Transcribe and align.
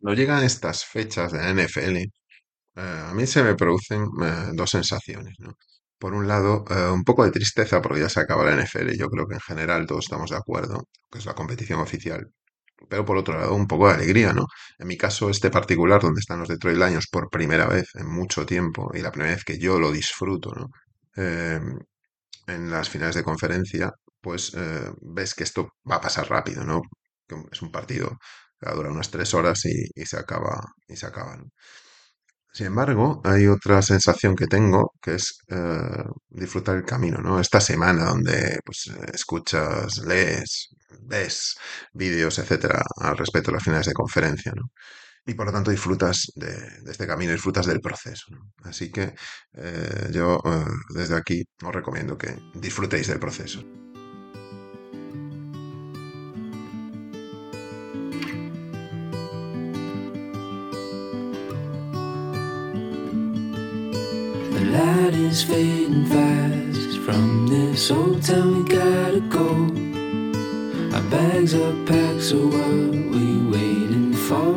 No 0.00 0.14
llegan 0.14 0.44
estas 0.44 0.84
fechas 0.84 1.32
de 1.32 1.38
la 1.38 1.50
NFL, 1.50 1.96
eh, 1.98 2.10
a 2.76 3.14
mí 3.14 3.26
se 3.26 3.42
me 3.42 3.54
producen 3.54 4.04
eh, 4.22 4.50
dos 4.54 4.70
sensaciones, 4.70 5.36
¿no? 5.40 5.54
Por 5.98 6.14
un 6.14 6.26
lado, 6.28 6.64
eh, 6.70 6.90
un 6.90 7.04
poco 7.04 7.24
de 7.24 7.30
tristeza 7.32 7.82
porque 7.82 8.00
ya 8.00 8.08
se 8.08 8.20
acaba 8.20 8.44
la 8.44 8.52
NFL, 8.54 8.96
yo 8.96 9.08
creo 9.10 9.26
que 9.26 9.34
en 9.34 9.40
general 9.40 9.86
todos 9.86 10.04
estamos 10.06 10.30
de 10.30 10.36
acuerdo, 10.36 10.84
que 11.10 11.18
es 11.18 11.26
la 11.26 11.34
competición 11.34 11.80
oficial. 11.80 12.26
Pero 12.88 13.04
por 13.04 13.16
otro 13.18 13.38
lado, 13.38 13.54
un 13.54 13.66
poco 13.68 13.88
de 13.88 13.94
alegría, 13.94 14.32
¿no? 14.32 14.46
En 14.78 14.88
mi 14.88 14.96
caso, 14.96 15.30
este 15.30 15.50
particular, 15.50 16.00
donde 16.02 16.20
están 16.20 16.40
los 16.40 16.48
Detroit 16.48 16.78
Lions 16.78 17.08
por 17.08 17.30
primera 17.30 17.66
vez 17.66 17.86
en 17.94 18.08
mucho 18.08 18.46
tiempo 18.46 18.90
y 18.94 19.00
la 19.02 19.12
primera 19.12 19.34
vez 19.34 19.44
que 19.44 19.58
yo 19.58 19.78
lo 19.80 19.92
disfruto, 19.92 20.52
¿no? 20.54 20.68
Eh, 21.16 21.60
en 22.46 22.70
las 22.70 22.88
finales 22.88 23.14
de 23.16 23.22
conferencia, 23.24 23.92
pues 24.20 24.52
ves 25.00 25.34
que 25.34 25.44
esto 25.44 25.74
va 25.90 25.96
a 25.96 26.00
pasar 26.00 26.28
rápido, 26.28 26.64
¿no? 26.64 26.82
Es 27.52 27.62
un 27.62 27.70
partido 27.70 28.18
dura 28.60 28.90
unas 28.90 29.10
tres 29.10 29.34
horas 29.34 29.64
y, 29.64 30.04
se 30.04 30.16
acaba, 30.16 30.60
y 30.88 30.96
se. 30.96 31.06
Sin 32.52 32.66
embargo, 32.66 33.20
hay 33.24 33.46
otra 33.46 33.80
sensación 33.80 34.34
que 34.34 34.46
tengo, 34.46 34.92
que 35.00 35.14
es 35.14 35.38
eh, 35.48 36.04
disfrutar 36.28 36.76
el 36.76 36.84
camino, 36.84 37.20
¿no? 37.20 37.38
Esta 37.40 37.60
semana 37.60 38.06
donde 38.06 38.58
pues, 38.64 38.90
escuchas, 39.14 39.98
lees, 39.98 40.68
ves 41.02 41.56
vídeos, 41.92 42.38
etcétera, 42.38 42.82
al 42.96 43.16
respecto 43.16 43.50
de 43.50 43.56
las 43.56 43.64
finales 43.64 43.86
de 43.86 43.92
conferencia, 43.92 44.52
¿no? 44.54 44.70
Y 45.26 45.34
por 45.34 45.46
lo 45.46 45.52
tanto 45.52 45.70
disfrutas 45.70 46.32
de, 46.34 46.90
este 46.90 47.06
camino, 47.06 47.32
disfrutas 47.32 47.66
del 47.66 47.80
proceso. 47.80 48.26
Así 48.64 48.90
que 48.90 49.14
eh, 49.54 50.08
yo 50.12 50.40
eh, 50.44 50.64
desde 50.94 51.16
aquí 51.16 51.44
os 51.62 51.74
recomiendo 51.74 52.18
que 52.18 52.36
disfrutéis 52.54 53.06
del 53.08 53.20
proceso. 53.20 53.62
Is 65.30 65.44
fading 65.44 66.06
fast 66.06 66.98
from 67.04 67.46
this 67.46 67.90
old 67.92 68.20
town. 68.20 68.64
We 68.64 68.64
gotta 68.68 69.20
go. 69.20 69.46
Our 70.96 71.04
bags 71.08 71.54
are 71.54 71.76
packed, 71.86 72.22
so 72.22 72.36
what 72.54 72.90
we 73.12 73.24
waiting 73.54 74.12
for? 74.26 74.50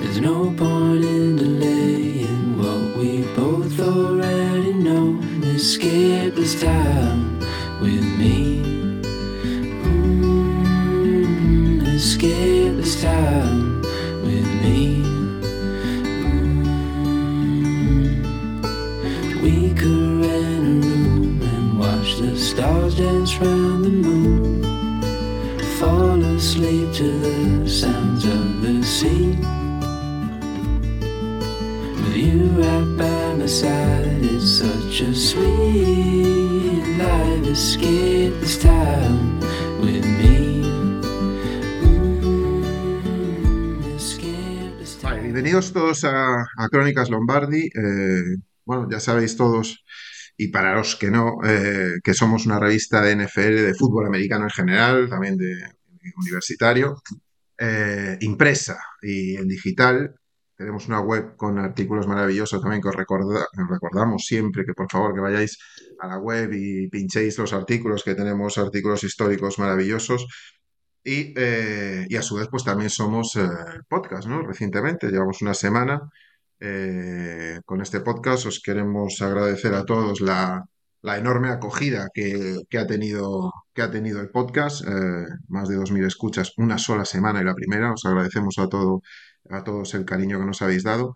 There's 0.00 0.20
no 0.20 0.36
point 0.56 1.04
in 1.04 1.36
delaying 1.36 2.56
what 2.56 2.96
we 2.96 3.10
both 3.36 3.78
already 3.80 4.72
know. 4.72 5.20
Escape 5.42 6.34
this 6.36 6.54
time 6.58 7.38
with 7.82 8.06
me. 8.20 8.62
Mm, 9.84 11.82
escape 11.96 12.76
this 12.76 13.02
time 13.02 13.49
dance 23.00 23.38
round 23.38 23.84
the 23.84 23.90
moon. 23.90 24.62
Fall 25.78 26.22
asleep 26.36 26.92
to 27.00 27.08
the 27.24 27.68
sounds 27.68 28.24
of 28.26 28.60
the 28.60 28.82
sea. 28.84 29.38
With 31.96 32.16
you 32.16 32.44
right 32.60 32.88
by 32.98 33.34
my 33.40 33.46
side, 33.46 34.20
it's 34.20 34.60
such 34.60 35.00
a 35.00 35.14
sweet 35.14 36.84
life. 36.98 37.46
Escape 37.48 38.34
this 38.40 38.58
time 38.62 39.40
with 39.80 40.04
me. 40.20 40.62
Mm, 41.82 42.60
Vale, 45.02 45.20
bienvenidos 45.22 45.72
todos 45.72 46.04
a, 46.04 46.42
a 46.42 46.68
Crónicas 46.70 47.08
Lombardi. 47.08 47.70
Eh, 47.74 48.36
bueno, 48.66 48.86
ya 48.90 49.00
sabéis 49.00 49.36
todos, 49.36 49.82
y 50.44 50.48
para 50.48 50.74
los 50.74 50.96
que 50.96 51.10
no, 51.10 51.24
eh, 51.44 51.96
que 52.02 52.14
somos 52.14 52.46
una 52.46 52.58
revista 52.58 53.02
de 53.02 53.12
NFL, 53.16 53.56
de 53.68 53.74
fútbol 53.74 54.06
americano 54.06 54.44
en 54.44 54.50
general, 54.50 55.08
también 55.10 55.36
de, 55.36 55.54
de 55.54 56.12
universitario, 56.16 56.86
eh, 57.58 58.16
impresa 58.20 58.78
y 59.02 59.36
en 59.36 59.46
digital. 59.48 60.14
Tenemos 60.56 60.88
una 60.88 61.00
web 61.00 61.36
con 61.36 61.58
artículos 61.58 62.06
maravillosos 62.06 62.60
también 62.60 62.80
que 62.82 62.88
os 62.88 62.96
recorda- 62.96 63.46
os 63.62 63.68
recordamos 63.70 64.24
siempre 64.26 64.64
que 64.64 64.72
por 64.74 64.88
favor 64.90 65.14
que 65.14 65.20
vayáis 65.20 65.58
a 66.00 66.06
la 66.08 66.18
web 66.18 66.50
y 66.54 66.88
pinchéis 66.88 67.36
los 67.38 67.52
artículos, 67.52 68.02
que 68.04 68.14
tenemos 68.14 68.56
artículos 68.58 69.04
históricos 69.04 69.58
maravillosos. 69.58 70.26
Y, 71.04 71.32
eh, 71.36 72.06
y 72.08 72.16
a 72.16 72.22
su 72.22 72.34
vez, 72.36 72.48
pues 72.50 72.64
también 72.64 72.90
somos 72.90 73.36
eh, 73.36 73.48
podcast, 73.88 74.26
¿no? 74.28 74.42
Recientemente, 74.46 75.10
llevamos 75.10 75.40
una 75.42 75.54
semana 75.54 76.00
eh, 76.60 77.60
con 77.64 77.80
este 77.80 78.00
podcast. 78.00 78.46
Os 78.46 78.60
queremos 78.60 79.20
agradecer 79.22 79.74
a 79.74 79.84
todos 79.84 80.20
la, 80.20 80.64
enorme 81.02 81.48
acogida 81.50 82.08
que, 82.14 82.78
ha 82.78 82.86
tenido, 82.86 83.52
que 83.74 83.82
ha 83.82 83.90
tenido 83.90 84.20
el 84.20 84.30
podcast. 84.30 84.86
eh, 84.86 85.26
más 85.48 85.68
de 85.68 85.76
2.000 85.76 86.06
escuchas, 86.06 86.52
una 86.58 86.78
sola 86.78 87.04
semana 87.04 87.40
y 87.40 87.44
la 87.44 87.54
primera. 87.54 87.92
Os 87.92 88.04
agradecemos 88.04 88.58
a, 88.58 88.68
todo, 88.68 89.02
a 89.50 89.64
todos 89.64 89.94
el 89.94 90.04
cariño 90.04 90.38
que 90.38 90.46
nos 90.46 90.62
habéis 90.62 90.84
dado. 90.84 91.14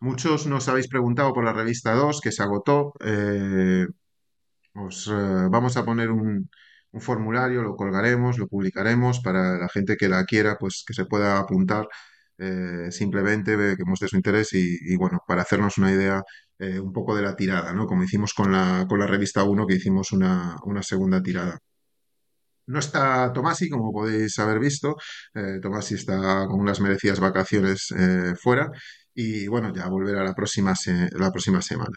Muchos 0.00 0.46
nos 0.46 0.68
habéis 0.68 0.88
preguntado 0.88 1.32
por 1.34 1.44
la 1.44 1.52
revista 1.52 1.94
2 1.94 2.20
que 2.20 2.32
se 2.32 2.42
agotó. 2.42 2.94
eh, 3.04 3.86
os 4.74 5.12
vamos 5.50 5.76
a 5.76 5.84
poner 5.84 6.10
un, 6.10 6.48
un 6.92 7.00
formulario, 7.00 7.62
lo 7.62 7.76
colgaremos, 7.76 8.38
lo 8.38 8.48
publicaremos 8.48 9.20
para 9.20 9.58
la 9.58 9.68
gente 9.68 9.96
que 9.96 10.08
la 10.08 10.24
quiera, 10.24 10.56
pues 10.58 10.84
que 10.86 10.94
se 10.94 11.04
pueda 11.06 11.38
apuntar 11.38 11.88
eh, 12.40 12.90
simplemente, 12.90 13.56
que 13.76 13.84
muestre 13.84 14.08
su 14.08 14.16
interés 14.16 14.52
y, 14.54 14.96
bueno, 14.96 15.20
para 15.26 15.42
hacernos 15.42 15.76
una 15.78 15.92
idea 15.92 16.22
eh, 16.58 16.80
un 16.80 16.92
poco 16.92 17.14
de 17.16 17.22
la 17.22 17.36
tirada, 17.36 17.72
¿no? 17.74 17.86
Como 17.86 18.02
hicimos 18.04 18.34
con 18.34 18.52
la, 18.52 18.86
con 18.88 18.98
la 18.98 19.06
revista 19.06 19.44
1, 19.44 19.66
que 19.66 19.74
hicimos 19.76 20.12
una, 20.12 20.56
una 20.64 20.82
segunda 20.82 21.22
tirada. 21.22 21.58
No 22.66 22.78
está 22.78 23.32
Tomasi, 23.32 23.68
como 23.68 23.92
podéis 23.92 24.38
haber 24.38 24.58
visto. 24.60 24.96
Eh, 25.34 25.58
Tomasi 25.60 25.94
está 25.96 26.46
con 26.46 26.60
unas 26.60 26.80
merecidas 26.80 27.20
vacaciones 27.20 27.92
eh, 27.96 28.34
fuera 28.40 28.70
y 29.14 29.48
bueno, 29.48 29.72
ya 29.74 29.88
volverá 29.88 30.22
la 30.24 30.34
próxima, 30.34 30.74
la 31.12 31.30
próxima 31.32 31.60
semana. 31.62 31.96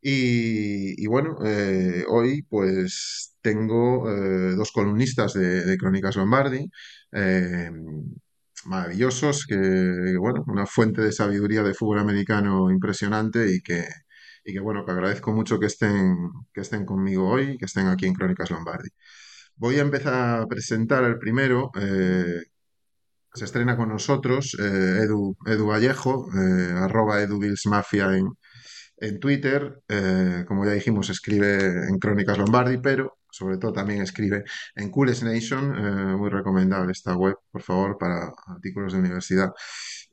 Y, 0.00 1.06
bueno, 1.06 1.36
hoy 2.08 2.42
pues 2.48 3.36
tengo 3.40 4.04
dos 4.56 4.72
columnistas 4.72 5.34
de, 5.34 5.64
de 5.64 5.76
Crónicas 5.78 6.16
Lombardi, 6.16 6.68
maravillosos, 8.66 9.46
que 9.46 9.56
bueno, 10.18 10.44
una 10.46 10.66
fuente 10.66 11.00
de 11.02 11.12
sabiduría 11.12 11.62
de 11.62 11.74
fútbol 11.74 11.98
americano 12.00 12.70
impresionante 12.70 13.52
y 13.54 13.60
que, 13.62 13.84
y 14.44 14.52
que 14.52 14.60
bueno, 14.60 14.84
que 14.84 14.92
agradezco 14.92 15.32
mucho 15.32 15.58
que 15.60 15.66
estén, 15.66 16.16
que 16.52 16.60
estén 16.62 16.84
conmigo 16.86 17.28
hoy, 17.28 17.58
que 17.58 17.66
estén 17.66 17.86
aquí 17.88 18.06
en 18.06 18.14
Crónicas 18.14 18.50
Lombardi. 18.50 18.90
Voy 19.56 19.78
a 19.78 19.82
empezar 19.82 20.14
a 20.42 20.46
presentar 20.46 21.04
el 21.04 21.18
primero. 21.18 21.70
eh, 21.76 22.42
se 23.34 23.44
estrena 23.44 23.76
con 23.76 23.88
nosotros 23.88 24.56
eh, 24.60 25.00
Edu, 25.04 25.36
Edu 25.46 25.66
Vallejo, 25.66 26.28
eh, 26.34 26.72
arroba 26.76 27.20
EduBillsMafia 27.22 28.16
en, 28.16 28.28
en 28.98 29.20
Twitter. 29.20 29.80
Eh, 29.88 30.44
como 30.46 30.64
ya 30.66 30.72
dijimos, 30.72 31.10
escribe 31.10 31.88
en 31.88 31.98
Crónicas 31.98 32.38
Lombardi, 32.38 32.78
pero 32.78 33.18
sobre 33.32 33.58
todo 33.58 33.72
también 33.72 34.02
escribe 34.02 34.44
en 34.76 34.90
Coolest 34.90 35.24
Nation. 35.24 35.74
eh, 35.76 36.16
muy 36.16 36.30
recomendable 36.30 36.92
esta 36.92 37.16
web, 37.16 37.36
por 37.50 37.62
favor, 37.62 37.98
para 37.98 38.32
artículos 38.46 38.92
de 38.92 39.00
universidad. 39.00 39.50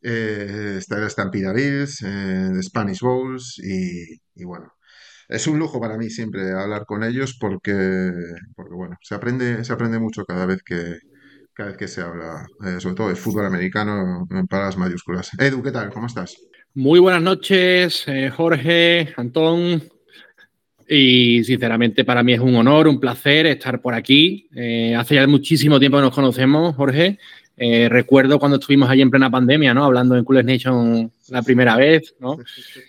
Eh, 0.02 0.76
está 0.80 0.98
el 0.98 1.10
Stampede 1.10 1.54
Bills, 1.54 2.02
eh, 2.04 2.52
Spanish 2.64 3.02
Bowls 3.02 3.60
y, 3.64 4.20
y 4.36 4.46
bueno. 4.46 4.74
Es 5.28 5.46
un 5.46 5.60
lujo 5.60 5.80
para 5.80 5.98
mí 5.98 6.10
siempre 6.10 6.52
hablar 6.54 6.86
con 6.88 7.04
ellos 7.04 7.38
porque, 7.40 8.12
porque 8.56 8.74
bueno, 8.74 8.98
se 9.02 9.14
aprende, 9.14 9.64
se 9.64 9.74
aprende 9.74 10.00
mucho 10.00 10.26
cada 10.26 10.48
vez 10.48 10.64
que, 10.64 10.98
cada 11.54 11.70
vez 11.70 11.78
que 11.78 11.88
se 11.88 12.02
habla, 12.02 12.48
eh, 12.66 12.80
sobre 12.80 12.96
todo 12.96 13.10
de 13.10 13.16
fútbol 13.16 13.46
americano 13.46 14.26
en 14.32 14.48
palabras 14.48 14.78
mayúsculas. 14.78 15.30
Edu, 15.38 15.62
¿qué 15.62 15.72
tal? 15.72 15.92
¿Cómo 15.92 16.08
estás? 16.08 16.36
Muy 16.74 17.00
buenas 17.00 17.22
noches, 17.22 18.06
eh, 18.08 18.30
Jorge, 18.30 19.14
Antón. 19.18 19.84
Y 20.92 21.44
sinceramente 21.44 22.04
para 22.04 22.24
mí 22.24 22.34
es 22.34 22.40
un 22.40 22.56
honor, 22.56 22.88
un 22.88 23.00
placer 23.00 23.46
estar 23.46 23.80
por 23.80 23.94
aquí. 23.94 24.48
Eh, 24.56 24.96
hace 24.96 25.16
ya 25.16 25.28
muchísimo 25.28 25.80
tiempo 25.80 25.98
que 26.00 26.04
nos 26.04 26.16
conocemos, 26.16 26.76
Jorge. 26.76 27.20
Eh, 27.56 27.90
recuerdo 27.90 28.40
cuando 28.40 28.58
estuvimos 28.58 28.90
allí 28.90 29.02
en 29.02 29.12
plena 29.12 29.30
pandemia, 29.30 29.74
¿no? 29.74 29.84
Hablando 29.84 30.16
en 30.16 30.24
Coolest 30.24 30.48
Nation 30.48 31.12
la 31.28 31.44
primera 31.44 31.76
vez, 31.76 32.16
¿no? 32.20 32.38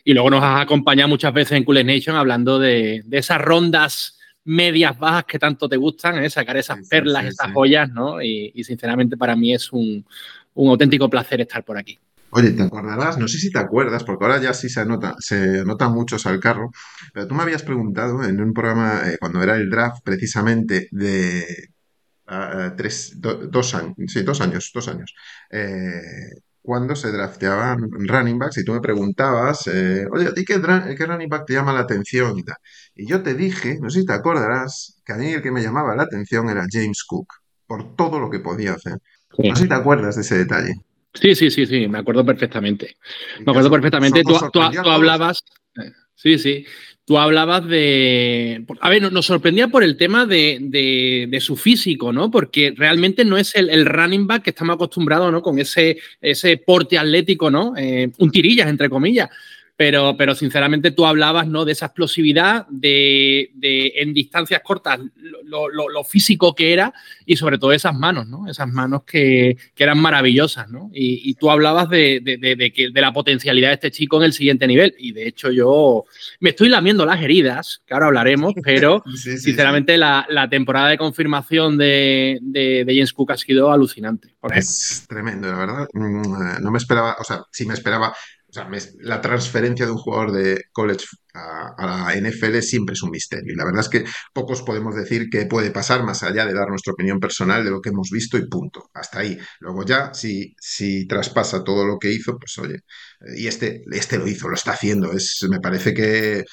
Y 0.05 0.14
luego 0.14 0.31
nos 0.31 0.43
has 0.43 0.62
acompañado 0.62 1.08
muchas 1.08 1.35
veces 1.35 1.58
en 1.58 1.64
Coolest 1.64 1.87
Nation 1.88 2.17
hablando 2.17 2.58
de, 2.58 3.02
de 3.05 3.19
esas 3.19 3.41
rondas 3.41 4.17
medias 4.44 4.99
bajas 4.99 5.25
que 5.25 5.38
tanto 5.38 5.69
te 5.69 5.76
gustan, 5.76 6.23
¿eh? 6.25 6.31
sacar 6.31 6.56
esas 6.56 6.79
Sí, 6.79 6.85
perlas, 6.88 7.23
sí, 7.23 7.29
esas 7.29 7.49
sí. 7.49 7.52
joyas, 7.52 7.91
¿no? 7.91 8.23
Y, 8.23 8.52
y 8.55 8.64
sinceramente 8.64 9.17
para 9.17 9.37
mí 9.37 9.52
es 9.52 9.73
un, 9.73 10.06
un 10.55 10.70
auténtico 10.70 11.11
placer 11.11 11.41
estar 11.43 11.64
por 11.64 11.76
aquí. 11.76 11.99
Oye, 12.32 12.53
¿te 12.53 12.62
acordarás? 12.62 13.19
No 13.19 13.27
sé 13.27 13.38
si 13.38 13.50
te 13.50 13.59
acuerdas, 13.59 14.05
porque 14.05 14.25
ahora 14.25 14.41
ya 14.41 14.55
sí 14.55 14.69
se 14.69 14.81
anota, 14.81 15.17
se 15.19 15.61
anotan 15.61 15.93
muchos 15.93 16.27
al 16.27 16.38
carro, 16.38 16.71
pero 17.12 17.27
tú 17.27 17.35
me 17.35 17.43
habías 17.43 17.62
preguntado 17.62 18.23
en 18.25 18.41
un 18.41 18.53
programa, 18.53 19.03
eh, 19.06 19.17
cuando 19.19 19.43
era 19.43 19.56
el 19.56 19.69
draft 19.69 20.03
precisamente 20.05 20.88
de 20.93 21.71
uh, 22.29 22.77
tres, 22.77 23.15
do, 23.17 23.47
dos 23.49 23.75
años, 23.75 23.94
sí, 24.06 24.23
dos 24.23 24.41
años, 24.41 24.71
dos 24.73 24.88
años. 24.88 25.15
Eh, 25.50 26.00
cuando 26.62 26.94
se 26.94 27.11
drafteaban 27.11 27.91
running 27.91 28.38
backs 28.38 28.59
y 28.59 28.65
tú 28.65 28.75
me 28.75 28.81
preguntabas, 28.81 29.67
eh, 29.67 30.06
oye, 30.12 30.29
¿a 30.29 30.35
ti 30.35 30.44
qué, 30.44 30.61
qué, 30.97 31.06
running 31.06 31.29
back 31.29 31.47
te 31.47 31.55
llama 31.55 31.73
la 31.73 31.81
atención? 31.81 32.38
Y, 32.38 32.44
tal? 32.44 32.56
y 32.94 33.09
yo 33.09 33.23
te 33.23 33.35
dije, 33.35 33.79
no 33.81 33.91
sé 33.91 34.00
si 34.00 34.06
te 34.06 34.12
acordarás, 34.12 35.00
que 35.05 35.12
a 35.15 35.17
mí 35.17 35.33
el 35.33 35.43
que 35.43 35.50
me 35.50 35.62
llamaba 35.62 35.97
la 35.97 36.05
atención 36.05 36.49
era 36.49 36.67
James 36.71 37.03
Cook, 37.05 37.26
por 37.67 37.97
todo 37.97 38.21
lo 38.21 38.31
que 38.31 38.41
podía 38.41 38.75
hacer. 38.75 38.99
Sí. 39.37 39.49
No 39.49 39.56
sé 39.56 39.62
si 39.62 39.69
te 39.69 39.75
acuerdas 39.75 40.17
de 40.17 40.23
ese 40.23 40.38
detalle. 40.38 40.75
Sí, 41.15 41.35
sí, 41.35 41.51
sí, 41.51 41.67
sí, 41.67 41.89
me 41.89 41.99
acuerdo 41.99 42.25
perfectamente. 42.25 42.97
Me 43.45 43.51
acuerdo 43.51 43.71
perfectamente. 43.71 44.23
Tú, 44.23 44.35
tú, 44.53 44.61
tú 44.83 44.91
hablabas. 44.91 45.43
Sí, 46.15 46.39
sí. 46.39 46.67
Tú 47.05 47.19
hablabas 47.19 47.67
de. 47.67 48.65
A 48.81 48.89
ver, 48.89 49.11
nos 49.11 49.27
sorprendía 49.27 49.67
por 49.67 49.83
el 49.83 49.97
tema 49.97 50.27
de, 50.27 50.59
de, 50.61 51.27
de 51.29 51.41
su 51.41 51.57
físico, 51.57 52.12
¿no? 52.12 52.31
Porque 52.31 52.73
realmente 52.77 53.25
no 53.25 53.37
es 53.37 53.57
el, 53.57 53.69
el, 53.69 53.85
running 53.85 54.29
back 54.29 54.45
que 54.45 54.51
estamos 54.51 54.75
acostumbrados, 54.75 55.33
¿no? 55.33 55.43
Con 55.43 55.59
ese, 55.59 55.99
ese 56.21 56.59
porte 56.59 56.99
atlético, 56.99 57.51
¿no? 57.51 57.75
Eh, 57.77 58.12
un 58.19 58.31
tirillas, 58.31 58.69
entre 58.69 58.89
comillas. 58.89 59.29
Pero, 59.81 60.15
pero, 60.15 60.35
sinceramente 60.35 60.91
tú 60.91 61.06
hablabas 61.06 61.49
¿no? 61.49 61.65
de 61.65 61.73
esa 61.73 61.87
explosividad, 61.87 62.67
de, 62.69 63.50
de 63.55 63.94
en 63.97 64.12
distancias 64.12 64.61
cortas, 64.62 65.00
lo, 65.17 65.71
lo, 65.71 65.88
lo, 65.88 66.05
físico 66.05 66.55
que 66.55 66.75
era 66.75 66.93
y 67.25 67.38
sobre 67.38 67.56
todo 67.56 67.73
esas 67.73 67.94
manos, 67.94 68.27
¿no? 68.27 68.47
esas 68.47 68.69
manos 68.69 69.05
que, 69.05 69.56
que 69.75 69.82
eran 69.82 69.99
maravillosas. 69.99 70.69
¿no? 70.69 70.91
Y, 70.93 71.31
y 71.31 71.32
tú 71.32 71.50
hablabas 71.50 71.88
de, 71.88 72.21
de, 72.23 72.73
que, 72.75 72.91
de 72.91 73.00
la 73.00 73.15
potencialidad 73.15 73.69
de 73.69 73.75
este 73.75 73.91
chico 73.91 74.19
en 74.19 74.25
el 74.25 74.35
siguiente 74.35 74.67
nivel. 74.67 74.94
Y 74.99 75.12
de 75.12 75.27
hecho 75.27 75.50
yo 75.50 76.05
me 76.41 76.50
estoy 76.50 76.69
lamiendo 76.69 77.06
las 77.06 77.23
heridas, 77.23 77.81
que 77.87 77.94
ahora 77.94 78.09
hablaremos, 78.09 78.53
pero 78.62 79.03
sí, 79.17 79.17
sí, 79.17 79.38
sinceramente 79.38 79.94
sí. 79.94 79.99
La, 79.99 80.26
la, 80.29 80.50
temporada 80.50 80.91
de 80.91 80.99
confirmación 80.99 81.79
de, 81.79 82.85
James 82.87 83.15
Cook 83.15 83.33
ha 83.33 83.38
sido 83.38 83.73
alucinante. 83.73 84.35
Es 84.55 85.06
tremendo, 85.09 85.50
la 85.50 85.56
verdad. 85.56 85.88
Mm, 85.94 86.62
no 86.62 86.71
me 86.71 86.76
esperaba, 86.76 87.17
o 87.19 87.25
sea, 87.25 87.44
sí 87.50 87.65
me 87.65 87.73
esperaba 87.73 88.12
o 88.50 88.52
sea, 88.52 88.69
la 88.99 89.20
transferencia 89.20 89.87
de 89.87 89.93
un 89.93 89.99
jugador 89.99 90.32
de 90.32 90.64
college 90.73 91.06
a, 91.35 91.69
a, 91.79 91.87
la 92.12 92.17
NFL 92.17 92.58
siempre 92.61 92.94
es 92.94 93.02
un 93.02 93.11
misterio. 93.11 93.52
Y 93.52 93.56
la 93.56 93.64
verdad 93.64 93.82
es 93.82 93.88
que 93.88 94.05
pocos 94.32 94.62
podemos 94.62 94.97
decir 94.97 95.29
que 95.31 95.47
puede 95.47 95.70
pasar 95.70 96.02
más 96.02 96.23
allá 96.25 96.47
de 96.47 96.55
dar 96.55 96.69
nuestra 96.69 96.93
opinión 96.93 97.20
personal 97.20 97.64
de 97.64 97.70
lo 97.70 97.81
que 97.81 97.91
hemos 97.91 98.11
visto 98.11 98.37
y 98.38 98.49
punto. 98.49 98.91
Hasta 98.93 99.20
ahí. 99.20 99.38
Luego 99.61 99.85
ya, 99.85 100.12
si, 100.14 100.55
si 100.61 101.06
traspasa 101.06 101.62
todo 101.62 101.87
lo 101.87 101.99
que 101.99 102.12
hizo, 102.12 102.37
pues 102.38 102.58
oye, 102.58 102.81
y 103.37 103.47
este, 103.47 103.82
este 103.93 104.19
lo 104.19 104.26
hizo, 104.26 104.49
lo 104.49 104.55
está 104.55 104.73
haciendo. 104.73 105.12
Es, 105.12 105.47
me 105.49 105.61
parece 105.61 105.94
que, 105.94 106.44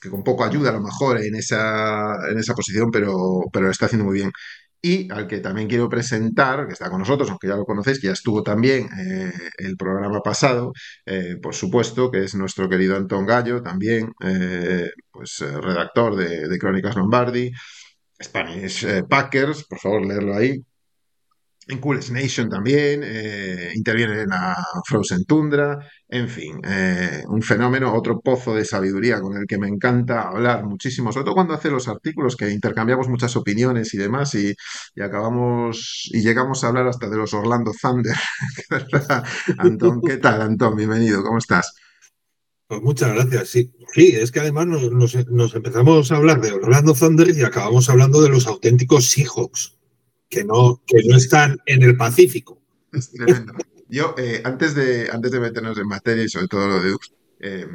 que 0.00 0.10
con 0.10 0.22
poco 0.22 0.44
ayuda 0.44 0.70
a 0.70 0.74
lo 0.74 0.80
mejor 0.82 1.20
en 1.20 1.34
esa, 1.34 2.14
en 2.30 2.38
esa 2.38 2.54
posición, 2.54 2.90
pero, 2.92 3.14
pero 3.52 3.66
lo 3.66 3.72
está 3.72 3.86
haciendo 3.86 4.04
muy 4.04 4.14
bien 4.14 4.30
y 4.80 5.10
al 5.12 5.26
que 5.26 5.38
también 5.40 5.68
quiero 5.68 5.88
presentar, 5.88 6.66
que 6.66 6.72
está 6.72 6.90
con 6.90 7.00
nosotros, 7.00 7.28
aunque 7.30 7.48
ya 7.48 7.56
lo 7.56 7.64
conocéis, 7.64 8.00
que 8.00 8.06
ya 8.08 8.12
estuvo 8.12 8.42
también 8.42 8.88
eh, 8.98 9.32
el 9.58 9.76
programa 9.76 10.20
pasado, 10.20 10.72
eh, 11.06 11.36
por 11.42 11.54
supuesto, 11.54 12.10
que 12.10 12.24
es 12.24 12.34
nuestro 12.34 12.68
querido 12.68 12.96
Antón 12.96 13.26
Gallo, 13.26 13.62
también, 13.62 14.12
eh, 14.24 14.90
pues 15.10 15.40
redactor 15.40 16.16
de, 16.16 16.48
de, 16.48 16.58
Crónicas 16.58 16.96
Lombardi, 16.96 17.50
Spanish 18.22 18.86
Packers, 19.08 19.64
por 19.64 19.78
favor, 19.78 20.06
leerlo 20.06 20.34
ahí. 20.34 20.62
En 21.68 21.80
Coolest 21.80 22.10
Nation 22.10 22.48
también, 22.48 23.04
interviene 23.74 24.22
en 24.22 24.30
la 24.30 24.56
Frozen 24.86 25.24
Tundra, 25.26 25.78
en 26.08 26.28
fin, 26.28 26.58
eh, 26.64 27.22
un 27.28 27.42
fenómeno, 27.42 27.94
otro 27.94 28.20
pozo 28.20 28.54
de 28.54 28.64
sabiduría 28.64 29.20
con 29.20 29.36
el 29.36 29.46
que 29.46 29.58
me 29.58 29.68
encanta 29.68 30.22
hablar 30.22 30.64
muchísimo, 30.64 31.12
sobre 31.12 31.24
todo 31.24 31.34
cuando 31.34 31.52
hace 31.52 31.70
los 31.70 31.86
artículos 31.86 32.34
que 32.36 32.50
intercambiamos 32.50 33.08
muchas 33.08 33.36
opiniones 33.36 33.92
y 33.92 33.98
demás 33.98 34.34
y, 34.34 34.54
y 34.94 35.02
acabamos 35.02 36.08
y 36.10 36.22
llegamos 36.22 36.64
a 36.64 36.68
hablar 36.68 36.88
hasta 36.88 37.10
de 37.10 37.18
los 37.18 37.34
Orlando 37.34 37.72
Thunder. 37.78 38.16
Antón, 39.58 40.00
¿qué 40.00 40.16
tal, 40.16 40.40
Antón? 40.40 40.76
Bienvenido, 40.76 41.22
¿cómo 41.22 41.36
estás? 41.36 41.74
Pues 42.66 42.82
muchas 42.82 43.14
gracias, 43.14 43.48
sí. 43.48 43.70
Sí, 43.94 44.14
es 44.14 44.30
que 44.30 44.40
además 44.40 44.66
nos, 44.66 44.90
nos 44.92 45.54
empezamos 45.54 46.10
a 46.10 46.16
hablar 46.16 46.40
de 46.40 46.52
Orlando 46.52 46.94
Thunder 46.94 47.28
y 47.28 47.42
acabamos 47.42 47.88
hablando 47.90 48.22
de 48.22 48.30
los 48.30 48.46
auténticos 48.46 49.10
Seahawks, 49.10 49.77
que 50.28 50.44
no, 50.44 50.82
que 50.86 51.02
no 51.06 51.16
están 51.16 51.58
en 51.66 51.82
el 51.82 51.96
Pacífico. 51.96 52.60
Yo, 53.88 54.14
eh, 54.18 54.42
antes, 54.44 54.74
de, 54.74 55.08
antes 55.10 55.30
de 55.30 55.40
meternos 55.40 55.78
en 55.78 55.86
materia 55.86 56.24
y 56.24 56.28
sobre 56.28 56.48
todo 56.48 56.68
lo 56.68 56.82
de 56.82 56.96
eh, 57.40 57.66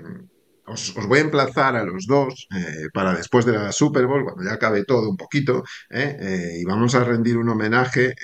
os, 0.65 0.95
os, 0.95 1.07
voy 1.07 1.19
a 1.19 1.23
emplazar 1.23 1.75
a 1.75 1.83
los 1.83 2.05
dos 2.05 2.47
eh, 2.55 2.89
para 2.93 3.15
después 3.15 3.45
de 3.45 3.53
la 3.53 3.71
Super 3.71 4.05
Bowl, 4.05 4.23
cuando 4.23 4.43
ya 4.43 4.53
acabe 4.53 4.85
todo 4.85 5.09
un 5.09 5.17
poquito, 5.17 5.63
y 5.89 6.63
vamos 6.65 6.95
a 6.95 7.03
rendir 7.03 7.37
un 7.37 7.49
homenaje 7.49 8.15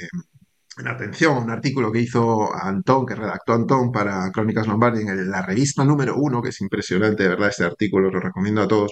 en 0.80 0.88
atención 0.88 1.38
un 1.44 1.50
artículo 1.52 1.92
que 1.92 2.00
hizo 2.00 2.54
Antón, 2.56 3.06
que 3.06 3.16
redactó 3.16 3.54
Antón 3.54 3.92
para 3.92 4.32
Crónicas 4.32 4.68
Lombardi 4.68 5.02
en 5.02 5.30
la 5.30 5.42
revista 5.42 5.84
número 5.84 6.16
uno, 6.18 6.42
que 6.42 6.50
es 6.50 6.62
impresionante, 6.62 7.24
de 7.24 7.30
verdad, 7.30 7.50
este 7.50 7.66
artículo 7.66 8.10
lo 8.10 8.20
recomiendo 8.20 8.62
a 8.62 8.68
todos, 8.68 8.92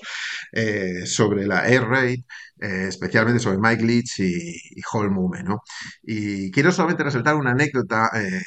eh, 0.52 1.06
sobre 1.06 1.46
la 1.48 1.68
Air 1.68 1.84
Raid, 1.84 2.20
eh, 2.60 2.86
especialmente 2.90 3.40
sobre 3.40 3.58
Mike 3.60 3.84
Leach 3.84 4.20
y, 4.20 4.56
y 4.76 4.82
Holmume, 4.92 5.44
¿no? 5.44 5.62
Y 6.04 6.52
quiero 6.52 6.72
solamente 6.72 7.04
resaltar 7.04 7.36
una 7.36 7.52
anécdota 7.52 8.10
eh, 8.16 8.42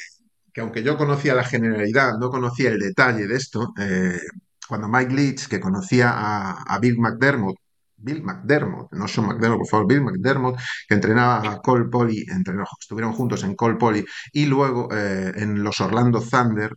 que 0.53 0.61
aunque 0.61 0.83
yo 0.83 0.97
conocía 0.97 1.35
la 1.35 1.45
generalidad, 1.45 2.13
no 2.19 2.31
conocía 2.31 2.71
el 2.71 2.79
detalle 2.79 3.27
de 3.27 3.37
esto, 3.37 3.73
cuando 4.69 4.89
Mike 4.89 5.15
Leach, 5.15 5.49
que 5.49 5.61
conocía 5.61 6.11
a, 6.11 6.63
a 6.63 6.79
Bill 6.81 6.99
McDermott, 6.99 7.57
Bill 8.01 8.23
McDermott, 8.23 8.93
no 8.93 9.07
Sean 9.07 9.27
McDermott, 9.29 9.59
por 9.59 9.69
favor, 9.69 9.87
Bill 9.87 10.03
McDermott, 10.03 10.59
que 10.89 10.95
entrenaba 10.95 11.51
a 11.51 11.61
Cole 11.61 11.89
Poly, 11.91 12.27
entrenó, 12.29 12.65
estuvieron 12.79 13.13
juntos 13.13 13.45
en 13.45 13.55
Cole 13.55 13.77
Poly 13.77 14.05
y 14.33 14.47
luego 14.47 14.89
eh, 14.93 15.33
en 15.37 15.63
los 15.63 15.81
Orlando 15.81 16.21
Thunder. 16.21 16.75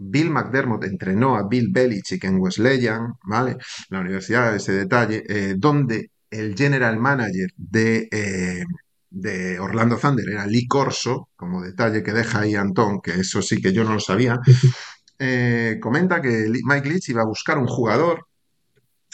Bill 0.00 0.30
McDermott 0.30 0.84
entrenó 0.84 1.36
a 1.36 1.48
Bill 1.48 1.70
Belichick 1.72 2.24
en 2.24 2.38
Wesleyan, 2.38 3.14
¿vale? 3.24 3.56
La 3.90 4.00
universidad, 4.00 4.54
ese 4.54 4.72
detalle, 4.72 5.24
eh, 5.28 5.54
donde 5.58 6.12
el 6.30 6.54
general 6.56 6.98
manager 6.98 7.50
de, 7.56 8.08
eh, 8.10 8.64
de, 9.10 9.58
Orlando 9.58 9.96
Thunder 9.96 10.28
era 10.28 10.46
Lee 10.46 10.66
Corso, 10.66 11.28
como 11.36 11.62
detalle 11.62 12.02
que 12.02 12.12
deja 12.12 12.40
ahí 12.40 12.54
Antón, 12.54 13.00
que 13.00 13.12
eso 13.12 13.42
sí 13.42 13.60
que 13.60 13.72
yo 13.72 13.84
no 13.84 13.94
lo 13.94 14.00
sabía, 14.00 14.38
eh, 15.18 15.78
comenta 15.80 16.20
que 16.22 16.50
Mike 16.64 16.88
Leach 16.88 17.08
iba 17.08 17.22
a 17.22 17.26
buscar 17.26 17.58
un 17.58 17.66
jugador 17.66 18.26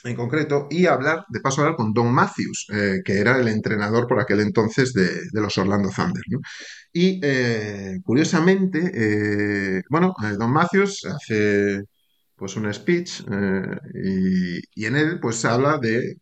en 0.05 0.17
concreto 0.17 0.69
y 0.71 0.87
hablar, 0.87 1.25
de 1.29 1.41
paso, 1.41 1.63
hablar 1.63 1.77
con 1.77 1.93
Don 1.93 2.13
Matthews, 2.13 2.67
eh, 2.73 3.01
que 3.05 3.19
era 3.19 3.39
el 3.39 3.49
entrenador 3.49 4.07
por 4.07 4.21
aquel 4.21 4.41
entonces 4.41 4.93
de, 4.93 5.09
los 5.33 5.57
Orlando 5.59 5.91
Thunder. 5.95 6.23
Y 6.93 7.21
eh, 7.23 7.99
curiosamente, 8.05 8.91
eh, 8.95 9.83
bueno, 9.91 10.15
Don 10.39 10.53
Matthews 10.53 11.05
hace 11.07 11.83
pues 12.37 12.57
un 12.57 12.73
speech 12.73 13.23
y, 13.95 14.83
y, 14.83 14.87
en 14.87 14.97
él 14.97 15.21
pues 15.21 15.45
habla 15.45 15.79
de 15.79 16.19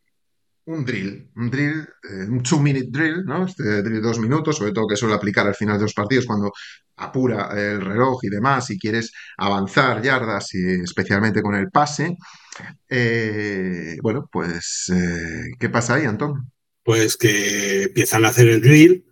un 0.65 0.85
drill, 0.85 1.31
un 1.37 1.51
drill, 1.51 1.89
un 2.29 2.43
two-minute 2.43 2.89
drill, 2.91 3.25
¿no? 3.25 3.47
Este 3.47 3.83
drill 3.83 4.01
de 4.01 4.01
dos 4.01 4.19
minutos, 4.19 4.57
sobre 4.57 4.73
todo 4.73 4.87
que 4.87 4.97
suele 4.97 5.15
aplicar 5.15 5.47
al 5.47 5.55
final 5.55 5.77
de 5.77 5.83
los 5.83 5.95
partidos 5.95 6.27
cuando 6.27 6.53
apura 6.97 7.51
el 7.57 7.81
reloj 7.81 8.21
y 8.23 8.29
demás 8.29 8.71
y 8.71 8.79
quieres 8.79 9.13
avanzar 9.37 10.03
yardas, 10.03 10.55
y 10.55 10.83
especialmente 10.83 11.43
con 11.43 11.55
el 11.55 11.71
pase. 11.71 12.17
Eh, 12.89 13.97
bueno, 14.03 14.29
pues, 14.31 14.93
eh, 14.95 15.51
¿qué 15.59 15.69
pasa 15.69 15.95
ahí, 15.95 16.05
Antón? 16.05 16.53
Pues 16.85 17.17
que 17.17 17.85
empiezan 17.85 18.25
a 18.25 18.29
hacer 18.29 18.49
el 18.49 18.61
drill 18.61 19.05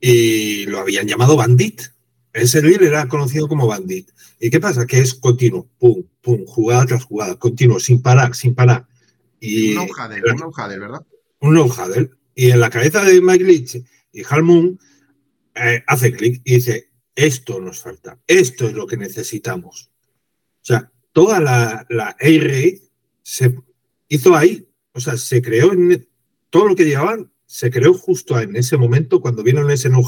y 0.00 0.66
lo 0.66 0.80
habían 0.80 1.06
llamado 1.06 1.36
Bandit. 1.36 1.82
Ese 2.32 2.60
drill 2.60 2.82
era 2.82 3.08
conocido 3.08 3.48
como 3.48 3.66
Bandit. 3.66 4.10
¿Y 4.40 4.50
qué 4.50 4.60
pasa? 4.60 4.86
Que 4.86 4.98
es 4.98 5.14
continuo, 5.14 5.68
pum, 5.78 6.04
pum, 6.20 6.44
jugada 6.46 6.86
tras 6.86 7.04
jugada, 7.04 7.36
continuo, 7.36 7.80
sin 7.80 8.02
parar, 8.02 8.34
sin 8.34 8.54
parar. 8.54 8.86
Y 9.46 9.76
un 9.76 9.86
no-huddle, 9.86 10.32
un 10.32 10.36
no-huddle, 10.36 10.78
¿verdad? 10.78 11.06
Un 11.40 11.54
no-huddle. 11.54 12.10
Y 12.34 12.50
en 12.50 12.60
la 12.60 12.70
cabeza 12.70 13.04
de 13.04 13.20
Mike 13.20 13.44
Leach 13.44 13.76
y 14.12 14.22
Halmoon 14.28 14.78
eh, 15.54 15.82
hace 15.86 16.12
clic 16.12 16.40
y 16.44 16.54
dice, 16.56 16.90
esto 17.14 17.60
nos 17.60 17.80
falta, 17.80 18.18
esto 18.26 18.66
es 18.66 18.72
lo 18.72 18.86
que 18.86 18.96
necesitamos. 18.96 19.90
O 20.62 20.64
sea, 20.64 20.90
toda 21.12 21.40
la, 21.40 21.86
la 21.90 22.08
A-Raid 22.20 22.80
se 23.22 23.56
hizo 24.08 24.36
ahí. 24.36 24.68
O 24.92 25.00
sea, 25.00 25.16
se 25.16 25.42
creó 25.42 25.72
en 25.72 26.08
todo 26.50 26.68
lo 26.68 26.76
que 26.76 26.84
llevaban, 26.84 27.32
se 27.46 27.70
creó 27.70 27.94
justo 27.94 28.38
en 28.38 28.54
ese 28.56 28.76
momento 28.76 29.20
cuando 29.20 29.42
vieron 29.42 29.70
ese 29.70 29.90
no 29.90 30.02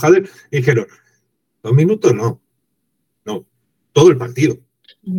y 0.50 0.56
dijeron, 0.56 0.86
dos 1.62 1.74
minutos 1.74 2.14
no, 2.14 2.40
no, 3.24 3.46
todo 3.92 4.10
el 4.10 4.16
partido. 4.16 4.58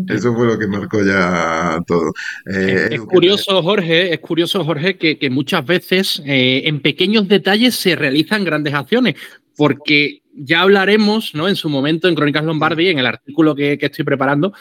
Eso 0.10 0.34
fue 0.36 0.48
lo 0.48 0.60
que 0.60 0.67
marcó 0.67 1.03
ya 1.03 1.79
todo. 1.88 2.12
Eh, 2.46 2.89
es, 2.91 3.01
curioso, 3.01 3.62
Jorge, 3.63 4.13
es 4.13 4.20
curioso, 4.20 4.63
Jorge, 4.65 4.98
que, 4.98 5.17
que 5.17 5.29
muchas 5.29 5.65
veces 5.65 6.22
eh, 6.25 6.63
en 6.65 6.82
pequeños 6.82 7.27
detalles 7.27 7.75
se 7.75 7.96
realizan 7.96 8.44
grandes 8.44 8.74
acciones, 8.74 9.15
porque 9.56 10.22
ya 10.38 10.62
hablaremos, 10.62 11.34
¿no? 11.34 11.48
En 11.48 11.56
su 11.56 11.70
momento 11.70 12.08
en 12.08 12.15
Crónicas 12.15 12.44
Lombardi, 12.44 12.89
en 12.89 13.00
el 13.00 13.06
artículo 13.06 13.56
que, 13.56 13.77
estoy 13.79 14.06
preparando, 14.06 14.53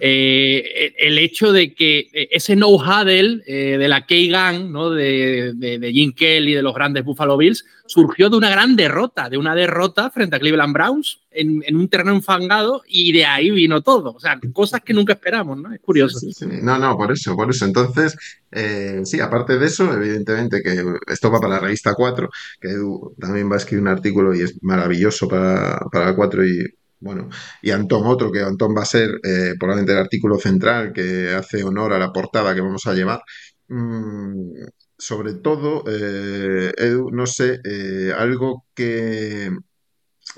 eh, 0.00 0.94
el 0.98 1.18
hecho 1.18 1.52
de 1.52 1.72
que 1.74 2.08
ese 2.12 2.54
know-how 2.56 3.04
de 3.04 3.86
la 3.88 4.06
K-Gang, 4.06 4.70
¿no? 4.70 4.90
De, 4.90 5.52
de, 5.54 5.92
Jim 5.92 6.12
Kelly, 6.12 6.54
de 6.54 6.62
los 6.62 6.74
grandes 6.74 7.04
Buffalo 7.04 7.36
Bills, 7.36 7.64
surgió 7.86 8.30
de 8.30 8.36
una 8.36 8.50
gran 8.50 8.76
derrota, 8.76 9.28
de 9.28 9.36
una 9.36 9.54
derrota 9.54 10.10
frente 10.10 10.36
a 10.36 10.38
Cleveland 10.38 10.72
Browns 10.72 11.20
en, 11.32 11.76
un 11.76 11.88
terreno 11.88 12.12
enfangado 12.12 12.82
y 12.86 13.12
de 13.12 13.24
ahí 13.24 13.50
vino 13.50 13.82
todo. 13.82 14.12
O 14.12 14.20
sea, 14.20 14.38
cosas 14.52 14.80
que 14.82 14.94
nunca 14.94 15.14
esperamos, 15.14 15.58
¿no? 15.58 15.72
Es 15.72 15.80
curioso. 15.80 16.18
No, 16.62 16.78
no, 16.78 16.96
por 16.96 17.12
eso, 17.12 17.34
por 17.36 17.50
eso. 17.50 17.64
Entonces, 17.64 18.16
eh, 18.52 19.00
sí, 19.04 19.20
aparte 19.20 19.58
de 19.58 19.66
eso, 19.66 19.92
evidentemente 19.92 20.62
que 20.62 20.84
esto 21.08 21.30
va 21.30 21.40
para 21.40 21.54
la 21.54 21.60
revista 21.60 21.94
4, 21.94 22.28
que 22.60 22.76
también 23.18 23.50
va 23.50 23.54
a 23.54 23.58
escribir 23.58 23.82
un 23.82 23.88
artículo 23.88 24.34
y 24.34 24.42
es 24.42 24.62
maravilloso 24.62 25.19
para, 25.28 25.78
para 25.90 26.06
la 26.06 26.16
4 26.16 26.46
y 26.46 26.64
bueno, 27.00 27.30
y 27.62 27.70
Antón 27.70 28.06
otro, 28.06 28.30
que 28.30 28.42
Antón 28.42 28.74
va 28.76 28.82
a 28.82 28.84
ser 28.84 29.08
eh, 29.24 29.54
probablemente 29.58 29.92
el 29.92 29.98
artículo 29.98 30.36
central 30.38 30.92
que 30.92 31.34
hace 31.34 31.64
honor 31.64 31.94
a 31.94 31.98
la 31.98 32.12
portada 32.12 32.54
que 32.54 32.60
vamos 32.60 32.86
a 32.86 32.94
llevar. 32.94 33.22
Mm, 33.68 34.52
sobre 34.98 35.34
todo, 35.34 35.84
eh, 35.88 36.72
Edu, 36.76 37.10
no 37.10 37.26
sé, 37.26 37.58
eh, 37.64 38.12
algo 38.16 38.66
que, 38.74 39.50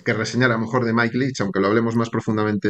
que 0.05 0.12
reseñar 0.15 0.53
a 0.53 0.55
lo 0.55 0.61
mejor 0.61 0.85
de 0.85 0.93
Mike 0.93 1.19
Leach, 1.19 1.41
aunque 1.41 1.61
lo 1.61 1.67
hablemos 1.67 1.97
más 1.97 2.11
profundamente. 2.11 2.69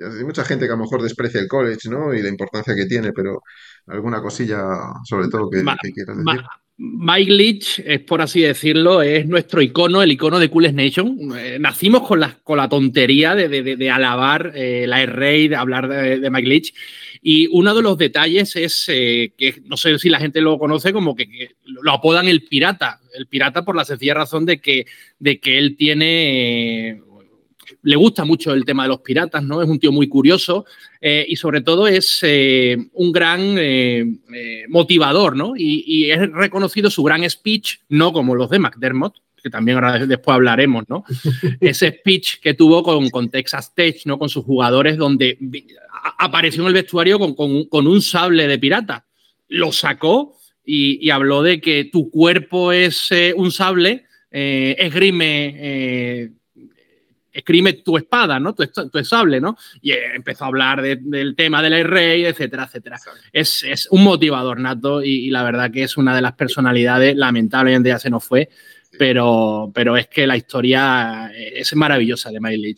Hay 0.00 0.24
mucha 0.24 0.44
gente 0.44 0.66
que 0.66 0.72
a 0.72 0.76
lo 0.76 0.82
mejor 0.82 1.02
desprecia 1.02 1.40
el 1.40 1.48
college, 1.48 1.88
¿no? 1.88 2.12
Y 2.14 2.22
la 2.22 2.28
importancia 2.28 2.74
que 2.74 2.86
tiene, 2.86 3.12
pero 3.12 3.42
alguna 3.86 4.20
cosilla, 4.20 4.62
sobre 5.04 5.28
todo, 5.28 5.48
que, 5.50 5.62
quieras 5.94 6.18
decir. 6.18 6.42
Mike 6.76 7.30
Leach 7.30 7.78
es, 7.84 8.00
por 8.00 8.20
así 8.20 8.40
decirlo, 8.40 9.00
es 9.00 9.26
nuestro 9.26 9.62
icono, 9.62 10.02
el 10.02 10.10
icono 10.10 10.40
de 10.40 10.50
Coolest 10.50 10.74
Nation. 10.74 11.16
Eh, 11.38 11.58
nacimos 11.60 12.02
con 12.06 12.18
la, 12.18 12.38
con 12.42 12.56
la 12.56 12.68
tontería 12.68 13.36
de, 13.36 13.48
de, 13.48 13.90
alabar 13.90 14.52
la 14.54 15.00
Air 15.00 15.14
Raid, 15.14 15.50
de 15.50 15.56
hablar 15.56 15.88
de, 15.88 16.30
Mike 16.30 16.48
Leach. 16.48 16.74
Y 17.22 17.46
uno 17.52 17.74
de 17.74 17.82
los 17.82 17.96
detalles 17.96 18.54
es 18.56 18.84
eh, 18.88 19.32
que 19.38 19.62
no 19.64 19.78
sé 19.78 19.98
si 19.98 20.10
la 20.10 20.18
gente 20.18 20.42
lo 20.42 20.58
conoce 20.58 20.92
como 20.92 21.14
que, 21.14 21.56
lo 21.64 21.92
apodan 21.92 22.28
el 22.28 22.42
pirata. 22.42 23.00
El 23.14 23.28
pirata 23.28 23.64
por 23.64 23.76
la 23.76 23.86
sencilla 23.86 24.12
razón 24.12 24.44
de 24.44 24.60
que, 24.60 24.86
de 25.18 25.40
que 25.40 25.58
él 25.58 25.76
tiene. 25.76 27.00
Le 27.82 27.96
gusta 27.96 28.24
mucho 28.24 28.52
el 28.52 28.64
tema 28.64 28.84
de 28.84 28.90
los 28.90 29.00
piratas, 29.00 29.42
¿no? 29.42 29.62
Es 29.62 29.68
un 29.68 29.78
tío 29.78 29.92
muy 29.92 30.08
curioso 30.08 30.64
eh, 31.00 31.24
y 31.28 31.36
sobre 31.36 31.60
todo 31.60 31.86
es 31.86 32.20
eh, 32.22 32.76
un 32.92 33.12
gran 33.12 33.56
motivador, 34.68 35.36
¿no? 35.36 35.54
Y, 35.56 35.84
y, 35.86 36.10
es 36.10 36.30
reconocido 36.30 36.90
su 36.90 37.02
gran 37.02 37.28
speech, 37.28 37.78
no 37.88 38.12
como 38.12 38.34
los 38.34 38.50
de 38.50 38.58
McDermott, 38.58 39.14
que 39.44 39.50
también 39.50 39.76
ahora 39.76 40.06
después 40.06 40.34
hablaremos, 40.34 40.84
¿no? 40.88 41.04
Ese 41.60 41.90
speech 41.90 42.40
que 42.40 42.54
tuvo 42.54 42.82
con, 42.82 43.10
con 43.10 43.28
Texas 43.28 43.74
Tech, 43.74 44.00
¿no? 44.06 44.18
Con 44.18 44.30
sus 44.30 44.42
jugadores, 44.42 44.96
donde 44.96 45.38
apareció 46.18 46.62
en 46.62 46.68
el 46.68 46.74
vestuario 46.74 47.18
con, 47.18 47.86
un 47.86 48.02
sable 48.02 48.48
de 48.48 48.58
pirata. 48.58 49.04
Lo 49.48 49.70
sacó 49.70 50.36
y, 50.64 51.10
habló 51.10 51.42
de 51.42 51.60
que 51.60 51.84
tu 51.84 52.10
cuerpo 52.10 52.72
es 52.72 53.12
eh, 53.12 53.34
un 53.36 53.52
sable, 53.52 54.06
eh, 54.30 54.76
esgrime, 54.78 55.54
eh, 55.58 56.30
esgrime 57.34 57.74
tu 57.74 57.98
espada, 57.98 58.40
¿no? 58.40 58.54
Tu, 58.54 58.66
tu, 58.68 59.04
sable, 59.04 59.40
¿no? 59.40 59.58
Y 59.82 59.92
empezó 59.92 60.44
a 60.44 60.48
hablar 60.48 60.80
del 60.80 61.34
tema 61.36 61.60
del 61.60 61.84
rey, 61.84 62.24
etcétera, 62.24 62.64
etcétera. 62.64 62.98
Es, 63.32 63.88
un 63.90 64.04
motivador 64.04 64.60
nato 64.60 65.02
y, 65.02 65.26
y, 65.26 65.30
la 65.30 65.42
verdad 65.42 65.70
que 65.70 65.82
es 65.82 65.96
una 65.96 66.14
de 66.14 66.22
las 66.22 66.32
personalidades, 66.34 67.16
lamentablemente 67.16 67.88
ya 67.90 67.98
se 67.98 68.10
nos 68.10 68.24
fue, 68.24 68.48
pero, 68.98 69.70
pero 69.74 69.96
es 69.96 70.08
que 70.08 70.26
la 70.26 70.36
historia 70.36 71.30
es 71.34 71.74
maravillosa 71.74 72.30
de 72.30 72.40
Miley 72.40 72.76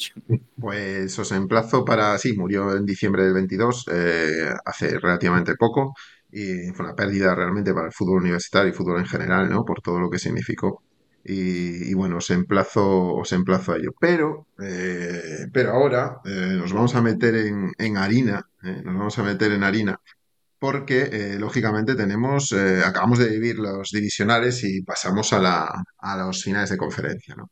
Pues 0.59 1.19
os 1.19 1.33
emplazo 1.33 1.85
para, 1.85 2.17
sí, 2.19 2.33
murió 2.37 2.77
en 2.77 2.87
diciembre 2.87 3.25
del 3.25 3.35
22, 3.35 3.87
eh, 3.93 4.51
hace 4.65 4.99
relativamente 4.99 5.55
poco, 5.57 5.95
y 6.31 6.71
fue 6.75 6.87
una 6.87 6.95
pérdida 6.95 7.35
realmente 7.35 7.73
para 7.73 7.87
el 7.87 7.93
fútbol 7.93 8.23
universitario 8.23 8.71
y 8.71 8.75
fútbol 8.75 9.01
en 9.01 9.07
general, 9.07 9.49
¿no? 9.49 9.65
Por 9.65 9.81
todo 9.81 10.01
lo 10.01 10.11
que 10.11 10.19
significó. 10.19 10.83
Y, 11.29 11.93
bueno, 11.95 12.19
os 12.19 12.31
emplazo, 12.31 13.15
os 13.15 13.33
emplazo 13.33 13.73
a 13.73 13.77
ello. 13.77 13.93
Pero, 14.01 14.47
eh, 14.61 15.47
pero 15.53 15.73
ahora 15.73 16.21
eh, 16.25 16.55
nos 16.57 16.73
vamos 16.73 16.95
a 16.95 17.03
meter 17.03 17.35
en, 17.37 17.73
en 17.79 17.97
harina, 17.97 18.49
nos 18.63 18.95
vamos 18.97 19.19
a 19.19 19.23
meter 19.23 19.53
en 19.53 19.65
harina 19.65 20.01
porque 20.59 21.09
eh, 21.13 21.39
lógicamente 21.39 21.95
tenemos, 21.95 22.53
eh, 22.53 22.83
acabamos 22.85 23.19
de 23.19 23.29
vivir 23.29 23.59
los 23.59 23.91
divisionales 23.91 24.65
y 24.65 24.83
pasamos 24.83 25.33
a, 25.33 25.39
la, 25.39 25.85
a 25.99 26.17
los 26.17 26.43
finales 26.43 26.71
de 26.71 26.77
conferencia, 26.77 27.35
¿no? 27.37 27.51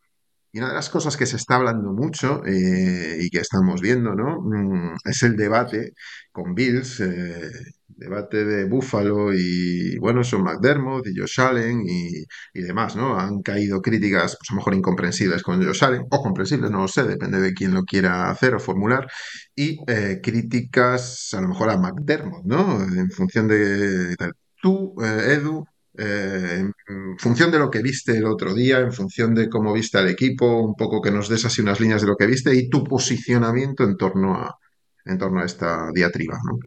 Y 0.52 0.59
una 0.59 0.69
de 0.69 0.75
las 0.75 0.88
cosas 0.88 1.16
que 1.16 1.26
se 1.26 1.37
está 1.37 1.57
hablando 1.57 1.93
mucho 1.93 2.43
eh, 2.47 3.19
y 3.21 3.28
que 3.31 3.40
estamos 3.40 3.81
viendo, 3.81 4.14
¿no? 4.14 4.40
Mm, 4.40 4.97
es 5.04 5.23
el 5.25 5.37
debate 5.37 5.95
con 6.33 6.54
Bills, 6.54 7.00
eh, 7.00 7.50
debate 7.96 8.44
de 8.44 8.64
Buffalo 8.64 9.32
y, 9.32 9.98
bueno, 9.98 10.24
son 10.24 10.42
McDermott 10.42 11.06
y 11.06 11.18
Josh 11.18 11.40
Allen 11.40 11.82
y, 11.86 12.60
demás, 12.60 12.96
¿no? 12.96 13.18
Han 13.18 13.42
caído 13.42 13.80
críticas, 13.82 14.36
pues 14.38 14.50
a 14.50 14.54
lo 14.54 14.56
mejor 14.58 14.74
incomprensibles 14.74 15.42
con 15.42 15.64
Josh 15.64 15.84
Allen, 15.84 16.02
o 16.10 16.22
comprensibles, 16.22 16.70
no 16.70 16.82
lo 16.82 16.88
sé, 16.88 17.04
depende 17.04 17.40
de 17.40 17.52
quién 17.54 17.74
lo 17.74 17.84
quiera 17.84 18.30
hacer 18.30 18.54
o 18.54 18.60
formular, 18.60 19.06
y 19.54 19.78
eh, 19.86 20.20
críticas 20.22 21.32
a 21.34 21.40
lo 21.40 21.48
mejor 21.48 21.70
a 21.70 21.78
McDermott, 21.78 22.44
¿no? 22.44 22.82
En 22.82 23.10
función 23.10 23.48
de... 23.48 24.16
Tú, 24.60 24.94
Edu, 25.02 25.64
eh, 25.96 26.64
en 26.88 27.18
función 27.18 27.50
de 27.52 27.58
lo 27.58 27.70
que 27.70 27.82
viste 27.82 28.16
el 28.16 28.26
otro 28.26 28.52
día, 28.54 28.80
en 28.80 28.92
función 28.92 29.34
de 29.34 29.48
cómo 29.48 29.72
viste 29.72 29.98
al 29.98 30.08
equipo, 30.08 30.60
un 30.60 30.74
poco 30.74 31.00
que 31.00 31.10
nos 31.10 31.28
des 31.28 31.44
así 31.44 31.60
unas 31.62 31.80
líneas 31.80 32.00
de 32.02 32.08
lo 32.08 32.16
que 32.16 32.26
viste 32.26 32.54
y 32.54 32.68
tu 32.68 32.82
posicionamiento 32.84 33.84
en 33.84 33.96
torno 33.96 34.34
a, 34.34 34.58
en 35.04 35.18
torno 35.18 35.40
a 35.40 35.44
esta 35.44 35.90
diatriba. 35.94 36.38
¿no? 36.44 36.58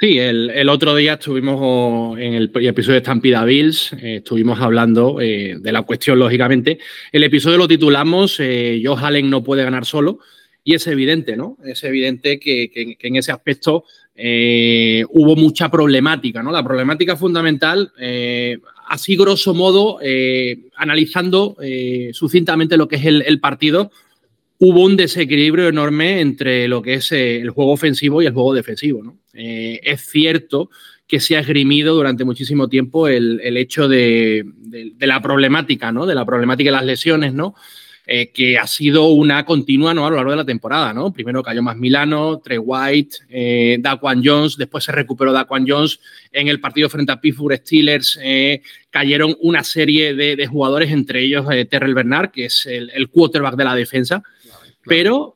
Sí, 0.00 0.18
el, 0.18 0.68
otro 0.68 0.96
día 0.96 1.14
estuvimos 1.14 2.18
en 2.18 2.34
el, 2.34 2.50
episodio 2.54 2.94
de 2.94 3.00
Stampida 3.00 3.44
Bills, 3.44 3.92
eh, 3.92 4.16
estuvimos 4.16 4.60
hablando 4.60 5.20
eh, 5.20 5.56
de 5.58 5.72
la 5.72 5.82
cuestión, 5.82 6.18
lógicamente. 6.18 6.78
El 7.12 7.22
episodio 7.22 7.58
lo 7.58 7.68
titulamos 7.68 8.36
Joe 8.38 8.96
Allen 9.00 9.30
no 9.30 9.44
puede 9.44 9.62
ganar 9.62 9.84
solo 9.84 10.18
y 10.64 10.74
es 10.74 10.86
evidente, 10.86 11.36
¿no? 11.36 11.58
Es 11.62 11.84
evidente 11.84 12.40
que, 12.40 12.96
en 12.98 13.16
ese 13.16 13.30
aspecto 13.30 13.84
eh, 14.16 15.04
hubo 15.10 15.36
mucha 15.36 15.70
problemática, 15.70 16.42
¿no? 16.42 16.50
La 16.50 16.64
problemática 16.64 17.16
fundamental, 17.16 17.92
eh, 17.98 18.58
así 18.88 19.14
grosso 19.14 19.52
modo, 19.52 19.98
eh, 20.02 20.70
analizando 20.76 21.56
sucintamente 22.12 22.78
lo 22.78 22.88
que 22.88 22.96
es 22.96 23.04
el, 23.04 23.40
partido, 23.40 23.92
hubo 24.58 24.82
un 24.82 24.96
desequilibrio 24.96 25.68
enorme 25.68 26.22
entre 26.22 26.66
lo 26.66 26.80
que 26.80 26.94
es 26.94 27.12
el 27.12 27.50
juego 27.50 27.72
ofensivo 27.72 28.22
y 28.22 28.26
el 28.26 28.32
juego 28.32 28.54
defensivo, 28.54 29.02
¿no? 29.02 29.18
Es 29.34 30.00
cierto 30.08 30.70
que 31.06 31.20
se 31.20 31.36
ha 31.36 31.40
esgrimido 31.40 31.94
durante 31.94 32.24
muchísimo 32.24 32.68
tiempo 32.68 33.08
el, 33.08 33.56
hecho 33.56 33.88
de, 33.88 34.44
de, 34.46 35.06
la 35.06 35.20
problemática, 35.20 35.92
¿no? 35.92 36.06
De 36.06 36.14
la 36.14 36.24
problemática 36.24 36.68
de 36.68 36.76
las 36.76 36.84
lesiones, 36.84 37.34
¿no? 37.34 37.54
Eh, 38.06 38.32
que 38.32 38.58
ha 38.58 38.66
sido 38.66 39.06
una 39.06 39.46
continua 39.46 39.94
¿no? 39.94 40.06
a 40.06 40.10
lo 40.10 40.16
largo 40.16 40.32
de 40.32 40.36
la 40.36 40.44
temporada. 40.44 40.92
¿no? 40.92 41.10
Primero 41.10 41.42
cayó 41.42 41.62
más 41.62 41.78
Milano, 41.78 42.38
Trey 42.38 42.58
White, 42.58 43.16
eh, 43.30 43.78
Daquan 43.80 44.20
Jones, 44.22 44.58
después 44.58 44.84
se 44.84 44.92
recuperó 44.92 45.32
Daquan 45.32 45.64
Jones 45.66 46.00
en 46.30 46.48
el 46.48 46.60
partido 46.60 46.90
frente 46.90 47.12
a 47.12 47.20
Pittsburgh 47.20 47.56
Steelers. 47.56 48.20
Eh, 48.22 48.60
cayeron 48.90 49.34
una 49.40 49.64
serie 49.64 50.12
de, 50.12 50.46
jugadores, 50.46 50.90
entre 50.90 51.22
ellos 51.22 51.46
eh, 51.50 51.64
Terrell 51.64 51.94
Bernard, 51.94 52.30
que 52.30 52.44
es 52.44 52.66
el, 52.66 53.08
quarterback 53.08 53.56
de 53.56 53.64
la 53.64 53.74
defensa. 53.74 54.22
Pero, 54.84 55.33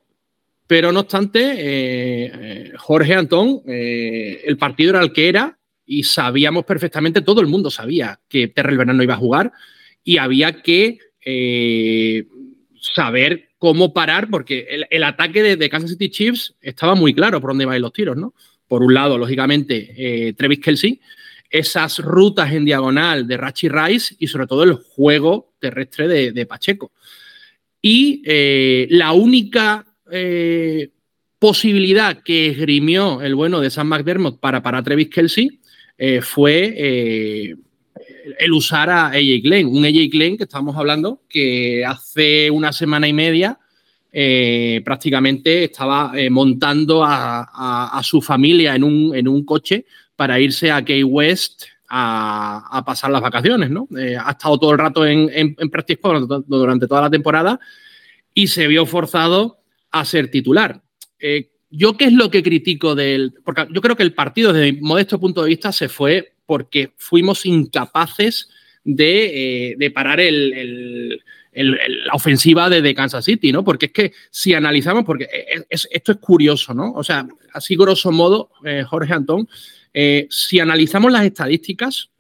pero 0.68 0.92
no 0.92 1.00
obstante, 1.00 2.70
Jorge 2.76 3.14
Antón, 3.14 3.62
el 3.66 4.56
partido 4.56 4.90
era 4.90 5.02
el 5.02 5.12
que 5.12 5.28
era 5.28 5.58
y 5.84 6.04
sabíamos 6.04 6.64
perfectamente, 6.64 7.22
todo 7.22 7.40
el 7.40 7.48
mundo 7.48 7.70
sabía 7.70 8.20
que 8.28 8.46
Terrell 8.48 8.78
Bernard 8.78 8.96
no 8.96 9.02
iba 9.02 9.14
a 9.14 9.18
jugar 9.18 9.50
y 10.04 10.18
había 10.18 10.62
que 10.62 10.98
saber 12.80 13.48
cómo 13.58 13.92
parar, 13.92 14.28
porque 14.30 14.87
el, 14.88 15.02
ataque 15.02 15.56
de, 15.56 15.68
Kansas 15.68 15.90
City 15.90 16.10
Chiefs 16.10 16.54
estaba 16.60 16.94
muy 16.94 17.12
claro 17.12 17.40
por 17.40 17.50
dónde 17.50 17.64
iban 17.64 17.80
los 17.82 17.92
tiros, 17.92 18.16
¿no? 18.16 18.34
Por 18.66 18.82
un 18.82 18.94
lado, 18.94 19.18
lógicamente, 19.18 19.94
eh, 19.96 20.32
Travis 20.34 20.60
Kelsey, 20.60 21.00
esas 21.50 21.98
rutas 21.98 22.52
en 22.52 22.64
diagonal 22.64 23.26
de 23.26 23.37
Rachi 23.37 23.68
Rice 23.68 24.14
y 24.18 24.26
sobre 24.28 24.46
todo 24.46 24.62
el 24.62 24.75
juego 24.75 25.54
terrestre 25.58 26.32
de, 26.32 26.46
Pacheco. 26.46 26.92
Y 27.80 28.22
eh, 28.26 28.87
la 28.90 29.12
única 29.12 29.87
eh, 30.12 30.91
posibilidad 31.38 32.23
que 32.23 32.49
esgrimió 32.49 33.23
el 33.23 33.35
bueno 33.35 33.61
de 33.61 33.71
Sam 33.71 33.88
McDermott 33.88 34.41
para 34.41 34.62
parar 34.62 34.81
a 34.81 34.85
Travis 34.85 35.09
Kelsey 35.09 35.61
fue 36.21 37.57
el 38.38 38.53
usar 38.53 38.88
a 38.88 39.07
AJ 39.09 39.43
Glenn, 39.43 39.67
un 39.67 39.85
AJ 39.85 40.11
Glenn 40.12 40.37
que 40.37 40.45
estamos 40.45 40.77
hablando 40.77 41.23
que 41.29 41.85
hace 41.85 42.50
una 42.50 42.73
semana 42.73 43.09
y 43.09 43.12
media 43.12 43.59
eh, 44.11 44.81
prácticamente 44.85 45.65
estaba 45.65 46.12
eh, 46.15 46.31
montando 46.31 47.05
a, 47.05 48.00
su 48.03 48.23
familia 48.23 48.75
en 48.75 48.85
un, 48.85 49.15
en 49.15 49.29
un, 49.29 49.45
coche 49.45 49.85
para 50.17 50.41
irse 50.41 50.71
a 50.71 50.83
Key 50.83 51.03
West 51.03 51.65
a, 51.91 52.83
pasar 52.87 53.11
las 53.11 53.21
vacaciones, 53.21 53.71
¿no? 53.71 53.87
Eh, 53.99 54.17
ha 54.17 54.31
estado 54.31 54.59
todo 54.59 54.73
el 54.73 54.79
rato 54.79 55.05
en, 55.05 55.31
en, 55.33 55.71
Practice 55.71 56.00
durante 56.47 56.87
toda 56.87 57.03
la 57.03 57.11
temporada 57.11 57.61
y 58.33 58.47
se 58.47 58.67
vio 58.67 58.87
forzado 58.87 59.58
a 59.90 60.04
ser 60.04 60.30
titular. 60.30 60.83
Eh, 61.18 61.50
¿Yo 61.71 61.97
qué 61.97 62.07
es 62.07 62.12
lo 62.12 62.30
que 62.30 62.42
critico 62.42 62.95
del...? 62.95 63.35
Porque 63.45 63.66
yo 63.71 63.80
creo 63.80 63.97
que 63.97 64.02
el 64.02 64.14
partido, 64.14 64.52
desde 64.52 64.73
mi 64.73 64.80
modesto 64.80 65.21
punto 65.21 65.42
de 65.42 65.50
vista, 65.50 65.73
se 65.73 65.88
fue 65.88 66.33
porque 66.47 66.92
fuimos 66.97 67.45
incapaces 67.45 68.49
de, 68.85 69.76
eh, 69.78 69.90
parar 69.90 70.18
la 71.52 72.12
ofensiva 72.14 72.71
de, 72.71 72.95
Kansas 72.95 73.26
City, 73.26 73.52
¿no? 73.52 73.64
Porque 73.64 73.87
es 73.87 73.92
que 73.92 74.12
si 74.30 74.54
analizamos, 74.54 75.04
porque 75.04 75.28
esto 75.68 76.12
es 76.12 76.18
curioso, 76.18 76.73
¿no? 76.73 76.92
O 76.92 77.04
sea, 77.04 77.28
así 77.52 77.76
grosso 77.76 78.11
modo, 78.12 78.50
eh, 78.64 78.83
Jorge 78.88 79.12
Antón, 79.12 79.47
si 80.30 80.61
analizamos 80.61 81.12
las 81.12 81.25
estadísticas, 81.25 82.11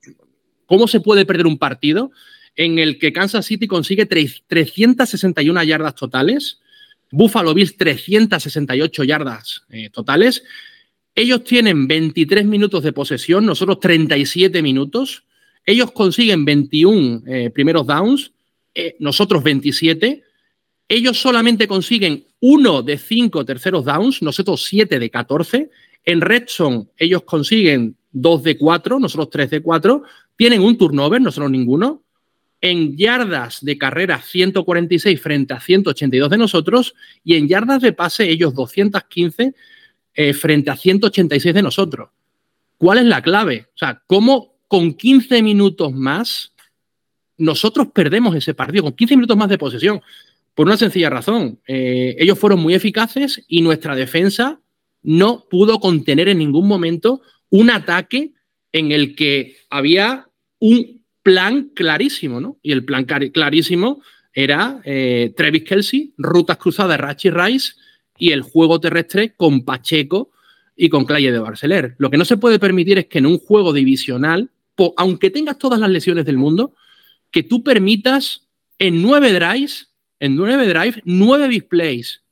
¿cómo 0.66 0.88
se 0.88 1.00
puede 1.00 1.24
perder 1.24 1.46
un 1.46 1.58
partido 1.58 2.10
en 2.54 2.78
el 2.78 2.98
que 2.98 3.14
Kansas 3.14 3.46
City 3.46 3.66
consigue 3.66 4.04
361 4.04 5.62
yardas 5.62 5.94
totales? 5.94 6.60
Buffalo 7.10 7.54
Bills 7.54 7.76
368 7.76 9.04
yardas 9.04 9.62
eh, 9.70 9.90
totales. 9.90 10.42
Ellos 11.14 11.42
tienen 11.44 11.88
23 11.88 12.44
minutos 12.46 12.82
de 12.82 12.92
posesión, 12.92 13.44
nosotros 13.46 13.80
37 13.80 14.62
minutos. 14.62 15.24
Ellos 15.64 15.90
consiguen 15.92 16.44
21 16.44 17.22
eh, 17.26 17.50
primeros 17.50 17.86
downs, 17.86 18.32
eh, 18.74 18.96
nosotros 19.00 19.42
27. 19.42 20.22
Ellos 20.88 21.20
solamente 21.20 21.66
consiguen 21.66 22.24
uno 22.40 22.82
de 22.82 22.98
cinco 22.98 23.44
terceros 23.44 23.84
downs, 23.84 24.22
nosotros 24.22 24.64
7 24.64 24.98
de 24.98 25.10
14. 25.10 25.70
En 26.04 26.20
Redson 26.20 26.88
ellos 26.96 27.22
consiguen 27.24 27.96
2 28.12 28.42
de 28.42 28.56
4, 28.56 28.98
nosotros 28.98 29.28
3 29.30 29.50
de 29.50 29.62
4. 29.62 30.02
Tienen 30.36 30.62
un 30.62 30.78
turnover, 30.78 31.20
nosotros 31.20 31.50
ninguno 31.50 32.04
en 32.60 32.96
yardas 32.96 33.64
de 33.64 33.78
carrera 33.78 34.20
146 34.20 35.20
frente 35.20 35.54
a 35.54 35.60
182 35.60 36.30
de 36.30 36.38
nosotros 36.38 36.94
y 37.24 37.36
en 37.36 37.48
yardas 37.48 37.82
de 37.82 37.92
pase 37.92 38.28
ellos 38.28 38.54
215 38.54 39.54
eh, 40.14 40.34
frente 40.34 40.70
a 40.70 40.76
186 40.76 41.54
de 41.54 41.62
nosotros. 41.62 42.10
¿Cuál 42.76 42.98
es 42.98 43.04
la 43.04 43.22
clave? 43.22 43.68
O 43.74 43.78
sea, 43.78 44.02
¿cómo 44.06 44.56
con 44.66 44.94
15 44.94 45.42
minutos 45.42 45.92
más 45.92 46.52
nosotros 47.36 47.88
perdemos 47.94 48.34
ese 48.34 48.54
partido? 48.54 48.84
Con 48.84 48.94
15 48.94 49.16
minutos 49.16 49.36
más 49.36 49.48
de 49.48 49.58
posesión. 49.58 50.00
Por 50.54 50.66
una 50.66 50.76
sencilla 50.76 51.10
razón. 51.10 51.60
Eh, 51.68 52.16
ellos 52.18 52.38
fueron 52.38 52.60
muy 52.60 52.74
eficaces 52.74 53.44
y 53.46 53.62
nuestra 53.62 53.94
defensa 53.94 54.60
no 55.02 55.46
pudo 55.48 55.78
contener 55.78 56.28
en 56.28 56.38
ningún 56.38 56.66
momento 56.66 57.22
un 57.50 57.70
ataque 57.70 58.32
en 58.72 58.92
el 58.92 59.14
que 59.14 59.56
había 59.70 60.28
un 60.58 60.97
plan 61.28 61.72
clarísimo, 61.74 62.40
¿no? 62.40 62.58
Y 62.62 62.72
el 62.72 62.86
plan 62.86 63.04
clarísimo 63.04 64.00
era 64.32 64.80
eh, 64.82 65.34
Travis 65.36 65.62
Kelsey, 65.62 66.14
rutas 66.16 66.56
cruzadas 66.56 66.98
Rachi 66.98 67.28
Rice 67.28 67.74
y 68.16 68.32
el 68.32 68.40
juego 68.40 68.80
terrestre 68.80 69.34
con 69.36 69.62
Pacheco 69.62 70.30
y 70.74 70.88
con 70.88 71.04
Claye 71.04 71.30
de 71.30 71.38
Barceler. 71.38 71.96
Lo 71.98 72.08
que 72.08 72.16
no 72.16 72.24
se 72.24 72.38
puede 72.38 72.58
permitir 72.58 72.96
es 72.96 73.08
que 73.08 73.18
en 73.18 73.26
un 73.26 73.38
juego 73.38 73.74
divisional, 73.74 74.48
aunque 74.96 75.28
tengas 75.28 75.58
todas 75.58 75.78
las 75.78 75.90
lesiones 75.90 76.24
del 76.24 76.38
mundo, 76.38 76.74
que 77.30 77.42
tú 77.42 77.62
permitas 77.62 78.48
en 78.78 79.02
nueve 79.02 79.30
drives, 79.30 79.90
en 80.20 80.34
nueve 80.34 80.66
drives, 80.66 81.02
nueve 81.04 81.46
displays 81.48 82.22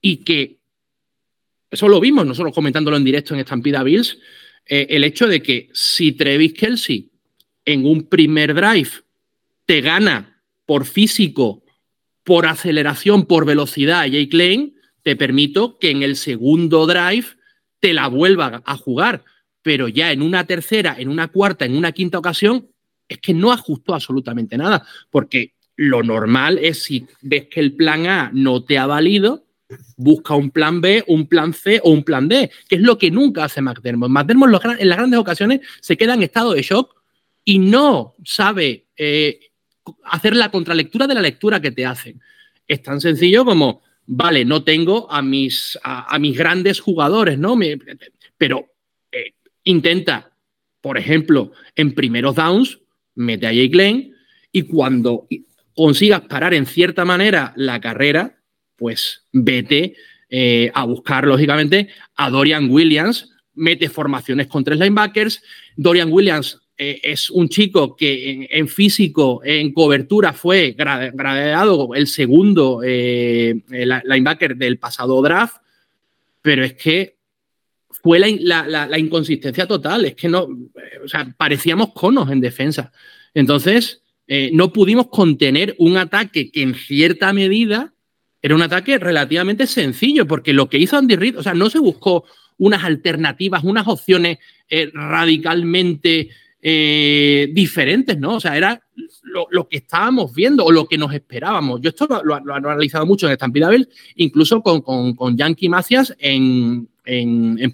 y 0.00 0.18
que 0.18 0.58
eso 1.68 1.88
lo 1.88 1.98
vimos 1.98 2.24
nosotros 2.24 2.54
comentándolo 2.54 2.96
en 2.96 3.02
directo 3.02 3.34
en 3.34 3.40
Estampida 3.40 3.82
Bills, 3.82 4.20
eh, 4.68 4.86
el 4.90 5.02
hecho 5.02 5.26
de 5.26 5.42
que 5.42 5.68
si 5.72 6.12
Travis 6.12 6.52
Kelsey 6.52 7.10
en 7.66 7.84
un 7.84 8.04
primer 8.04 8.54
drive 8.54 8.90
te 9.66 9.80
gana 9.82 10.40
por 10.64 10.86
físico, 10.86 11.64
por 12.24 12.46
aceleración, 12.46 13.26
por 13.26 13.44
velocidad 13.44 14.06
Jake 14.06 14.36
Lane, 14.36 14.72
te 15.02 15.16
permito 15.16 15.78
que 15.78 15.90
en 15.90 16.02
el 16.02 16.16
segundo 16.16 16.86
drive 16.86 17.26
te 17.80 17.92
la 17.92 18.08
vuelva 18.08 18.62
a 18.64 18.76
jugar. 18.76 19.24
Pero 19.62 19.88
ya 19.88 20.12
en 20.12 20.22
una 20.22 20.46
tercera, 20.46 20.96
en 20.98 21.08
una 21.08 21.28
cuarta, 21.28 21.64
en 21.64 21.76
una 21.76 21.92
quinta 21.92 22.18
ocasión, 22.18 22.68
es 23.08 23.18
que 23.18 23.34
no 23.34 23.52
ajustó 23.52 23.94
absolutamente 23.94 24.56
nada. 24.56 24.86
Porque 25.10 25.54
lo 25.76 26.02
normal 26.02 26.58
es 26.58 26.82
si 26.84 27.06
ves 27.22 27.46
que 27.48 27.60
el 27.60 27.74
plan 27.74 28.06
A 28.06 28.30
no 28.32 28.64
te 28.64 28.78
ha 28.78 28.86
valido, 28.86 29.44
busca 29.96 30.34
un 30.34 30.50
plan 30.50 30.80
B, 30.80 31.04
un 31.08 31.28
plan 31.28 31.52
C 31.52 31.80
o 31.82 31.90
un 31.90 32.04
plan 32.04 32.28
D, 32.28 32.50
que 32.68 32.76
es 32.76 32.82
lo 32.82 32.98
que 32.98 33.10
nunca 33.10 33.44
hace 33.44 33.60
McDermott. 33.60 34.10
McDermott 34.10 34.64
en 34.78 34.88
las 34.88 34.98
grandes 34.98 35.18
ocasiones 35.18 35.60
se 35.80 35.96
queda 35.96 36.14
en 36.14 36.22
estado 36.22 36.52
de 36.52 36.62
shock 36.62 36.96
y 37.48 37.60
no 37.60 38.16
sabe 38.24 38.88
eh, 38.96 39.38
hacer 40.04 40.34
la 40.34 40.50
contralectura 40.50 41.06
de 41.06 41.14
la 41.14 41.22
lectura 41.22 41.60
que 41.60 41.70
te 41.70 41.86
hacen. 41.86 42.20
Es 42.66 42.82
tan 42.82 43.00
sencillo 43.00 43.44
como, 43.44 43.82
vale, 44.04 44.44
no 44.44 44.64
tengo 44.64 45.10
a 45.10 45.22
mis, 45.22 45.78
a, 45.84 46.18
mis 46.18 46.36
grandes 46.36 46.80
jugadores, 46.80 47.38
¿no? 47.38 47.56
pero 48.36 48.66
eh, 49.12 49.34
intenta, 49.62 50.32
por 50.80 50.98
ejemplo, 50.98 51.52
en 51.76 51.94
primeros 51.94 52.34
downs, 52.34 52.80
mete 53.14 53.46
a 53.46 53.52
Jake 53.52 53.76
Lane 53.76 54.12
y 54.50 54.62
cuando 54.62 55.28
consigas 55.72 56.22
parar 56.22 56.52
en 56.52 56.66
cierta 56.66 57.04
manera 57.04 57.52
la 57.54 57.80
carrera, 57.80 58.40
pues 58.74 59.22
vete 59.32 59.94
eh, 60.28 60.72
a 60.74 60.84
buscar, 60.84 61.24
lógicamente, 61.28 61.90
a 62.16 62.28
Dorian 62.28 62.68
Williams, 62.70 63.30
mete 63.54 63.88
formaciones 63.88 64.48
con 64.48 64.64
tres 64.64 64.80
linebackers. 64.80 65.42
Dorian 65.76 66.12
Williams 66.12 66.60
eh, 66.78 67.00
es 67.04 67.30
un 67.30 67.48
chico 67.48 67.96
que 67.96 68.48
en, 68.50 68.68
físico, 68.68 69.40
en 69.42 69.72
cobertura, 69.72 70.34
fue 70.34 70.72
graduado 70.76 71.94
el 71.94 72.06
segundo 72.06 72.82
eh, 72.84 73.62
linebacker 74.04 74.56
del 74.56 74.78
pasado 74.78 75.22
draft, 75.22 75.56
pero 76.42 76.62
es 76.62 76.74
que 76.74 77.16
fue 77.88 78.18
la, 78.18 78.98
inconsistencia 78.98 79.66
total, 79.66 80.04
es 80.04 80.14
que 80.14 80.28
no, 80.28 80.42
o 81.02 81.08
sea, 81.08 81.34
parecíamos 81.38 81.94
conos 81.94 82.30
en 82.30 82.42
defensa. 82.42 82.92
Entonces, 83.32 84.02
eh, 84.26 84.50
no 84.52 84.70
pudimos 84.70 85.08
contener 85.08 85.74
un 85.78 85.96
ataque 85.96 86.50
que 86.50 86.60
en 86.60 86.74
cierta 86.74 87.32
medida 87.32 87.94
era 88.42 88.54
un 88.54 88.60
ataque 88.60 88.98
relativamente 88.98 89.66
sencillo, 89.66 90.26
porque 90.26 90.52
lo 90.52 90.68
que 90.68 90.78
hizo 90.78 90.98
Andy 90.98 91.16
Reid, 91.16 91.38
o 91.38 91.42
sea, 91.42 91.54
no 91.54 91.70
se 91.70 91.78
buscó 91.78 92.24
unas 92.58 92.84
alternativas, 92.84 93.64
unas 93.64 93.88
opciones 93.88 94.38
radicalmente 94.92 96.28
eh, 96.62 97.48
diferentes, 97.52 98.18
¿no? 98.18 98.36
O 98.36 98.40
sea, 98.40 98.56
era 98.56 98.80
lo, 99.50 99.68
que 99.68 99.76
estábamos 99.76 100.34
viendo 100.34 100.64
o 100.64 100.72
lo 100.72 100.86
que 100.86 100.98
nos 100.98 101.12
esperábamos. 101.12 101.80
Yo 101.80 101.90
esto 101.90 102.08
lo, 102.24 102.36
he 102.36 102.40
analizado 102.56 103.06
mucho 103.06 103.26
en 103.26 103.32
Estampida 103.32 103.70
incluso 104.16 104.62
con, 104.62 104.80
con, 104.80 105.36
Yankee 105.36 105.68
Macias 105.68 106.14
en, 106.18 106.88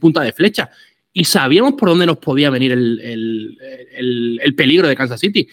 punta 0.01 0.23
de 0.23 0.33
flecha. 0.33 0.71
Y 1.13 1.25
sabíamos 1.25 1.75
por 1.75 1.91
dónde 1.91 2.07
nos 2.07 2.19
podía 2.19 2.51
venir 2.51 2.73
el, 2.73 4.55
peligro 4.57 4.89
de 4.89 4.97
Kansas 4.97 5.21
City. 5.21 5.49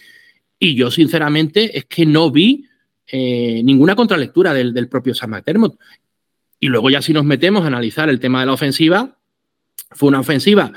Y 0.58 0.74
yo, 0.74 0.90
sinceramente, 0.90 1.78
es 1.78 1.84
que 1.86 2.04
no 2.04 2.30
vi 2.30 2.66
eh, 3.06 3.62
ninguna 3.64 3.94
contralectura 3.94 4.52
del, 4.52 4.74
del 4.74 4.88
propio 4.88 5.14
Sam 5.14 5.30
McDermott. 5.30 5.78
Y 6.58 6.66
luego 6.66 6.90
ya 6.90 7.00
si 7.00 7.12
nos 7.12 7.24
metemos 7.24 7.62
a 7.62 7.68
analizar 7.68 8.10
el 8.10 8.20
tema 8.20 8.40
de 8.40 8.46
la 8.46 8.52
ofensiva, 8.52 9.16
fue 9.92 10.08
una 10.08 10.20
ofensiva 10.20 10.72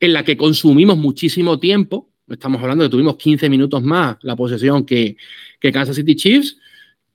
en 0.00 0.12
la 0.12 0.24
que 0.24 0.36
consumimos 0.36 0.96
muchísimo 0.98 1.58
tiempo. 1.58 2.10
Estamos 2.28 2.60
hablando 2.60 2.84
de 2.84 2.88
que 2.88 2.92
tuvimos 2.92 3.16
15 3.16 3.48
minutos 3.48 3.82
más 3.82 4.16
la 4.22 4.36
posesión 4.36 4.84
que, 4.84 5.16
que 5.60 5.72
Kansas 5.72 5.96
City 5.96 6.16
Chiefs, 6.16 6.58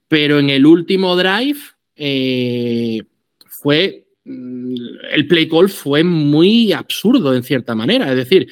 pero 0.08 0.38
en 0.38 0.50
el 0.50 0.66
último 0.66 1.16
drive 1.16 1.58
eh, 1.96 3.02
fue 3.46 4.06
mm, 4.24 4.74
el 5.12 5.26
play 5.26 5.48
call 5.48 5.68
fue 5.68 6.02
muy 6.02 6.72
absurdo 6.72 7.34
en 7.34 7.42
cierta 7.42 7.74
manera. 7.74 8.10
Es 8.10 8.16
decir, 8.16 8.48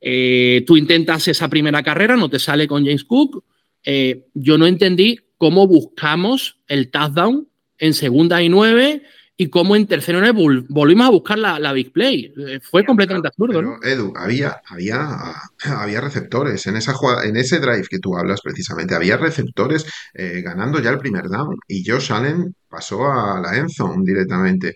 eh, 0.00 0.64
tú 0.66 0.76
intentas 0.76 1.28
esa 1.28 1.48
primera 1.48 1.82
carrera, 1.82 2.16
no 2.16 2.28
te 2.28 2.38
sale 2.38 2.66
con 2.66 2.84
James 2.84 3.04
Cook. 3.04 3.44
Eh, 3.84 4.26
yo 4.34 4.58
no 4.58 4.66
entendí 4.66 5.18
cómo 5.38 5.66
buscamos 5.66 6.58
el 6.68 6.90
touchdown 6.90 7.48
en 7.78 7.94
segunda 7.94 8.42
y 8.42 8.48
nueve 8.48 9.02
y 9.36 9.48
cómo 9.48 9.74
en 9.76 9.86
tercero 9.86 10.20
volvimos 10.68 11.06
a 11.06 11.10
buscar 11.10 11.38
la, 11.38 11.72
big 11.72 11.92
play. 11.92 12.32
Eh, 12.36 12.60
fue 12.60 12.84
completamente 12.84 13.28
absurdo. 13.28 13.62
¿no? 13.62 13.82
Edu, 13.82 14.12
había, 14.16 14.60
había, 14.66 15.34
había 15.64 16.00
receptores 16.00 16.66
en 16.66 16.76
esa 16.76 16.94
en 17.24 17.36
ese 17.36 17.58
drive 17.58 17.86
que 17.88 17.98
tú 17.98 18.16
hablas 18.16 18.40
precisamente, 18.42 18.94
había 18.94 19.16
receptores 19.16 19.86
eh, 20.14 20.42
ganando 20.44 20.80
ya 20.80 20.90
el 20.90 20.98
primer 20.98 21.28
down 21.28 21.56
y 21.66 21.84
Josh 21.84 22.12
Allen 22.12 22.54
pasó 22.68 23.10
a 23.10 23.40
la 23.40 23.56
endzone 23.56 24.04
directamente. 24.04 24.74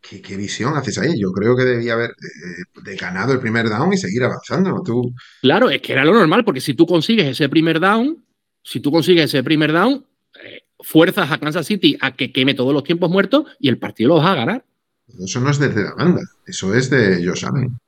¿Qué, 0.00 0.36
visión 0.36 0.76
haces 0.76 0.96
ahí? 0.98 1.20
Yo 1.20 1.30
creo 1.30 1.54
que 1.54 1.64
debía 1.64 1.92
haber 1.92 2.10
eh, 2.10 2.96
ganado 2.98 3.34
el 3.34 3.38
primer 3.38 3.68
down 3.68 3.92
y 3.92 3.98
seguir 3.98 4.24
avanzando. 4.24 4.82
Tú... 4.82 5.12
Claro, 5.42 5.68
es 5.68 5.82
que 5.82 5.92
era 5.92 6.06
lo 6.06 6.14
normal, 6.14 6.42
porque 6.42 6.62
si 6.62 6.72
tú 6.72 6.86
consigues 6.86 7.26
ese 7.26 7.50
primer 7.50 7.78
down, 7.78 8.24
si 8.62 8.80
tú 8.80 8.90
consigues 8.90 9.26
ese 9.26 9.44
primer 9.44 9.72
down, 9.72 10.06
fuerzas 10.82 11.30
a 11.30 11.38
Kansas 11.38 11.66
City 11.66 11.96
a 12.00 12.14
que 12.14 12.32
queme 12.32 12.54
todos 12.54 12.72
los 12.72 12.84
tiempos 12.84 13.10
muertos 13.10 13.44
y 13.58 13.68
el 13.68 13.78
partido 13.78 14.08
lo 14.08 14.14
vas 14.16 14.26
a 14.26 14.34
ganar. 14.34 14.64
Eso 15.18 15.40
no 15.40 15.50
es 15.50 15.58
de 15.58 15.68
la 15.74 15.94
banda, 15.94 16.20
eso 16.46 16.74
es 16.74 16.88
de 16.90 17.24
Josh 17.26 17.44
Allen. 17.44 17.78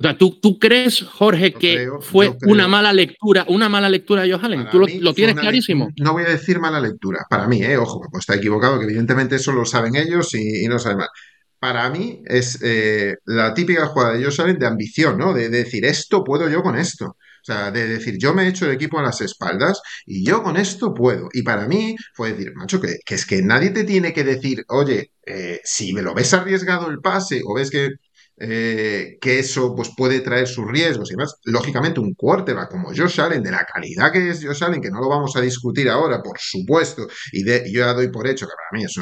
O 0.00 0.02
sea, 0.02 0.16
¿tú, 0.16 0.38
tú 0.40 0.60
crees, 0.60 1.02
Jorge, 1.02 1.50
Yo 1.52 1.58
que 1.58 1.74
creo- 1.74 2.00
fue 2.00 2.36
una 2.46 2.68
mala 2.68 2.92
lectura, 2.92 3.44
una 3.48 3.68
mala 3.68 3.88
lectura 3.88 4.22
de 4.22 4.32
Josh 4.32 4.44
Allen? 4.44 4.60
Para 4.60 4.70
¿Tú 4.70 4.78
lo, 4.78 4.86
lo 5.00 5.12
tienes 5.14 5.34
clarísimo? 5.34 5.88
No 5.98 6.12
voy 6.12 6.22
a 6.24 6.28
decir 6.28 6.60
mala 6.60 6.80
lectura. 6.80 7.26
Para 7.28 7.48
mí, 7.48 7.62
eh, 7.64 7.76
ojo, 7.76 8.00
pues 8.10 8.20
está 8.22 8.36
equivocado, 8.36 8.78
que 8.78 8.84
evidentemente 8.84 9.36
eso 9.36 9.50
lo 9.52 9.64
saben 9.64 9.96
ellos 9.96 10.32
y, 10.34 10.64
y 10.64 10.68
no 10.68 10.78
saben 10.78 10.98
mal. 10.98 11.08
Para 11.58 11.90
mí 11.90 12.22
es 12.26 12.60
eh, 12.62 13.16
la 13.24 13.52
típica 13.54 13.86
jugada 13.86 14.12
de 14.14 14.22
Josh 14.24 14.40
Allen 14.40 14.58
de 14.60 14.66
ambición, 14.66 15.18
¿no? 15.18 15.32
De, 15.34 15.48
de 15.48 15.64
decir, 15.64 15.84
esto 15.84 16.22
puedo 16.22 16.48
yo 16.48 16.62
con 16.62 16.78
esto. 16.78 17.16
Sea, 17.48 17.70
de 17.70 17.88
decir, 17.88 18.18
yo 18.18 18.34
me 18.34 18.42
he 18.44 18.48
hecho 18.48 18.66
el 18.66 18.72
equipo 18.72 18.98
a 18.98 19.02
las 19.02 19.22
espaldas 19.22 19.80
y 20.04 20.22
yo 20.24 20.42
con 20.42 20.56
esto 20.58 20.92
puedo. 20.92 21.28
Y 21.32 21.42
para 21.42 21.66
mí 21.66 21.96
fue 22.14 22.32
decir, 22.34 22.52
macho, 22.54 22.78
que, 22.80 22.98
que 23.06 23.14
es 23.14 23.24
que 23.24 23.40
nadie 23.42 23.70
te 23.70 23.84
tiene 23.84 24.12
que 24.12 24.22
decir, 24.22 24.64
oye, 24.68 25.12
eh, 25.24 25.60
si 25.64 25.94
me 25.94 26.02
lo 26.02 26.12
ves 26.14 26.34
arriesgado 26.34 26.90
el 26.90 26.98
pase 27.00 27.40
o 27.46 27.54
ves 27.54 27.70
que, 27.70 27.88
eh, 28.40 29.18
que 29.20 29.38
eso 29.38 29.74
pues, 29.74 29.90
puede 29.96 30.20
traer 30.20 30.46
sus 30.46 30.66
riesgos 30.66 31.10
y 31.10 31.14
demás, 31.14 31.36
lógicamente 31.44 32.00
un 32.00 32.14
quarterback 32.14 32.70
como 32.70 32.88
Josh 32.88 33.20
Allen, 33.20 33.42
de 33.42 33.50
la 33.50 33.64
calidad 33.64 34.12
que 34.12 34.30
es 34.30 34.44
Josh 34.44 34.64
Allen, 34.64 34.80
que 34.80 34.90
no 34.90 35.00
lo 35.00 35.08
vamos 35.08 35.34
a 35.36 35.40
discutir 35.40 35.88
ahora, 35.88 36.22
por 36.22 36.38
supuesto, 36.38 37.06
y, 37.32 37.42
de, 37.42 37.70
yo 37.70 37.80
ya 37.80 37.94
doy 37.94 38.08
por 38.10 38.26
hecho 38.26 38.46
que 38.46 38.52
para 38.54 38.70
mí 38.72 38.84
es 38.84 38.96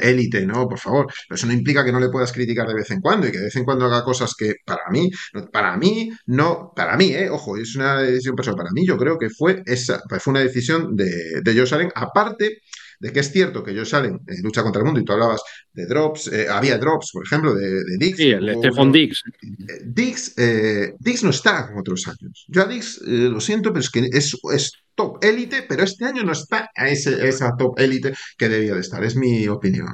élite, 0.00 0.46
¿no? 0.46 0.68
Por 0.68 0.78
favor, 0.78 1.06
pero 1.28 1.36
eso 1.36 1.46
no 1.46 1.52
implica 1.52 1.84
que 1.84 1.92
no 1.92 2.00
le 2.00 2.08
puedas 2.08 2.32
criticar 2.32 2.66
de 2.66 2.74
vez 2.74 2.90
en 2.90 3.00
cuando 3.00 3.26
y 3.26 3.32
que 3.32 3.38
de 3.38 3.44
vez 3.44 3.56
en 3.56 3.64
cuando 3.64 3.86
haga 3.86 4.04
cosas 4.04 4.34
que 4.36 4.54
para 4.64 4.88
mí, 4.90 5.10
para 5.52 5.76
mí, 5.76 6.10
no, 6.26 6.72
para 6.74 6.96
mí, 6.96 7.12
¿eh? 7.12 7.30
Ojo, 7.30 7.56
es 7.56 7.76
una 7.76 8.00
decisión 8.02 8.34
personal, 8.36 8.56
para 8.56 8.70
mí 8.72 8.86
yo 8.86 8.96
creo 8.96 9.18
que 9.18 9.30
fue 9.30 9.62
esa, 9.66 10.00
fue 10.20 10.32
una 10.32 10.40
decisión 10.40 10.96
de, 10.96 11.40
de 11.42 11.58
Josh 11.58 11.74
Allen, 11.74 11.92
aparte 11.94 12.58
de 13.02 13.12
que 13.12 13.18
es 13.20 13.32
cierto 13.32 13.64
que 13.64 13.74
Josh 13.76 13.96
Allen 13.96 14.20
eh, 14.28 14.34
lucha 14.44 14.62
contra 14.62 14.78
el 14.80 14.86
mundo 14.86 15.00
y 15.00 15.04
tú 15.04 15.12
hablabas 15.12 15.42
de 15.72 15.86
drops, 15.86 16.28
eh, 16.28 16.46
había 16.48 16.78
drops, 16.78 17.10
por 17.12 17.24
ejemplo, 17.26 17.52
de, 17.52 17.68
de 17.68 17.96
Dix. 17.98 18.16
Sí, 18.16 18.30
el 18.30 18.54
Stephon 18.58 18.92
Diggs. 18.92 19.22
eh, 19.42 19.80
Dix, 19.84 20.34
eh, 20.38 20.94
Dix 21.00 21.24
no 21.24 21.30
está 21.30 21.66
como 21.66 21.80
otros 21.80 22.06
años. 22.06 22.44
Yo 22.46 22.62
a 22.62 22.66
Dix 22.66 22.98
eh, 23.04 23.28
lo 23.28 23.40
siento, 23.40 23.72
pero 23.72 23.80
es 23.80 23.90
que 23.90 24.08
es, 24.12 24.36
es 24.54 24.72
top 24.94 25.18
élite, 25.24 25.64
pero 25.68 25.82
este 25.82 26.04
año 26.04 26.22
no 26.22 26.30
está 26.30 26.70
a 26.76 26.88
ese, 26.88 27.26
esa 27.28 27.56
top 27.58 27.76
élite 27.80 28.12
que 28.38 28.48
debía 28.48 28.74
de 28.74 28.80
estar. 28.80 29.02
Es 29.02 29.16
mi 29.16 29.48
opinión. 29.48 29.88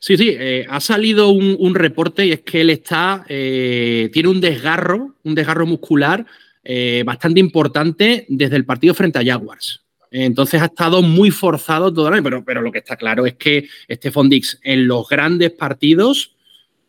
Sí, 0.00 0.16
sí, 0.16 0.34
eh, 0.36 0.66
ha 0.68 0.80
salido 0.80 1.28
un, 1.28 1.56
un 1.56 1.74
reporte 1.76 2.26
y 2.26 2.32
es 2.32 2.40
que 2.40 2.62
él 2.62 2.70
está, 2.70 3.24
eh, 3.28 4.10
tiene 4.12 4.28
un 4.28 4.40
desgarro, 4.40 5.14
un 5.22 5.36
desgarro 5.36 5.66
muscular 5.66 6.26
eh, 6.64 7.04
bastante 7.06 7.38
importante 7.38 8.26
desde 8.28 8.56
el 8.56 8.64
partido 8.64 8.92
frente 8.92 9.20
a 9.20 9.24
Jaguars. 9.24 9.83
Entonces 10.16 10.62
ha 10.62 10.66
estado 10.66 11.02
muy 11.02 11.32
forzado 11.32 11.92
todo 11.92 12.06
el 12.06 12.14
año, 12.14 12.22
pero, 12.22 12.44
pero 12.44 12.62
lo 12.62 12.70
que 12.70 12.78
está 12.78 12.94
claro 12.96 13.26
es 13.26 13.34
que 13.34 13.68
Stephon 13.90 14.28
Dix 14.28 14.60
en 14.62 14.86
los 14.86 15.08
grandes 15.08 15.50
partidos 15.50 16.36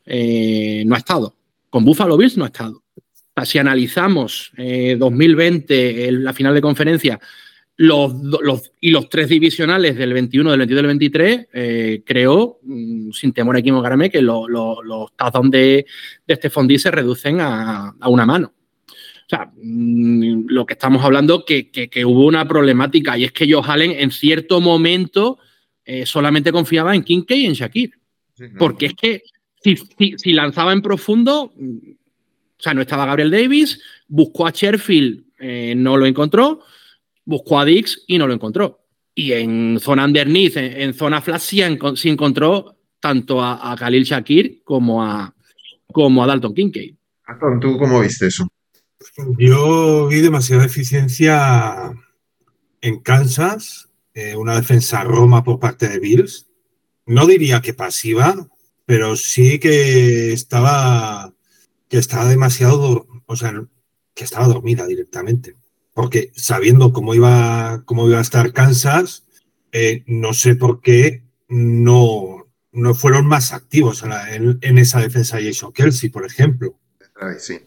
eh, 0.05 0.83
no 0.85 0.93
ha 0.93 0.99
estado. 0.99 1.35
Con 1.71 1.83
Buffalo 1.83 2.17
Bills 2.17 2.38
no 2.38 2.43
ha 2.43 2.47
estado. 2.47 2.83
Si 3.43 3.57
analizamos 3.57 4.51
eh, 4.57 4.95
2020, 4.99 6.07
el- 6.07 6.23
la 6.23 6.33
final 6.33 6.53
de 6.53 6.61
conferencia, 6.61 7.19
los, 7.77 8.13
los- 8.41 8.71
y 8.79 8.91
los 8.91 9.09
tres 9.09 9.27
divisionales 9.27 9.97
del 9.97 10.13
21, 10.13 10.51
del 10.51 10.59
22 10.59 10.77
y 10.79 10.81
del 10.83 10.88
23, 10.88 11.47
eh, 11.51 12.03
creo, 12.05 12.59
mm, 12.63 13.09
sin 13.11 13.33
temor 13.33 13.55
a 13.55 13.59
equivocarme, 13.59 14.11
que 14.11 14.21
lo- 14.21 14.47
lo- 14.47 14.83
los 14.83 15.15
touchdowns 15.17 15.49
de, 15.51 15.85
de 16.27 16.35
Stephon 16.35 16.67
Diggs 16.67 16.83
se 16.83 16.91
reducen 16.91 17.41
a 17.41 17.93
una 18.07 18.25
mano. 18.27 18.53
O 19.25 19.29
sea, 19.29 19.51
mm, 19.55 20.45
lo 20.47 20.65
que 20.65 20.73
estamos 20.73 21.03
hablando 21.03 21.45
que, 21.45 21.71
que, 21.71 21.89
que 21.89 22.05
hubo 22.05 22.25
una 22.27 22.47
problemática 22.47 23.17
y 23.17 23.23
es 23.23 23.31
que 23.31 23.51
Joe 23.51 23.63
Allen 23.65 23.91
en 23.91 24.11
cierto 24.11 24.61
momento 24.61 25.39
eh, 25.83 26.05
solamente 26.05 26.51
confiaba 26.51 26.95
en 26.95 27.03
Kincaid 27.03 27.41
y 27.41 27.45
en 27.47 27.53
Shakir. 27.53 27.91
Sí, 28.35 28.43
no, 28.51 28.57
Porque 28.59 28.88
es 28.88 28.93
que 28.93 29.21
si, 29.63 29.75
si- 29.77 30.13
si 30.17 30.33
lanzaba 30.33 30.73
en 30.73 30.81
profundo, 30.81 31.53
mm, 31.55 31.77
o 32.57 32.61
sea, 32.61 32.73
no 32.73 32.81
estaba 32.81 33.05
Gabriel 33.05 33.31
Davis, 33.31 33.81
buscó 34.07 34.45
a 34.47 34.51
Sherfield, 34.51 35.23
eh, 35.39 35.73
no 35.75 35.97
lo 35.97 36.05
encontró, 36.05 36.61
buscó 37.25 37.59
a 37.59 37.65
Dix 37.65 38.03
y 38.07 38.17
no 38.17 38.27
lo 38.27 38.33
encontró. 38.33 38.79
Y 39.15 39.31
en 39.31 39.79
zona 39.79 40.05
underneath, 40.05 40.57
en, 40.57 40.81
en 40.81 40.93
zona 40.93 41.19
flat, 41.21 41.39
sí, 41.41 41.59
enco- 41.61 41.95
sí 41.95 42.09
encontró 42.09 42.75
tanto 42.99 43.41
a, 43.41 43.71
a 43.71 43.75
Khalil 43.75 44.03
Shakir 44.03 44.61
como 44.63 45.03
a, 45.03 45.33
como 45.91 46.23
a 46.23 46.27
Dalton 46.27 46.53
Kincaid. 46.53 46.93
Antón, 47.25 47.59
¿tú 47.59 47.77
cómo 47.77 48.01
viste 48.01 48.27
eso? 48.27 48.47
Yo 49.38 50.08
vi 50.08 50.21
demasiada 50.21 50.65
eficiencia 50.65 51.93
en 52.81 52.99
Kansas, 53.01 53.89
eh, 54.13 54.36
una 54.36 54.55
defensa 54.55 55.03
Roma 55.03 55.43
por 55.43 55.60
parte 55.60 55.88
de 55.88 55.99
Bills. 55.99 56.47
No 57.05 57.25
diría 57.25 57.62
que 57.62 57.73
pasiva, 57.73 58.47
pero 58.86 59.15
sí 59.15 59.60
que 59.60 60.34
estaba 60.34 61.34
que 61.88 61.97
estaba 61.97 62.25
demasiado, 62.27 63.08
o 63.27 63.36
sea, 63.36 63.53
que 64.15 64.23
estaba 64.23 64.47
dormida 64.47 64.88
directamente. 64.88 65.55
Porque 65.93 66.31
sabiendo 66.36 66.91
cómo 66.91 67.13
iba, 67.13 67.84
cómo 67.86 68.08
iba 68.08 68.17
a 68.17 68.21
estar 68.21 68.53
Kansas, 68.53 69.23
eh, 69.71 70.03
no 70.08 70.34
sé 70.34 70.55
por 70.55 70.81
qué 70.81 71.23
no, 71.47 72.47
no 72.71 72.95
fueron 72.95 73.27
más 73.27 73.53
activos 73.53 74.03
en, 74.03 74.58
en- 74.62 74.77
esa 74.77 74.99
defensa 74.99 75.38
Jason 75.41 75.71
Kelsey, 75.71 76.10
por 76.10 76.25
ejemplo. 76.25 76.79
De 76.99 77.39
sí. 77.39 77.60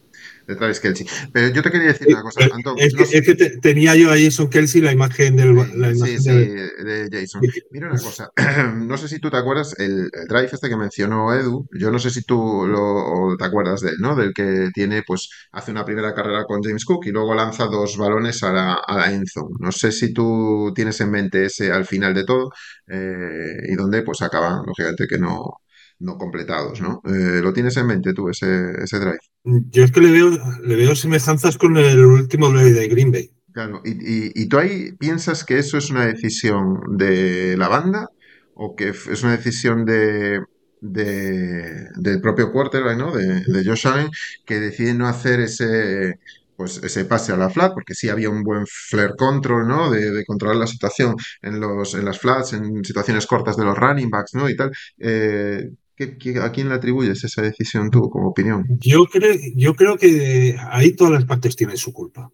De 0.49 0.55
Travis 0.55 0.79
Kelce. 0.79 1.05
Pero 1.31 1.49
yo 1.53 1.61
te 1.61 1.71
quería 1.71 1.87
decir 1.89 2.07
una 2.09 2.21
cosa, 2.23 2.41
Eh, 2.41 2.49
Antón. 2.51 2.75
es, 2.77 2.93
no 2.93 2.99
que, 2.99 3.05
sé- 3.05 3.17
es 3.19 3.25
que 3.25 3.35
te- 3.35 3.57
tenía 3.59 3.95
yo 3.95 4.11
a 4.11 4.17
Jason 4.17 4.49
Kelsey 4.49 4.81
la 4.81 4.91
imagen 4.91 5.35
del. 5.35 5.55
La 5.75 5.91
imagen 5.91 6.19
sí, 6.21 6.29
de- 6.29 7.09
de 7.09 7.21
Jason. 7.21 7.41
Mira 7.71 7.87
una 7.91 7.99
cosa, 8.01 8.29
no 8.75 8.97
sé 8.97 9.07
si 9.07 9.19
tú 9.19 9.29
te 9.29 9.37
acuerdas, 9.37 9.75
el, 9.79 10.09
el 10.13 10.27
drive 10.27 10.49
este 10.51 10.69
que 10.69 10.75
mencionó 10.77 11.33
Edu, 11.33 11.67
yo 11.71 11.91
no 11.91 11.99
sé 11.99 12.09
si 12.09 12.23
tú 12.23 12.65
lo, 12.67 13.35
te 13.37 13.45
acuerdas 13.45 13.81
de 13.81 13.89
él, 13.91 13.95
¿no? 13.99 14.15
Del 14.15 14.33
que 14.33 14.69
tiene, 14.73 15.03
pues, 15.05 15.29
hace 15.51 15.71
una 15.71 15.85
primera 15.85 16.13
carrera 16.13 16.45
con 16.45 16.61
James 16.63 16.85
Cook 16.85 17.05
y 17.05 17.11
luego 17.11 17.35
lanza 17.35 17.65
dos 17.67 17.97
balones 17.97 18.41
a 18.43 18.51
la, 18.53 18.73
a 18.73 18.97
la 18.97 19.05
zone. 19.31 19.55
No 19.59 19.71
sé 19.71 19.91
si 19.91 20.13
tú 20.13 20.71
tienes 20.75 20.99
en 21.01 21.11
mente 21.11 21.45
ese 21.45 21.71
al 21.71 21.85
final 21.85 22.13
de 22.13 22.25
todo 22.25 22.49
eh, 22.87 23.57
y 23.69 23.75
donde, 23.75 24.01
pues, 24.03 24.21
acaban, 24.21 24.63
lógicamente, 24.65 25.07
que 25.07 25.17
no, 25.17 25.61
no 25.99 26.17
completados, 26.17 26.81
¿no? 26.81 27.01
Eh, 27.05 27.41
¿lo 27.41 27.53
tienes 27.53 27.77
en 27.77 27.87
mente 27.87 28.13
tú, 28.13 28.29
ese, 28.29 28.71
ese 28.83 28.99
drive? 28.99 29.19
Yo 29.43 29.83
es 29.83 29.91
que 29.91 29.99
le 29.99 30.11
veo, 30.11 30.29
le 30.63 30.75
veo 30.77 30.95
semejanzas 30.95 31.57
con 31.57 31.75
el 31.75 32.05
último 32.05 32.47
drive 32.51 32.71
de 32.71 32.87
Green 32.87 33.11
Bay. 33.11 33.31
Claro, 33.51 33.81
¿y, 33.83 33.91
y, 34.27 34.31
y 34.35 34.47
tú 34.47 34.59
ahí 34.59 34.91
piensas 34.99 35.43
que 35.43 35.57
eso 35.57 35.77
es 35.77 35.89
una 35.89 36.05
decisión 36.05 36.79
de 36.97 37.57
la 37.57 37.67
banda 37.67 38.07
o 38.53 38.75
que 38.75 38.89
es 38.89 39.23
una 39.23 39.35
decisión 39.35 39.85
de, 39.85 40.39
de- 40.81 41.87
del 41.95 42.21
propio 42.21 42.51
quarterback, 42.51 42.97
¿no? 42.97 43.11
De, 43.15 43.41
de 43.45 43.65
Josh 43.65 43.87
Allen, 43.87 44.09
que 44.45 44.59
decide 44.59 44.93
no 44.93 45.07
hacer 45.07 45.39
ese, 45.39 46.19
pues, 46.55 46.77
ese 46.83 47.05
pase 47.05 47.31
a 47.33 47.37
la 47.37 47.49
flat, 47.49 47.73
porque 47.73 47.95
sí 47.95 48.07
había 48.09 48.29
un 48.29 48.43
buen 48.43 48.65
flare 48.67 49.15
control, 49.17 49.67
¿no? 49.67 49.89
De, 49.89 50.11
de 50.11 50.25
controlar 50.25 50.57
la 50.57 50.67
situación 50.67 51.15
en 51.41 51.59
los, 51.59 51.95
en 51.95 52.05
las 52.05 52.19
flats, 52.19 52.53
en 52.53 52.83
situaciones 52.85 53.25
cortas 53.25 53.57
de 53.57 53.65
los 53.65 53.77
running 53.77 54.09
backs, 54.11 54.35
¿no? 54.35 54.47
Y 54.47 54.55
tal. 54.55 54.71
Eh, 54.99 55.71
¿qué- 55.99 56.17
qué- 56.17 56.39
a 56.39 56.51
quién 56.51 56.69
le 56.69 56.75
atribuyes 56.75 57.23
esa 57.23 57.41
decisión 57.43 57.91
tú, 57.91 58.09
como 58.09 58.29
opinión? 58.29 58.65
Yo 58.79 59.05
creo, 59.05 59.35
yo 59.55 59.75
creo 59.75 59.97
que 59.97 60.55
ahí 60.71 60.93
todas 60.95 61.13
las 61.13 61.25
partes 61.25 61.55
tienen 61.55 61.77
su 61.77 61.93
culpa. 61.93 62.31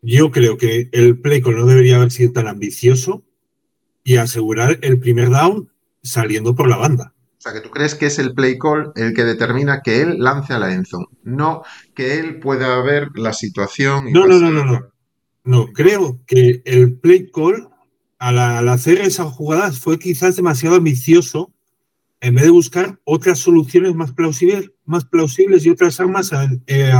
Yo 0.00 0.30
creo 0.30 0.56
que 0.56 0.88
el 0.92 1.20
play 1.20 1.42
call 1.42 1.56
no 1.56 1.66
debería 1.66 1.96
haber 1.96 2.10
sido 2.12 2.32
tan 2.32 2.46
ambicioso 2.48 3.22
y 4.04 4.16
asegurar 4.16 4.78
el 4.80 4.98
primer 4.98 5.28
down 5.28 5.70
saliendo 6.02 6.54
por 6.54 6.68
la 6.68 6.76
banda. 6.78 7.12
O 7.36 7.42
sea, 7.42 7.52
que 7.52 7.60
tú 7.60 7.70
crees 7.70 7.94
que 7.94 8.06
es 8.06 8.18
el 8.18 8.32
play 8.34 8.58
call 8.58 8.92
el 8.96 9.12
que 9.12 9.24
determina 9.24 9.80
que 9.82 10.00
él 10.02 10.18
lance 10.18 10.52
a 10.52 10.58
la 10.58 10.72
end 10.72 10.86
zone, 10.86 11.06
no 11.24 11.62
que 11.94 12.18
él 12.18 12.38
pueda 12.38 12.80
ver 12.82 13.08
la 13.14 13.32
situación. 13.32 14.08
y 14.08 14.12
No, 14.12 14.26
no, 14.26 14.38
no, 14.38 14.50
no, 14.50 14.64
no. 14.64 14.80
No, 15.44 15.66
creo 15.72 16.20
que 16.26 16.62
el 16.64 16.98
play 16.98 17.30
call 17.30 17.68
al, 18.18 18.38
al 18.38 18.68
hacer 18.68 18.98
esa 19.00 19.24
jugada 19.24 19.72
fue 19.72 19.98
quizás 19.98 20.36
demasiado 20.36 20.76
ambicioso 20.76 21.52
en 22.20 22.34
vez 22.34 22.44
de 22.44 22.50
buscar 22.50 22.98
otras 23.04 23.38
soluciones 23.38 23.94
más 23.94 24.12
plausibles, 24.12 24.70
más 24.84 25.04
plausibles 25.04 25.64
y 25.64 25.70
otras 25.70 25.98
armas 26.00 26.32
a, 26.32 26.48
eh, 26.66 26.92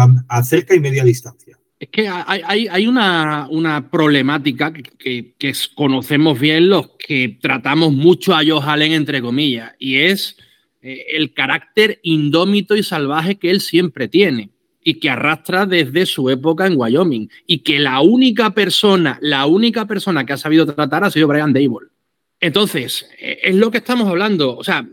cerca 0.43 0.75
y 0.75 0.81
media 0.81 1.05
distancia. 1.05 1.59
Es 1.79 1.89
que 1.89 2.09
hay, 2.09 2.87
una, 2.87 3.89
problemática 3.91 4.73
que, 4.73 5.35
conocemos 5.75 6.39
bien 6.39 6.69
los 6.69 6.91
que 6.99 7.39
tratamos 7.41 7.93
mucho 7.93 8.35
a 8.35 8.43
Joe 8.47 8.61
Allen, 8.63 8.93
entre 8.93 9.23
comillas, 9.23 9.73
y 9.79 9.97
es 9.97 10.37
eh, 10.83 11.07
el 11.13 11.33
carácter 11.33 11.99
indómito 12.03 12.77
y 12.77 12.83
salvaje 12.83 13.39
que 13.39 13.51
él 13.51 13.63
siempre 13.63 14.09
tiene 14.09 14.51
y 14.83 14.95
que 14.95 15.11
arrastra 15.11 15.67
desde 15.67 16.07
su 16.07 16.31
época 16.31 16.67
en 16.67 16.75
Wyoming. 16.77 17.31
Y 17.47 17.59
que 17.59 17.79
la 17.79 18.01
única 18.01 18.51
persona, 18.51 19.19
la 19.21 19.47
única 19.47 19.87
persona 19.87 20.25
que 20.25 20.33
ha 20.35 20.39
sabido 20.39 20.67
tratar 20.67 21.05
ha 21.05 21.11
sido 21.11 21.29
Brian 21.29 21.53
Dable. 21.53 21.90
Entonces, 22.41 23.07
eh, 23.19 23.41
es 23.45 23.55
lo 23.55 23.71
que 23.71 23.79
estamos 23.79 24.09
hablando. 24.09 24.57
O 24.57 24.65
sea, 24.65 24.89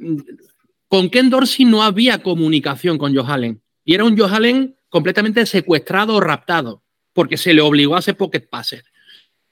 con 0.88 1.10
Ken 1.10 1.30
Dorsey 1.30 1.66
no 1.66 1.84
había 1.84 2.22
comunicación 2.22 2.98
con 2.98 3.16
Joe 3.16 3.26
Allen. 3.28 3.62
Y 3.84 3.94
era 3.94 4.04
un 4.04 4.18
Joe 4.18 4.30
Allen 4.30 4.76
completamente 4.90 5.46
secuestrado 5.46 6.16
o 6.16 6.20
raptado, 6.20 6.84
porque 7.14 7.38
se 7.38 7.54
le 7.54 7.62
obligó 7.62 7.96
a 7.96 8.00
hacer 8.00 8.18
pocket 8.18 8.48
passer. 8.50 8.84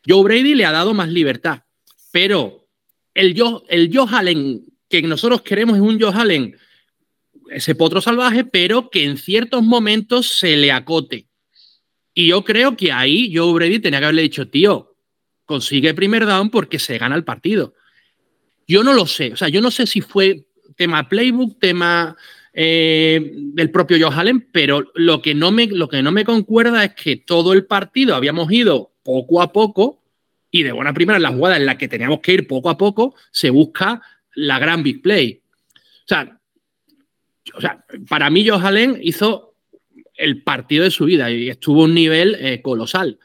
Joe 0.07 0.23
Brady 0.23 0.55
le 0.55 0.65
ha 0.65 0.71
dado 0.71 0.93
más 0.93 1.09
libertad, 1.09 1.63
pero 2.11 2.67
el 3.13 3.37
Joe, 3.37 3.63
el 3.69 3.91
Allen 4.11 4.65
que 4.87 5.01
nosotros 5.01 5.41
queremos 5.41 5.75
es 5.75 5.81
un 5.81 5.99
Joe 5.99 6.13
Allen 6.13 6.55
ese 7.49 7.75
potro 7.75 8.01
salvaje, 8.01 8.43
pero 8.43 8.89
que 8.89 9.03
en 9.03 9.17
ciertos 9.17 9.63
momentos 9.63 10.29
se 10.29 10.57
le 10.57 10.71
acote. 10.71 11.27
Y 12.13 12.27
yo 12.27 12.43
creo 12.43 12.75
que 12.77 12.91
ahí 12.91 13.31
Joe 13.35 13.53
Brady 13.53 13.79
tenía 13.79 13.99
que 13.99 14.05
haberle 14.05 14.21
dicho, 14.23 14.47
tío, 14.47 14.95
consigue 15.45 15.93
primer 15.93 16.25
down 16.25 16.49
porque 16.49 16.79
se 16.79 16.97
gana 16.97 17.15
el 17.15 17.23
partido. 17.23 17.73
Yo 18.67 18.83
no 18.83 18.93
lo 18.93 19.05
sé, 19.05 19.33
o 19.33 19.37
sea, 19.37 19.49
yo 19.49 19.61
no 19.61 19.71
sé 19.71 19.85
si 19.85 20.01
fue 20.01 20.47
tema 20.75 21.07
playbook, 21.07 21.59
tema 21.59 22.15
eh, 22.53 23.31
del 23.33 23.69
propio 23.69 23.97
Joe 23.99 24.15
Allen, 24.15 24.47
pero 24.51 24.91
lo 24.95 25.21
que, 25.21 25.35
no 25.35 25.51
me, 25.51 25.67
lo 25.67 25.87
que 25.87 26.01
no 26.01 26.11
me 26.11 26.25
concuerda 26.25 26.83
es 26.83 26.95
que 26.95 27.17
todo 27.17 27.53
el 27.53 27.65
partido 27.65 28.15
habíamos 28.15 28.51
ido 28.51 28.93
poco 29.03 29.41
a 29.41 29.51
poco 29.51 30.01
y 30.51 30.63
de 30.63 30.71
buena 30.71 30.93
primera 30.93 31.17
en 31.17 31.23
la 31.23 31.33
jugada 31.33 31.57
en 31.57 31.65
la 31.65 31.77
que 31.77 31.87
teníamos 31.87 32.21
que 32.21 32.33
ir 32.33 32.47
poco 32.47 32.69
a 32.69 32.77
poco, 32.77 33.13
se 33.31 33.49
busca 33.49 34.01
la 34.35 34.57
gran 34.57 34.83
big 34.83 35.01
play. 35.01 35.41
O 35.75 36.07
sea, 36.07 36.39
o 37.53 37.61
sea 37.61 37.85
para 38.07 38.29
mí 38.29 38.47
Joe 38.47 38.65
Allen 38.65 38.97
hizo 39.01 39.55
el 40.13 40.43
partido 40.43 40.85
de 40.85 40.91
su 40.91 41.05
vida 41.05 41.29
y 41.29 41.49
estuvo 41.49 41.81
a 41.81 41.85
un 41.85 41.93
nivel 41.93 42.35
eh, 42.39 42.61
colosal. 42.61 43.19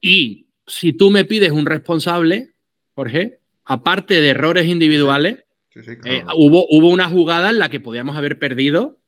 Y 0.00 0.46
si 0.66 0.92
tú 0.92 1.10
me 1.10 1.24
pides 1.24 1.50
un 1.50 1.66
responsable, 1.66 2.54
Jorge, 2.94 3.37
aparte 3.68 4.20
de 4.20 4.30
errores 4.30 4.66
individuales, 4.66 5.44
eh, 6.04 6.24
hubo, 6.34 6.66
hubo 6.70 6.88
una 6.88 7.08
jugada 7.08 7.50
en 7.50 7.58
la 7.58 7.68
que 7.68 7.80
podíamos 7.80 8.16
haber 8.16 8.38
perdido, 8.38 8.98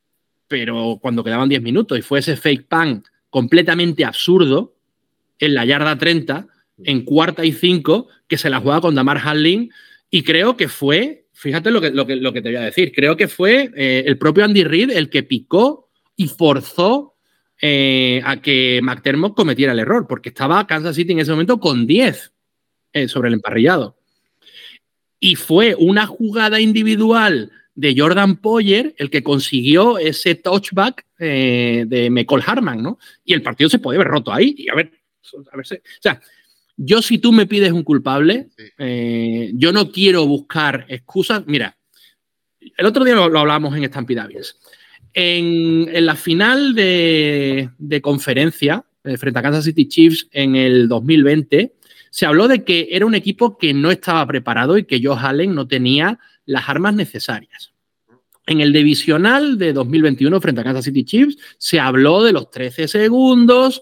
pero 0.47 0.99
cuando 1.01 1.23
quedaban 1.23 1.49
10 1.49 1.63
minutos, 1.63 1.97
y 1.97 2.03
fue 2.03 2.19
ese 2.19 2.37
fake 2.37 2.67
pan 2.67 3.03
completamente 3.31 4.05
absurdo 4.05 4.75
en 5.39 5.55
la 5.55 5.65
yarda 5.65 5.97
30, 5.97 6.47
en 6.83 7.03
cuarta 7.03 7.43
y 7.43 7.53
cinco, 7.53 8.07
que 8.27 8.37
se 8.37 8.51
la 8.51 8.59
juega 8.59 8.81
con 8.81 8.93
Damar 8.93 9.19
Hamlin, 9.23 9.71
y 10.11 10.21
creo 10.21 10.55
que 10.55 10.67
fue, 10.67 11.25
fíjate 11.33 11.71
lo 11.71 11.81
que, 11.81 11.89
lo 11.89 12.05
que, 12.05 12.15
lo 12.15 12.31
que 12.31 12.43
te 12.43 12.49
voy 12.49 12.57
a 12.57 12.61
decir, 12.61 12.91
creo 12.93 13.17
que 13.17 13.27
fue 13.27 13.71
eh, 13.75 14.03
el 14.05 14.19
propio 14.19 14.45
Andy 14.45 14.63
Reid 14.63 14.91
el 14.91 15.09
que 15.09 15.23
picó 15.23 15.89
y 16.15 16.27
forzó 16.27 17.15
eh, 17.59 18.21
a 18.23 18.41
que 18.41 18.79
McDermott 18.83 19.35
cometiera 19.35 19.73
el 19.73 19.79
error, 19.79 20.05
porque 20.07 20.29
estaba 20.29 20.67
Kansas 20.67 20.95
City 20.95 21.13
en 21.13 21.19
ese 21.19 21.31
momento 21.31 21.59
con 21.59 21.87
10 21.87 22.31
eh, 22.93 23.07
sobre 23.07 23.29
el 23.29 23.33
emparrillado. 23.35 23.97
Y 25.21 25.35
fue 25.35 25.75
una 25.77 26.05
jugada 26.05 26.59
individual 26.59 27.53
de 27.75 27.95
Jordan 27.97 28.35
Poyer 28.35 28.93
el 28.97 29.09
que 29.09 29.23
consiguió 29.23 29.97
ese 29.97 30.35
touchback 30.35 31.05
eh, 31.19 31.85
de 31.87 32.09
McCall 32.09 32.43
Harman, 32.45 32.83
¿no? 32.83 32.99
Y 33.23 33.33
el 33.33 33.41
partido 33.41 33.69
se 33.69 33.79
puede 33.79 33.97
ver 33.97 34.07
roto 34.07 34.33
ahí. 34.33 34.53
Y 34.57 34.69
a 34.69 34.75
ver, 34.75 34.91
a 35.53 35.55
ver, 35.55 35.65
o 35.65 36.01
sea, 36.01 36.19
yo 36.75 37.01
si 37.01 37.19
tú 37.19 37.31
me 37.31 37.45
pides 37.45 37.71
un 37.71 37.83
culpable, 37.83 38.49
yo 39.53 39.71
no 39.71 39.89
quiero 39.91 40.25
buscar 40.25 40.85
excusas. 40.89 41.43
Mira, 41.45 41.77
el 42.59 42.85
otro 42.85 43.05
día 43.05 43.15
lo, 43.15 43.29
lo 43.29 43.39
hablábamos 43.39 43.77
en 43.77 43.85
Stampidavies. 43.85 44.57
En, 45.13 46.05
la 46.05 46.15
final 46.15 46.73
de, 46.73 47.99
conferencia 48.01 48.85
eh, 49.03 49.17
frente 49.17 49.39
a 49.39 49.41
Kansas 49.41 49.65
City 49.65 49.87
Chiefs 49.87 50.27
en 50.31 50.55
el 50.55 50.87
2020, 50.87 51.73
se 52.11 52.25
habló 52.25 52.47
de 52.47 52.63
que 52.63 52.89
era 52.91 53.05
un 53.05 53.15
equipo 53.15 53.57
que 53.57 53.73
no 53.73 53.89
estaba 53.89 54.27
preparado 54.27 54.77
y 54.77 54.83
que 54.83 55.01
Joe 55.01 55.17
Allen 55.17 55.55
no 55.55 55.67
tenía 55.67 56.19
las 56.45 56.67
armas 56.69 56.93
necesarias. 56.93 57.71
En 58.45 58.59
el 58.59 58.73
divisional 58.73 59.57
de 59.57 59.71
2021 59.71 60.41
frente 60.41 60.61
a 60.61 60.63
Kansas 60.65 60.85
City 60.85 61.05
Chiefs 61.05 61.37
se 61.57 61.79
habló 61.79 62.21
de 62.21 62.33
los 62.33 62.51
13 62.51 62.89
segundos, 62.89 63.81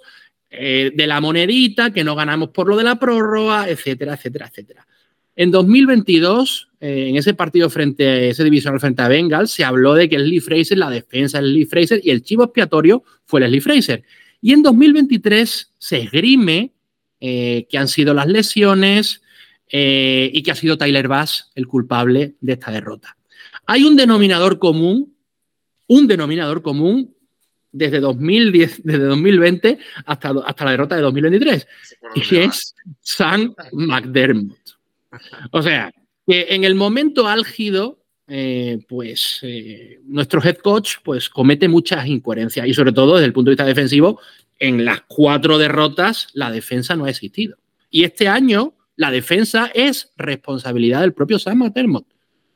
eh, 0.52 0.92
de 0.94 1.08
la 1.08 1.20
monedita, 1.22 1.92
que 1.92 2.04
no 2.04 2.16
ganamos 2.16 2.50
por 2.50 2.68
lo 2.68 2.78
de 2.78 2.84
la 2.84 3.00
prórroga, 3.00 3.68
etcétera, 3.68 4.14
etcétera, 4.14 4.48
etcétera. 4.48 4.88
En 5.36 5.50
2022, 5.50 6.70
eh, 6.82 7.08
en 7.10 7.16
ese 7.16 7.34
partido 7.34 7.70
frente 7.70 8.08
a 8.08 8.18
ese 8.26 8.44
divisional 8.44 8.80
frente 8.80 9.02
a 9.02 9.08
Bengals, 9.08 9.52
se 9.52 9.64
habló 9.64 9.96
de 9.96 10.08
que 10.08 10.20
Lee 10.20 10.40
Fraser, 10.40 10.78
la 10.78 10.90
defensa 10.90 11.42
de 11.42 11.48
Lee 11.48 11.66
Fraser 11.66 12.02
y 12.04 12.12
el 12.12 12.22
chivo 12.22 12.44
expiatorio 12.44 13.04
fue 13.26 13.48
Lee 13.48 13.62
Fraser. 13.62 14.04
Y 14.42 14.54
en 14.54 14.62
2023 14.62 15.74
se 15.78 15.98
esgrime 15.98 16.74
eh, 17.20 17.68
que 17.70 17.78
han 17.78 17.88
sido 17.88 18.14
las 18.14 18.28
lesiones 18.28 19.22
eh, 19.72 20.30
y 20.34 20.42
que 20.42 20.52
ha 20.52 20.56
sido 20.56 20.78
Tyler 20.78 21.08
Bass 21.08 21.52
el 21.56 21.68
culpable 21.68 22.36
de 22.42 22.54
esta 22.54 22.72
derrota. 22.72 23.18
Hay 23.66 23.84
un 23.84 23.96
denominador 23.96 24.58
común, 24.58 25.16
un 25.88 26.08
denominador 26.08 26.62
común 26.62 27.14
desde 27.72 28.00
2010, 28.00 28.82
desde 28.84 29.04
2020 29.04 29.80
hasta, 30.06 30.34
hasta 30.46 30.66
la 30.66 30.72
derrota 30.72 30.96
de 30.96 31.02
2023, 31.04 31.68
y 32.16 32.36
es 32.38 32.76
Sam 33.02 33.54
McDermott. 33.74 34.58
O 35.52 35.64
sea, 35.64 35.92
que 36.28 36.46
en 36.52 36.64
el 36.64 36.76
momento 36.76 37.28
álgido, 37.28 38.00
eh, 38.28 38.78
pues 38.88 39.40
eh, 39.42 40.00
nuestro 40.06 40.40
head 40.44 40.58
coach 40.58 40.98
pues, 41.04 41.30
comete 41.30 41.68
muchas 41.68 42.06
incoherencias 42.06 42.68
y 42.68 42.76
sobre 42.76 42.92
todo 42.92 43.16
desde 43.16 43.26
el 43.26 43.34
punto 43.34 43.50
de 43.50 43.54
vista 43.54 43.66
defensivo, 43.66 44.22
en 44.60 44.86
las 44.86 45.02
cuatro 45.08 45.58
derrotas 45.58 46.28
la 46.34 46.52
defensa 46.52 46.96
no 46.96 47.06
ha 47.06 47.10
existido. 47.10 47.58
Y 47.90 48.04
este 48.04 48.28
año 48.28 48.76
la 48.96 49.12
defensa 49.12 49.72
es 49.74 50.12
responsabilidad 50.18 51.02
del 51.02 51.14
propio 51.14 51.40
Sam 51.40 51.60
McDermott. 51.60 52.06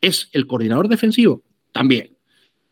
Es 0.02 0.30
el 0.34 0.46
coordinador 0.46 0.89
defensivo 0.89 1.44
también. 1.72 2.18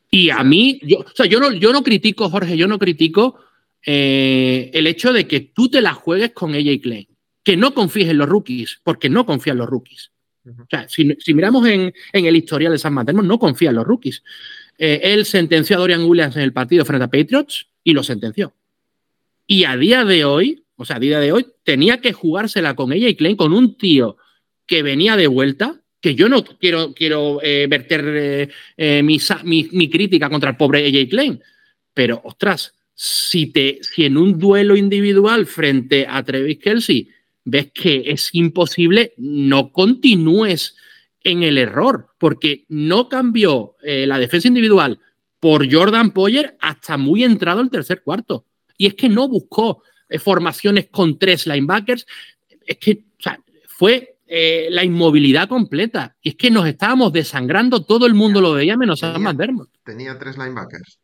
Y 0.09 0.29
a 0.29 0.43
mí, 0.43 0.79
yo, 0.83 0.99
o 0.99 1.15
sea, 1.15 1.25
yo 1.25 1.39
no, 1.39 1.53
yo 1.53 1.71
no 1.71 1.81
critico, 1.81 2.29
Jorge, 2.29 2.57
yo 2.57 2.67
no 2.67 2.77
critico 2.77 3.39
eh, 3.85 4.69
el 4.73 4.87
hecho 4.87 5.13
de 5.13 5.25
que 5.25 5.39
tú 5.39 5.69
te 5.69 5.81
la 5.81 5.93
juegues 5.93 6.31
con 6.31 6.53
AJ 6.53 6.81
Klein 6.81 7.07
que 7.43 7.57
no 7.57 7.73
confíes 7.73 8.09
en 8.09 8.17
los 8.17 8.29
rookies, 8.29 8.81
porque 8.83 9.09
no 9.09 9.25
confía 9.25 9.53
en 9.53 9.59
los 9.59 9.69
rookies. 9.69 10.11
O 10.45 10.65
sea, 10.69 10.87
si, 10.89 11.05
miramos 11.33 11.67
en, 11.67 11.93
el 12.13 12.35
historial 12.35 12.71
de 12.71 12.79
San 12.79 12.93
Mateo, 12.93 13.21
no 13.21 13.39
confía 13.39 13.69
en 13.69 13.75
los 13.75 13.85
rookies. 13.85 14.23
Eh, 14.77 14.99
él 15.03 15.25
sentenció 15.25 15.75
a 15.75 15.79
Dorian 15.79 16.03
Williams 16.03 16.35
en 16.35 16.41
el 16.41 16.53
partido 16.53 16.83
frente 16.85 17.05
a 17.05 17.09
Patriots 17.09 17.67
y 17.83 17.93
lo 17.93 18.03
sentenció. 18.03 18.53
Y 19.51 19.65
a 19.65 19.75
día 19.75 20.05
de 20.05 20.23
hoy, 20.23 20.63
o 20.77 20.85
sea, 20.85 20.95
a 20.95 20.99
día 21.01 21.19
de 21.19 21.33
hoy, 21.33 21.45
tenía 21.65 21.99
que 21.99 22.13
jugársela 22.13 22.73
con 22.73 22.93
ella 22.93 23.09
y 23.09 23.15
Klein, 23.15 23.35
con 23.35 23.51
un 23.51 23.75
tío 23.75 24.15
que 24.65 24.81
venía 24.81 25.17
de 25.17 25.27
vuelta, 25.27 25.81
que 25.99 26.15
yo 26.15 26.29
no 26.29 26.45
quiero, 26.45 26.93
quiero 26.93 27.41
eh, 27.43 27.67
verter 27.69 28.49
eh, 28.77 29.03
mi, 29.03 29.89
crítica 29.89 30.29
contra 30.29 30.51
el 30.51 30.55
pobre 30.55 30.87
AJ 30.87 31.09
Klein, 31.09 31.41
pero 31.93 32.21
ostras, 32.23 32.75
si, 32.93 33.47
te, 33.47 33.79
si 33.81 34.05
en 34.05 34.15
un 34.15 34.39
duelo 34.39 34.77
individual 34.77 35.45
frente 35.47 36.07
a 36.07 36.23
Travis 36.23 36.59
Kelsey 36.59 37.09
ves 37.43 37.73
que 37.73 38.03
es 38.05 38.29
imposible, 38.31 39.13
no 39.17 39.73
continúes 39.73 40.77
en 41.25 41.43
el 41.43 41.57
error, 41.57 42.07
porque 42.19 42.63
no 42.69 43.09
cambió 43.09 43.75
eh, 43.83 44.05
la 44.07 44.17
defensa 44.17 44.47
individual 44.47 45.01
por 45.41 45.69
Jordan 45.69 46.11
Poyer 46.11 46.55
hasta 46.61 46.95
muy 46.95 47.25
entrado 47.25 47.59
el 47.59 47.69
tercer 47.69 48.01
cuarto. 48.01 48.45
Y 48.81 48.87
es 48.87 48.95
que 48.95 49.09
no 49.09 49.27
buscó 49.27 49.83
eh, 50.09 50.17
formaciones 50.17 50.87
con 50.89 51.19
tres 51.19 51.45
linebackers, 51.45 52.07
es 52.65 52.77
que 52.77 53.03
fue 53.67 54.17
eh, 54.25 54.69
la 54.71 54.83
inmovilidad 54.83 55.47
completa. 55.47 56.15
Y 56.19 56.29
es 56.29 56.35
que 56.35 56.49
nos 56.49 56.65
estábamos 56.67 57.13
desangrando, 57.13 57.85
todo 57.85 58.07
el 58.07 58.15
mundo 58.15 58.41
lo 58.41 58.53
veía 58.53 58.75
menos 58.77 59.03
a 59.03 59.19
McDermott. 59.19 59.69
Tenía 59.83 60.17
tres 60.17 60.35
linebackers. 60.35 60.99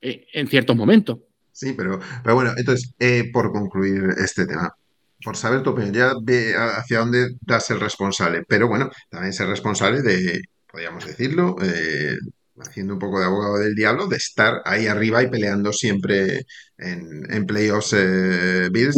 en 0.00 0.48
ciertos 0.48 0.74
momentos. 0.74 1.18
Sí, 1.52 1.72
pero, 1.76 2.00
pero 2.24 2.34
bueno, 2.34 2.50
entonces, 2.56 2.94
por 3.32 3.52
concluir 3.52 4.08
este 4.18 4.44
tema, 4.44 4.74
por 5.22 5.36
saber 5.36 5.62
tu 5.62 5.70
opinión, 5.70 5.94
ya 5.94 6.14
ve 6.20 6.56
hacia 6.56 6.98
dónde 6.98 7.36
das 7.42 7.70
el 7.70 7.78
responsable, 7.78 8.42
pero 8.48 8.66
bueno, 8.66 8.90
también 9.08 9.32
ser 9.32 9.46
responsable 9.46 10.02
de, 10.02 10.42
podríamos 10.68 11.06
decirlo, 11.06 11.54
eh, 11.62 12.16
haciendo 12.60 12.94
un 12.94 12.98
poco 12.98 13.18
de 13.18 13.26
abogado 13.26 13.58
del 13.58 13.74
diablo, 13.74 14.06
de 14.06 14.16
estar 14.16 14.62
ahí 14.64 14.86
arriba 14.86 15.22
y 15.22 15.28
peleando 15.28 15.72
siempre 15.72 16.46
en, 16.78 17.46
playoffs 17.46 17.94
eh, 17.96 18.68
Bills. 18.70 18.94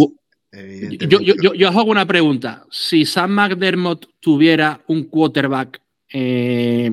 Yo, 1.08 1.20
yo, 1.20 1.54
yo, 1.54 1.68
hago 1.68 1.84
una 1.84 2.06
pregunta. 2.06 2.64
Si 2.70 3.06
Sam 3.06 3.30
McDermott 3.32 4.06
tuviera 4.20 4.82
un 4.88 5.04
quarterback, 5.04 5.80
eh, 6.12 6.92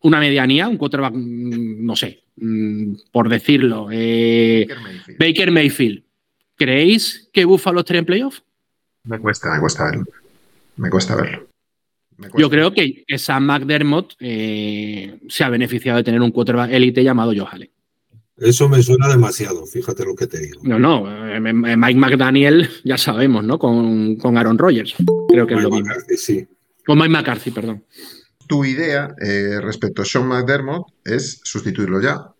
una 0.00 0.20
medianía, 0.20 0.68
un 0.68 0.78
quarterback, 0.78 1.12
mm, 1.14 1.84
no 1.84 1.94
sé, 1.96 2.24
mm, 2.36 2.94
por 3.12 3.28
decirlo, 3.28 3.86
Baker 5.18 5.50
Mayfield 5.50 6.06
¿Creéis 6.56 7.28
que 7.32 7.44
Buffalo 7.44 7.80
estaría 7.80 8.00
en 8.00 8.06
playoff? 8.06 8.40
Me 9.04 9.18
cuesta, 9.18 9.52
me 9.52 9.60
cuesta 9.60 9.84
verlo. 9.84 10.04
Me 10.76 10.90
cuesta 10.90 11.14
verlo. 11.14 11.46
Yo 12.36 12.48
creo 12.48 12.72
que 12.72 13.04
Sam 13.16 13.44
McDermott 13.44 14.14
eh, 14.20 15.18
se 15.28 15.44
ha 15.44 15.50
beneficiado 15.50 15.98
de 15.98 16.04
tener 16.04 16.20
un 16.20 16.30
quarterback 16.30 16.70
élite 16.72 17.04
llamado 17.04 17.32
Joe 17.36 17.70
Eso 18.38 18.68
me 18.68 18.82
suena 18.82 19.08
demasiado, 19.08 19.66
fíjate 19.66 20.04
lo 20.04 20.14
que 20.14 20.26
te 20.26 20.40
digo. 20.40 20.60
No, 20.64 20.78
no, 20.78 21.06
eh, 21.08 21.36
eh, 21.36 21.76
Mike 21.76 21.98
McDaniel 21.98 22.70
ya 22.84 22.96
sabemos, 22.96 23.44
¿no? 23.44 23.58
Con, 23.58 24.18
Aaron 24.36 24.58
Rodgers. 24.58 24.94
Creo 25.28 25.46
que 25.46 25.54
es 25.54 25.62
lo 25.62 25.70
mismo. 25.70 25.92
sí. 26.16 26.46
Con 26.86 26.98
Mike 26.98 27.10
McCarthy, 27.10 27.50
perdón. 27.50 27.84
Tu 28.46 28.64
idea 28.64 29.12
respecto 29.60 30.02
a 30.02 30.04
Sean 30.04 30.28
McDermott 30.28 30.86
es 31.04 31.40
sustituirlo 31.42 32.00
ya. 32.00 32.32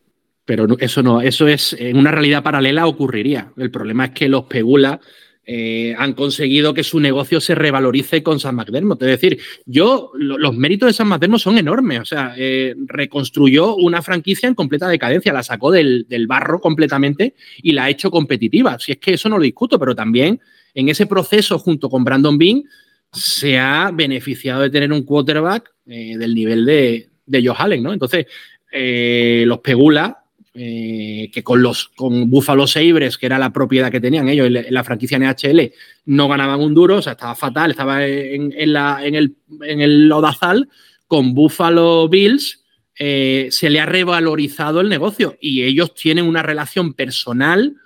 Pero 0.45 0.69
eso 0.79 1.03
no, 1.03 1.21
eso 1.21 1.49
es 1.49 1.75
en 1.77 1.97
una 1.99 2.13
realidad 2.13 2.45
paralela 2.45 2.87
ocurriría. 2.87 3.53
El 3.57 3.73
problema 3.73 4.05
es 4.07 4.11
que 4.13 4.29
los 4.29 4.45
Pegula 4.45 5.01
eh, 5.49 5.95
han 5.97 6.15
conseguido 6.15 6.75
que 6.75 6.83
su 6.83 6.99
negocio 6.99 7.41
se 7.41 7.55
revalorice 7.55 8.25
con 8.25 8.41
San 8.41 8.57
McDermott. 8.57 9.01
Es 9.03 9.09
decir, 9.09 9.39
yo, 9.65 10.11
los 10.15 10.57
méritos 10.57 10.89
de 10.89 10.93
San 10.93 11.07
McDermott 11.07 11.41
son 11.41 11.57
enormes. 11.57 12.01
O 12.01 12.05
sea, 12.05 12.35
eh, 12.37 12.75
reconstruyó 12.87 13.77
una 13.77 14.03
franquicia 14.03 14.49
en 14.49 14.57
completa 14.57 14.89
decadencia, 14.89 15.33
la 15.33 15.45
sacó 15.45 15.71
del, 15.71 16.05
barro 16.27 16.61
completamente 16.61 17.37
y 17.63 17.73
la 17.73 17.85
ha 17.85 17.91
hecho 17.91 18.11
competitiva. 18.11 18.79
Si 18.81 18.93
es 18.93 18.99
que 18.99 19.15
eso 19.15 19.29
no 19.29 19.39
lo 19.39 19.45
discuto, 19.45 19.79
pero 19.79 19.95
también 19.95 20.41
en 20.75 20.89
ese 20.89 21.07
proceso, 21.07 21.61
junto 21.61 21.89
con 21.89 22.03
Brandon 22.03 22.37
Bean, 22.37 22.65
se 23.13 23.57
ha 23.57 23.93
beneficiado 23.95 24.63
de 24.63 24.71
tener 24.71 24.93
un 24.93 25.05
quarterback 25.05 25.73
eh, 25.87 26.17
del 26.19 26.35
nivel 26.35 26.67
de, 26.67 27.09
de 27.25 27.47
Joe 27.47 27.55
Allen, 27.57 27.83
¿no? 27.85 27.93
Entonces, 27.93 28.27
los 28.73 29.61
Pegula 29.61 30.26
eh, 30.57 31.31
que 31.33 31.43
con 31.43 31.63
los 31.63 31.89
con 31.97 32.31
Buffalo 32.31 32.67
Sabres, 32.67 33.19
que 33.19 33.27
era 33.27 33.39
la 33.39 33.53
propiedad 33.53 33.91
que 33.91 34.01
tenían 34.01 34.29
ellos 34.29 34.47
en 34.47 34.73
la 34.73 34.85
franquicia 34.85 35.19
NHL, 35.19 35.73
no 36.07 36.29
ganaban 36.29 36.61
un 36.61 36.75
duro, 36.75 36.97
o 36.97 37.03
sea, 37.03 37.13
estaba 37.13 37.35
fatal, 37.35 37.73
estaba 37.73 38.05
en, 38.07 38.53
la, 38.73 39.05
en, 39.05 39.15
el, 39.15 39.37
en 39.63 39.81
el 39.81 40.09
Lodazal, 40.09 40.69
con 41.07 41.35
Buffalo 41.35 42.09
Bills 42.09 42.63
eh, 42.99 43.49
se 43.51 43.69
le 43.69 43.81
ha 43.81 43.87
revalorizado 43.87 44.81
el 44.81 44.89
negocio 44.89 45.37
y 45.39 45.65
ellos 45.65 45.95
tienen 45.95 46.25
una 46.25 46.43
relación 46.43 46.95
personal 46.95 47.77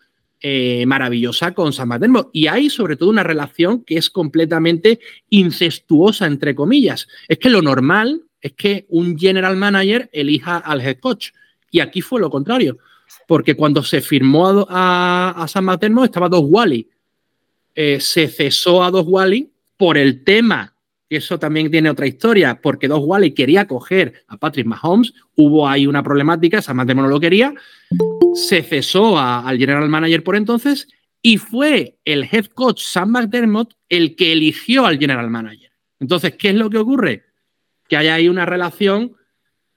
eh, 0.41 0.85
maravillosa 0.87 1.53
con 1.53 1.73
San 1.73 1.89
Mateo. 1.89 2.31
Y 2.33 2.47
hay 2.47 2.71
sobre 2.71 2.97
todo 2.97 3.11
una 3.11 3.25
relación 3.25 3.85
que 3.85 3.97
es 3.97 4.09
completamente 4.09 5.01
incestuosa, 5.29 6.27
entre 6.27 6.55
comillas. 6.55 7.09
Es 7.29 7.39
que 7.39 7.51
lo 7.51 7.61
normal 7.61 8.23
es 8.41 8.53
que 8.53 8.87
un 8.89 9.19
general 9.19 9.57
manager 9.57 10.09
elija 10.13 10.57
al 10.57 10.81
head 10.81 10.99
coach. 10.99 11.31
Y 11.71 11.81
aquí 11.81 12.01
fue 12.01 12.21
lo 12.21 12.31
contrario, 12.31 12.79
porque 13.27 13.55
cuando 13.55 13.83
se 13.83 14.01
firmó 14.01 14.67
a, 14.69 15.47
San 15.49 15.65
Materno 15.65 16.05
estaba 16.05 16.29
Dos 16.29 16.45
Wally. 16.47 16.89
Eh, 17.75 18.01
se 18.01 18.29
cesó 18.29 18.83
a 18.83 18.91
Dos 18.91 19.07
Wally 19.07 19.51
por 19.77 19.97
el 19.97 20.25
tema, 20.25 20.75
eso 21.09 21.39
también 21.39 21.71
tiene 21.71 21.91
otra 21.91 22.07
historia, 22.07 22.61
porque 22.61 22.89
Dos 22.89 23.01
Wally 23.03 23.33
quería 23.33 23.67
coger 23.67 24.25
a 24.29 24.37
Patrick 24.37 24.67
Mahomes, 24.67 25.13
hubo 25.37 25.69
ahí 25.69 25.87
una 25.87 26.03
problemática, 26.03 26.61
San 26.61 26.77
Materno 26.77 27.03
no 27.03 27.09
lo 27.09 27.21
quería, 27.21 27.55
se 28.35 28.63
cesó 28.63 29.19
al 29.19 29.59
general 29.59 29.89
manager 29.89 30.23
por 30.23 30.37
entonces 30.37 30.89
y 31.23 31.39
fue 31.39 31.99
el 32.05 32.25
head 32.31 32.47
coach 32.47 32.81
Sam 32.83 33.11
McDermott 33.11 33.75
el 33.89 34.17
que 34.17 34.33
eligió 34.33 34.87
al 34.87 34.99
general 34.99 35.31
manager. 35.31 35.71
Entonces, 35.99 36.35
¿qué 36.37 36.51
es 36.51 36.55
lo 36.55 36.71
que 36.71 36.79
ocurre? 36.79 37.25
Que 37.89 37.97
hay 37.97 38.09
ahí 38.09 38.29
una 38.29 38.47
relación 38.47 39.17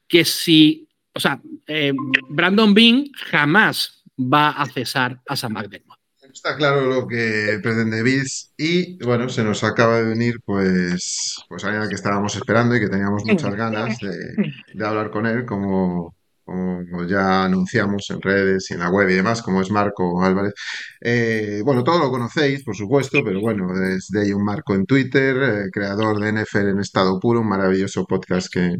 que 0.07 0.25
si 0.25 0.87
o 1.13 1.19
sea, 1.19 1.39
eh, 1.67 1.93
Brandon 2.29 2.73
Bean 2.73 3.05
jamás 3.29 4.03
va 4.17 4.49
a 4.49 4.65
cesar 4.65 5.21
a 5.27 5.35
Sam 5.35 5.53
McDermott. 5.53 5.99
Está 6.33 6.55
claro 6.55 6.81
lo 6.87 7.07
que 7.07 7.59
pretende 7.61 8.01
Bills 8.01 8.53
y 8.57 8.97
bueno, 9.03 9.29
se 9.29 9.43
nos 9.43 9.63
acaba 9.63 9.97
de 9.97 10.09
venir 10.09 10.39
pues, 10.43 11.37
pues 11.47 11.63
alguien 11.63 11.87
que 11.87 11.93
estábamos 11.93 12.35
esperando 12.35 12.75
y 12.75 12.79
que 12.79 12.89
teníamos 12.89 13.23
muchas 13.23 13.55
ganas 13.55 13.99
de, 13.99 14.83
hablar 14.85 15.11
con 15.11 15.27
él, 15.27 15.45
como, 15.45 16.15
como, 16.43 17.05
ya 17.05 17.43
anunciamos 17.43 18.09
en 18.09 18.19
redes 18.19 18.71
y 18.71 18.73
en 18.73 18.79
la 18.79 18.89
web 18.89 19.09
y 19.09 19.13
demás, 19.13 19.43
como 19.43 19.61
es 19.61 19.69
Marco 19.69 20.23
Álvarez. 20.23 20.55
Eh, 21.01 21.61
bueno, 21.63 21.83
todo 21.83 21.99
lo 21.99 22.09
conocéis, 22.09 22.63
por 22.63 22.75
supuesto, 22.75 23.21
pero 23.23 23.39
bueno, 23.39 23.67
es 23.95 24.07
de 24.09 24.23
ahí 24.23 24.33
un 24.33 24.43
Marco 24.43 24.73
en 24.73 24.87
Twitter, 24.87 25.37
eh, 25.37 25.69
creador 25.71 26.19
de 26.19 26.29
NFL 26.31 26.69
en 26.69 26.79
estado 26.79 27.19
puro, 27.19 27.41
un 27.41 27.49
maravilloso 27.49 28.05
podcast 28.05 28.51
que, 28.51 28.77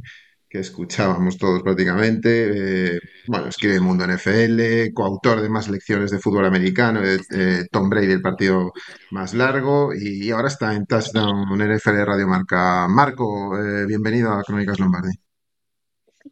que 0.53 0.59
escuchábamos 0.59 1.39
todos 1.39 1.63
prácticamente. 1.63 2.93
Eh, 2.95 2.99
bueno, 3.25 3.47
escribe 3.47 3.79
Mundo 3.79 4.05
NFL, 4.05 4.93
coautor 4.93 5.41
de 5.41 5.49
más 5.49 5.67
lecciones 5.67 6.11
de 6.11 6.19
fútbol 6.19 6.45
americano, 6.45 7.01
eh, 7.03 7.65
Tom 7.71 7.89
Brady, 7.89 8.11
el 8.11 8.21
partido 8.21 8.71
más 9.09 9.33
largo, 9.33 9.95
y 9.95 10.29
ahora 10.29 10.49
está 10.49 10.75
en 10.75 10.85
Touchdown 10.85 11.57
NFL 11.57 12.05
Radio 12.05 12.27
Marca. 12.27 12.87
Marco, 12.87 13.57
eh, 13.57 13.87
bienvenido 13.87 14.31
a 14.31 14.43
Crónicas 14.43 14.79
Lombardi. 14.79 15.09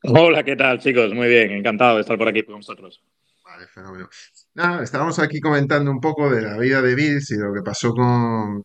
Hola, 0.03 0.43
¿qué 0.43 0.55
tal, 0.55 0.77
chicos? 0.77 1.11
Muy 1.15 1.27
bien, 1.27 1.49
encantado 1.49 1.95
de 1.95 2.01
estar 2.01 2.15
por 2.15 2.27
aquí 2.27 2.43
con 2.43 2.57
vosotros. 2.57 3.01
Vale, 3.43 3.65
fenómeno. 3.69 4.07
Nada, 4.53 4.83
estábamos 4.83 5.17
aquí 5.17 5.39
comentando 5.39 5.89
un 5.89 5.99
poco 5.99 6.29
de 6.29 6.43
la 6.43 6.59
vida 6.59 6.79
de 6.83 6.93
Bills 6.93 7.31
y 7.31 7.37
lo 7.37 7.51
que 7.51 7.63
pasó 7.63 7.91
con 7.91 8.61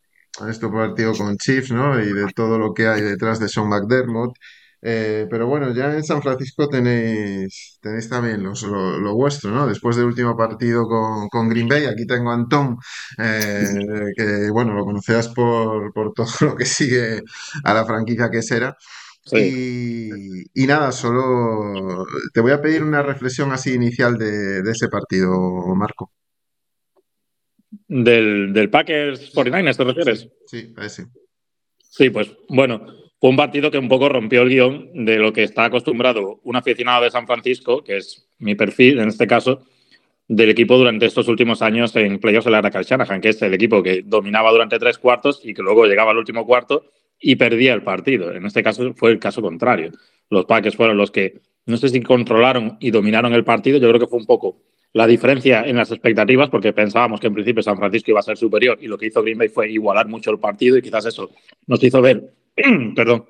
este 0.50 0.68
partido 0.68 1.14
con 1.14 1.34
Chiefs, 1.38 1.70
¿no? 1.70 1.98
Y 1.98 2.12
de 2.12 2.26
todo 2.34 2.58
lo 2.58 2.74
que 2.74 2.88
hay 2.88 3.00
detrás 3.00 3.40
de 3.40 3.48
Sean 3.48 3.70
McDermott. 3.70 4.34
Eh, 4.88 5.26
pero 5.28 5.48
bueno, 5.48 5.74
ya 5.74 5.92
en 5.92 6.04
San 6.04 6.22
Francisco 6.22 6.68
tenéis, 6.68 7.76
tenéis 7.82 8.08
también 8.08 8.40
lo, 8.44 9.14
vuestro, 9.16 9.50
¿no? 9.50 9.66
Después 9.66 9.96
del 9.96 10.04
último 10.04 10.36
partido 10.36 10.84
con, 10.86 11.48
Green 11.48 11.66
Bay, 11.66 11.86
aquí 11.86 12.06
tengo 12.06 12.30
a 12.30 12.34
Antón, 12.34 12.76
eh, 13.18 13.64
que 14.16 14.48
bueno, 14.52 14.74
lo 14.74 14.84
conocerás 14.84 15.28
por, 15.30 15.92
todo 16.14 16.26
lo 16.42 16.54
que 16.54 16.66
sigue 16.66 17.20
a 17.64 17.74
la 17.74 17.84
franquicia 17.84 18.30
que 18.30 18.42
será. 18.42 18.76
Y, 19.32 20.66
nada, 20.68 20.92
solo 20.92 22.06
te 22.32 22.40
voy 22.40 22.52
a 22.52 22.62
pedir 22.62 22.84
una 22.84 23.02
reflexión 23.02 23.50
así 23.50 23.74
inicial 23.74 24.16
de, 24.16 24.60
ese 24.70 24.86
partido, 24.86 25.36
Marco. 25.74 26.12
¿Del, 27.88 28.52
del 28.52 28.70
Packers 28.70 29.34
49ers 29.34 29.76
te 29.76 29.82
refieres? 29.84 30.28
Sí, 30.46 30.72
a 30.76 30.86
ese. 30.86 31.06
Sí, 31.80 32.10
pues 32.10 32.30
bueno, 32.48 32.86
fue 33.20 33.30
un 33.30 33.36
partido 33.36 33.70
que 33.70 33.78
un 33.78 33.88
poco 33.88 34.08
rompió 34.08 34.42
el 34.42 34.50
guion 34.50 35.04
de 35.06 35.18
lo 35.18 35.32
que 35.32 35.42
está 35.42 35.64
acostumbrado 35.64 36.40
un 36.44 36.56
aficionado 36.56 37.04
de 37.04 37.10
San 37.10 37.26
Francisco, 37.26 37.82
que 37.82 37.96
es 37.96 38.28
mi 38.38 38.54
perfil 38.54 38.98
en 38.98 39.08
este 39.08 39.26
caso, 39.26 39.62
del 40.28 40.50
equipo 40.50 40.76
durante 40.76 41.06
estos 41.06 41.28
últimos 41.28 41.62
años 41.62 41.94
en 41.96 42.18
playoffs 42.18 42.46
de 42.46 42.50
la 42.50 42.60
Shanahan, 42.60 43.20
que 43.20 43.30
es 43.30 43.40
el 43.42 43.54
equipo 43.54 43.82
que 43.82 44.02
dominaba 44.04 44.50
durante 44.50 44.78
tres 44.78 44.98
cuartos 44.98 45.40
y 45.44 45.54
que 45.54 45.62
luego 45.62 45.86
llegaba 45.86 46.10
al 46.10 46.18
último 46.18 46.44
cuarto 46.44 46.84
y 47.18 47.36
perdía 47.36 47.74
el 47.74 47.82
partido. 47.82 48.32
En 48.32 48.44
este 48.44 48.62
caso 48.62 48.92
fue 48.94 49.12
el 49.12 49.18
caso 49.18 49.40
contrario. 49.40 49.92
Los 50.28 50.44
Packers 50.44 50.76
fueron 50.76 50.96
los 50.96 51.10
que, 51.10 51.40
no 51.64 51.76
sé 51.76 51.88
si 51.88 52.02
controlaron 52.02 52.76
y 52.80 52.90
dominaron 52.90 53.32
el 53.32 53.44
partido, 53.44 53.78
yo 53.78 53.88
creo 53.88 54.00
que 54.00 54.08
fue 54.08 54.18
un 54.18 54.26
poco 54.26 54.62
la 54.92 55.06
diferencia 55.06 55.62
en 55.62 55.76
las 55.76 55.90
expectativas, 55.90 56.48
porque 56.48 56.72
pensábamos 56.72 57.20
que 57.20 57.26
en 57.26 57.34
principio 57.34 57.62
San 57.62 57.76
Francisco 57.76 58.10
iba 58.10 58.20
a 58.20 58.22
ser 58.22 58.36
superior 58.36 58.78
y 58.80 58.86
lo 58.86 58.96
que 58.96 59.06
hizo 59.06 59.22
Green 59.22 59.38
Bay 59.38 59.48
fue 59.48 59.70
igualar 59.70 60.08
mucho 60.08 60.30
el 60.30 60.38
partido 60.38 60.76
y 60.76 60.82
quizás 60.82 61.04
eso 61.06 61.30
nos 61.66 61.82
hizo 61.84 62.00
ver 62.00 62.32
perdón, 62.96 63.26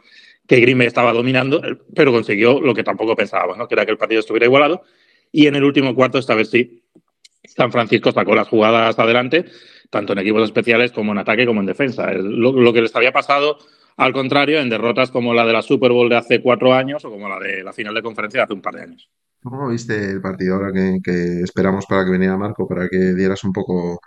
que 0.46 0.60
Green 0.60 0.80
estaba 0.82 1.12
dominando, 1.12 1.60
pero 1.94 2.12
consiguió 2.12 2.60
lo 2.60 2.74
que 2.74 2.84
tampoco 2.84 3.16
pensábamos, 3.16 3.58
¿no? 3.58 3.68
que 3.68 3.74
era 3.74 3.84
que 3.84 3.92
el 3.92 3.98
partido 3.98 4.20
estuviera 4.20 4.46
igualado. 4.46 4.82
Y 5.32 5.46
en 5.48 5.56
el 5.56 5.64
último 5.64 5.94
cuarto, 5.94 6.18
esta 6.18 6.34
vez 6.34 6.50
sí, 6.50 6.84
San 7.44 7.72
Francisco 7.72 8.12
sacó 8.12 8.34
las 8.34 8.48
jugadas 8.48 8.98
adelante, 8.98 9.44
tanto 9.90 10.12
en 10.12 10.20
equipos 10.20 10.44
especiales 10.44 10.92
como 10.92 11.12
en 11.12 11.18
ataque 11.18 11.46
como 11.46 11.60
en 11.60 11.66
defensa. 11.66 12.12
Lo, 12.12 12.72
que 12.72 12.82
les 12.82 12.94
había 12.94 13.12
pasado, 13.12 13.58
al 13.96 14.12
contrario, 14.12 14.60
en 14.60 14.70
derrotas 14.70 15.10
como 15.10 15.34
la 15.34 15.44
de 15.44 15.52
la 15.52 15.62
Super 15.62 15.92
Bowl 15.92 16.08
de 16.08 16.16
hace 16.16 16.40
cuatro 16.40 16.74
años 16.74 17.04
o 17.04 17.10
como 17.10 17.28
la 17.28 17.38
de 17.38 17.62
la 17.62 17.72
final 17.72 17.94
de 17.94 18.02
conferencia 18.02 18.40
de 18.40 18.44
hace 18.44 18.54
un 18.54 18.62
par 18.62 18.74
de 18.74 18.82
años. 18.82 19.10
¿Cómo 19.42 19.68
viste 19.68 20.10
el 20.10 20.20
partido 20.20 20.54
ahora 20.56 20.72
que, 20.72 20.98
que 21.02 21.40
esperamos 21.42 21.86
para 21.86 22.04
que 22.04 22.12
viniera 22.12 22.36
Marco, 22.36 22.66
para 22.66 22.88
que 22.88 23.14
dieras 23.14 23.44
un 23.44 23.52
poco 23.52 24.00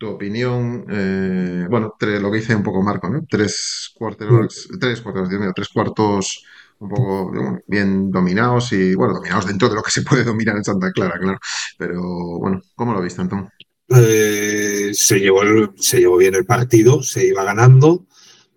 tu 0.00 0.08
opinión, 0.08 0.86
eh, 0.88 1.66
bueno, 1.68 1.94
lo 2.00 2.30
que 2.30 2.38
dice 2.38 2.56
un 2.56 2.62
poco 2.62 2.82
Marco, 2.82 3.10
¿no? 3.10 3.22
Tres 3.28 3.92
cuartos, 3.94 4.66
tres 4.80 5.02
cuartos, 5.02 5.28
Dios 5.28 5.38
mío, 5.38 5.52
tres 5.54 5.68
cuartos 5.68 6.42
un 6.78 6.88
poco 6.88 7.60
bien 7.66 8.10
dominados 8.10 8.72
y, 8.72 8.94
bueno, 8.94 9.12
dominados 9.12 9.46
dentro 9.46 9.68
de 9.68 9.74
lo 9.74 9.82
que 9.82 9.90
se 9.90 10.00
puede 10.00 10.24
dominar 10.24 10.56
en 10.56 10.64
Santa 10.64 10.90
Clara, 10.90 11.18
claro. 11.18 11.38
Pero, 11.76 12.00
bueno, 12.38 12.62
¿cómo 12.74 12.94
lo 12.94 13.02
viste, 13.02 13.20
Antón? 13.20 13.50
Eh, 13.90 14.92
se, 14.94 15.20
llevó 15.20 15.42
se 15.76 15.98
llevó 15.98 16.16
bien 16.16 16.34
el 16.34 16.46
partido, 16.46 17.02
se 17.02 17.26
iba 17.26 17.44
ganando, 17.44 18.06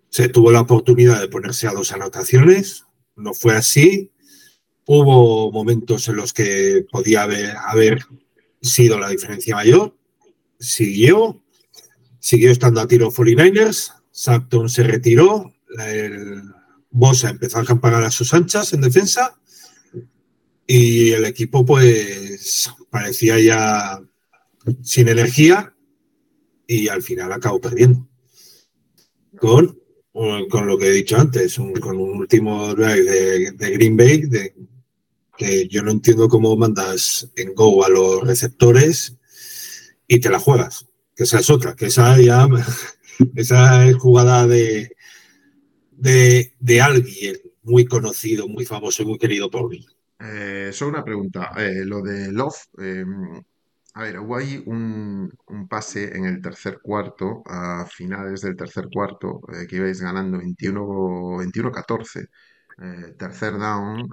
se 0.08 0.30
tuvo 0.30 0.50
la 0.50 0.62
oportunidad 0.62 1.20
de 1.20 1.28
ponerse 1.28 1.68
a 1.68 1.72
dos 1.72 1.92
anotaciones, 1.92 2.86
no 3.16 3.34
fue 3.34 3.54
así. 3.54 4.10
Hubo 4.86 5.52
momentos 5.52 6.08
en 6.08 6.16
los 6.16 6.32
que 6.32 6.86
podía 6.90 7.24
haber, 7.24 7.54
haber 7.66 7.98
sido 8.62 8.98
la 8.98 9.10
diferencia 9.10 9.56
mayor, 9.56 9.94
siguió, 10.64 11.42
siguió 12.18 12.50
estando 12.50 12.80
a 12.80 12.88
tiro 12.88 13.10
49ers, 13.10 13.92
Sampton 14.10 14.68
se 14.68 14.82
retiró, 14.82 15.52
el 15.78 16.42
Bosa 16.90 17.30
empezó 17.30 17.58
a 17.58 17.62
acampar 17.62 17.94
a 17.94 18.10
sus 18.10 18.32
anchas 18.32 18.72
en 18.72 18.80
defensa 18.80 19.38
y 20.66 21.10
el 21.10 21.24
equipo 21.24 21.64
pues 21.66 22.70
parecía 22.90 23.38
ya 23.40 24.00
sin 24.82 25.08
energía 25.08 25.74
y 26.66 26.88
al 26.88 27.02
final 27.02 27.32
acabó 27.32 27.60
perdiendo. 27.60 28.08
Con, 29.36 29.78
con 30.12 30.66
lo 30.66 30.78
que 30.78 30.86
he 30.86 30.92
dicho 30.92 31.16
antes, 31.16 31.56
con 31.80 31.98
un 31.98 32.18
último 32.18 32.74
drive 32.74 33.50
de, 33.52 33.70
Green 33.72 33.96
Bay, 33.96 34.22
de, 34.22 34.54
que 35.36 35.66
yo 35.68 35.82
no 35.82 35.90
entiendo 35.90 36.28
cómo 36.28 36.56
mandas 36.56 37.28
en 37.34 37.54
Go 37.54 37.84
a 37.84 37.88
los 37.88 38.22
receptores 38.22 39.16
y 40.06 40.20
te 40.20 40.30
la 40.30 40.38
juegas. 40.38 40.86
Que 41.16 41.24
esa 41.24 41.38
es 41.38 41.50
otra, 41.50 41.74
que 41.76 41.86
esa 41.86 42.18
ya 42.20 42.48
esa 43.36 43.86
es 43.86 43.96
jugada 43.96 44.46
de, 44.46 44.96
de, 45.96 46.80
alguien 46.80 47.36
muy 47.62 47.84
conocido, 47.86 48.48
muy 48.48 48.64
famoso 48.64 49.02
y 49.02 49.06
muy 49.06 49.18
querido 49.18 49.50
por 49.50 49.68
mí. 49.68 49.86
Eh, 50.18 50.70
solo 50.72 50.90
una 50.90 51.04
pregunta. 51.04 51.52
Eh, 51.56 51.84
lo 51.84 52.02
de 52.02 52.32
Love, 52.32 52.56
em, 52.78 53.42
A 53.94 54.02
ver, 54.02 54.18
hubo 54.18 54.36
ahí 54.36 54.60
un, 54.66 55.30
un 55.46 55.68
pase 55.68 56.16
en 56.16 56.24
el 56.24 56.42
tercer 56.42 56.80
cuarto, 56.82 57.42
a 57.46 57.86
finales 57.86 58.40
del 58.40 58.56
tercer 58.56 58.88
cuarto, 58.92 59.40
eh, 59.52 59.66
que 59.68 59.76
ibais 59.76 60.00
ganando 60.00 60.38
21, 60.38 61.36
21-14, 61.38 62.28
eh, 62.82 63.14
tercer 63.16 63.52
down, 63.58 64.08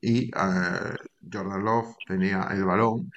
y 0.00 0.30
Jordan 1.32 1.64
Love 1.64 1.96
tenía 2.06 2.48
el 2.52 2.64
balón 2.64 3.10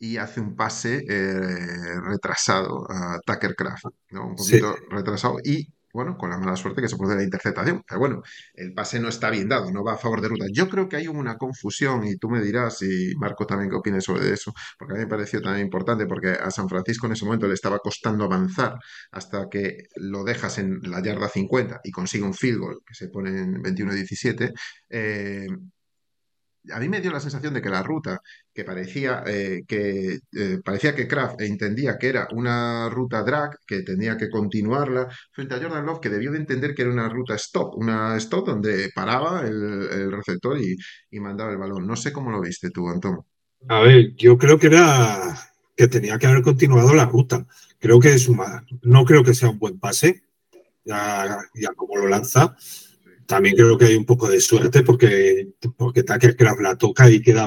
y 0.00 0.16
hace 0.18 0.40
un 0.40 0.56
pase 0.56 1.04
eh, 1.08 2.00
retrasado 2.04 2.86
a 2.90 3.20
Tucker 3.26 3.54
Craft, 3.54 3.84
¿no? 4.10 4.28
Un 4.30 4.38
Sí. 4.38 4.58
poquito 4.60 4.76
retrasado 4.90 5.36
y, 5.44 5.68
bueno, 5.92 6.16
con 6.16 6.30
la 6.30 6.38
mala 6.38 6.56
suerte 6.56 6.80
que 6.82 6.88
se 6.88 6.96
produce 6.96 7.16
la 7.18 7.24
interceptación. 7.24 7.82
Pero 7.86 8.00
bueno, 8.00 8.22
el 8.54 8.72
pase 8.74 8.98
no 9.00 9.08
está 9.08 9.28
bien 9.30 9.48
dado, 9.48 9.70
no 9.72 9.84
va 9.84 9.94
a 9.94 9.98
favor 9.98 10.20
de 10.22 10.28
ruta. 10.28 10.46
Yo 10.52 10.68
creo 10.70 10.88
que 10.88 10.96
hay 10.96 11.08
una 11.08 11.36
confusión 11.36 12.04
y 12.06 12.16
tú 12.16 12.30
me 12.30 12.40
dirás, 12.40 12.80
y 12.82 13.14
Marco 13.18 13.44
también 13.46 13.70
qué 13.70 13.76
opines 13.76 14.04
sobre 14.04 14.32
eso, 14.32 14.52
porque 14.78 14.94
a 14.94 14.96
mí 14.96 15.02
me 15.02 15.08
pareció 15.08 15.42
también 15.42 15.66
importante, 15.66 16.06
porque 16.06 16.30
a 16.30 16.50
San 16.50 16.68
Francisco 16.68 17.06
en 17.06 17.12
ese 17.12 17.24
momento 17.26 17.46
le 17.48 17.54
estaba 17.54 17.78
costando 17.80 18.24
avanzar 18.24 18.76
hasta 19.12 19.48
que 19.50 19.88
lo 19.96 20.24
dejas 20.24 20.58
en 20.58 20.80
la 20.82 21.02
yarda 21.02 21.28
50 21.28 21.80
y 21.84 21.90
consigue 21.90 22.24
un 22.24 22.34
field 22.34 22.58
goal 22.60 22.78
que 22.86 22.94
se 22.94 23.08
pone 23.08 23.30
en 23.38 23.62
21-17. 23.62 24.52
Eh, 24.88 25.46
a 26.72 26.78
mí 26.78 26.88
me 26.88 27.00
dio 27.00 27.10
la 27.10 27.20
sensación 27.20 27.54
de 27.54 27.62
que 27.62 27.70
la 27.70 27.82
ruta 27.82 28.20
que 28.52 28.64
parecía 28.64 29.22
eh, 29.26 29.62
que 29.66 30.18
eh, 30.32 30.58
parecía 30.64 30.94
que 30.94 31.08
Kraft 31.08 31.40
entendía 31.40 31.98
que 31.98 32.08
era 32.08 32.28
una 32.32 32.88
ruta 32.90 33.22
drag, 33.22 33.58
que 33.66 33.82
tenía 33.82 34.16
que 34.16 34.28
continuarla 34.28 35.08
frente 35.32 35.54
a 35.54 35.60
Jordan 35.60 35.86
Love, 35.86 36.00
que 36.00 36.10
debió 36.10 36.32
de 36.32 36.38
entender 36.38 36.74
que 36.74 36.82
era 36.82 36.90
una 36.90 37.08
ruta 37.08 37.34
stop, 37.34 37.74
una 37.76 38.16
stop 38.16 38.46
donde 38.46 38.90
paraba 38.94 39.42
el, 39.42 40.12
receptor 40.12 40.60
y, 40.60 40.76
y 41.10 41.20
mandaba 41.20 41.52
el 41.52 41.58
balón. 41.58 41.86
No 41.86 41.96
sé 41.96 42.12
cómo 42.12 42.30
lo 42.30 42.40
viste 42.40 42.70
tú, 42.70 42.88
Antón. 42.88 43.20
A 43.68 43.80
ver, 43.80 44.14
yo 44.16 44.38
creo 44.38 44.58
que 44.58 44.68
era 44.68 45.36
que 45.76 45.88
tenía 45.88 46.18
que 46.18 46.26
haber 46.26 46.42
continuado 46.42 46.94
la 46.94 47.06
ruta. 47.06 47.46
Creo 47.78 48.00
que 48.00 48.12
es 48.12 48.28
una, 48.28 48.66
no 48.82 49.04
creo 49.04 49.24
que 49.24 49.34
sea 49.34 49.48
un 49.48 49.58
buen 49.58 49.78
pase, 49.78 50.24
ya, 50.84 51.38
ya 51.54 51.72
como 51.74 51.96
lo 51.96 52.08
lanza. 52.08 52.56
También 53.30 53.54
creo 53.54 53.78
que 53.78 53.84
hay 53.84 53.94
un 53.94 54.04
poco 54.04 54.28
de 54.28 54.40
suerte 54.40 54.82
porque, 54.82 55.50
porque 55.76 56.02
Tucker 56.02 56.34
Craft 56.34 56.60
la 56.62 56.76
toca 56.76 57.08
y 57.08 57.22
queda, 57.22 57.46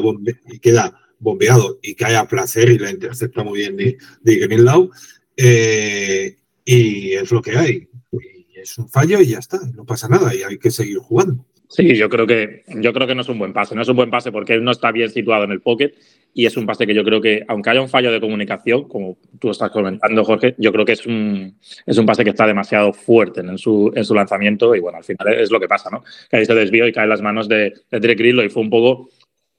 y 0.50 0.60
queda 0.60 0.98
bombeado 1.20 1.78
y 1.84 1.94
cae 1.94 2.16
a 2.16 2.26
placer 2.26 2.70
y 2.70 2.78
la 2.78 2.90
intercepta 2.90 3.44
muy 3.44 3.60
bien 3.60 3.76
de, 3.76 3.98
de 4.22 4.36
Greenlaw. 4.38 4.90
Eh, 5.36 6.38
y 6.64 7.12
es 7.12 7.30
lo 7.34 7.42
que 7.42 7.58
hay. 7.58 7.90
Y 8.14 8.60
es 8.62 8.78
un 8.78 8.88
fallo 8.88 9.20
y 9.20 9.28
ya 9.28 9.40
está, 9.40 9.60
no 9.76 9.86
pasa 9.86 10.08
nada 10.08 10.34
y 10.34 10.42
hay 10.44 10.58
que 10.58 10.72
seguir 10.72 11.00
jugando. 11.00 11.46
Sí, 11.68 11.98
yo 11.98 12.08
creo 12.08 12.26
que 12.26 12.64
yo 12.78 12.94
creo 12.94 13.06
que 13.06 13.16
no 13.16 13.24
es 13.24 13.28
un 13.28 13.40
buen 13.40 13.52
pase. 13.52 13.76
No 13.76 13.82
es 13.82 13.90
un 13.90 13.98
buen 13.98 14.10
pase 14.10 14.32
porque 14.32 14.54
él 14.54 14.64
no 14.64 14.72
está 14.72 14.90
bien 14.94 15.10
situado 15.10 15.44
en 15.44 15.52
el 15.52 15.60
pocket 15.60 15.96
y 16.34 16.46
es 16.46 16.58
un 16.58 16.66
pase 16.66 16.88
que 16.88 16.94
yo 16.94 17.04
creo 17.04 17.22
que, 17.22 17.44
aunque 17.48 17.70
haya 17.70 17.82
un 17.82 17.90
fallo 17.90 18.12
de 18.12 18.20
comunicación, 18.20 18.88
como 18.88 19.18
tú 19.40 19.52
estás 19.52 19.70
comentando, 19.72 20.24
Jorge, 20.24 20.56
yo 20.58 20.72
creo 20.72 20.86
que 20.86 20.94
es 20.94 21.06
un, 21.06 21.58
es 21.86 21.98
un 21.98 22.06
pase 22.06 22.24
que 22.24 22.32
está 22.32 22.48
demasiado 22.48 22.92
fuerte 22.92 23.42
en 23.42 23.58
su, 23.58 23.92
en 23.96 24.04
su 24.04 24.16
lanzamiento 24.16 24.76
y 24.76 24.80
bueno, 24.80 24.98
al 24.98 25.04
final 25.04 25.34
es 25.34 25.52
lo 25.52 25.60
que 25.60 25.68
pasa, 25.68 25.90
¿no? 25.92 26.04
Que 26.30 26.38
ahí 26.38 26.46
se 26.46 26.56
desvió 26.56 26.88
y 26.88 26.92
cae 26.92 27.04
en 27.04 27.10
las 27.10 27.22
manos 27.22 27.48
de, 27.48 27.74
de 27.92 28.00
Drake 28.00 28.16
Grillo 28.16 28.44
y 28.44 28.50
fue 28.50 28.64
un 28.64 28.70
poco 28.70 29.10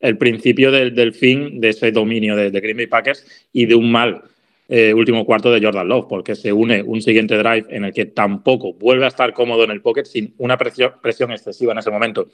el 0.00 0.18
principio 0.18 0.70
del, 0.70 0.94
del 0.94 1.14
fin 1.14 1.60
de 1.60 1.70
ese 1.70 1.92
dominio 1.92 2.36
de, 2.36 2.50
de 2.50 2.60
Green 2.60 2.76
Bay 2.76 2.86
Packers 2.86 3.24
y 3.52 3.66
de 3.66 3.74
un 3.74 3.90
mal 3.90 4.22
eh, 4.68 4.94
último 4.94 5.26
cuarto 5.26 5.52
de 5.52 5.60
Jordan 5.62 5.88
Love, 5.88 6.06
porque 6.08 6.34
se 6.34 6.52
une 6.52 6.82
un 6.82 7.02
siguiente 7.02 7.36
drive 7.36 7.66
en 7.68 7.84
el 7.84 7.92
que 7.92 8.06
tampoco 8.06 8.72
vuelve 8.72 9.04
a 9.04 9.08
estar 9.08 9.34
cómodo 9.34 9.64
en 9.64 9.70
el 9.70 9.82
pocket 9.82 10.04
sin 10.04 10.34
una 10.38 10.56
presión, 10.56 10.92
presión 11.02 11.32
excesiva 11.32 11.72
en 11.72 11.78
ese 11.78 11.90
momento. 11.90 12.28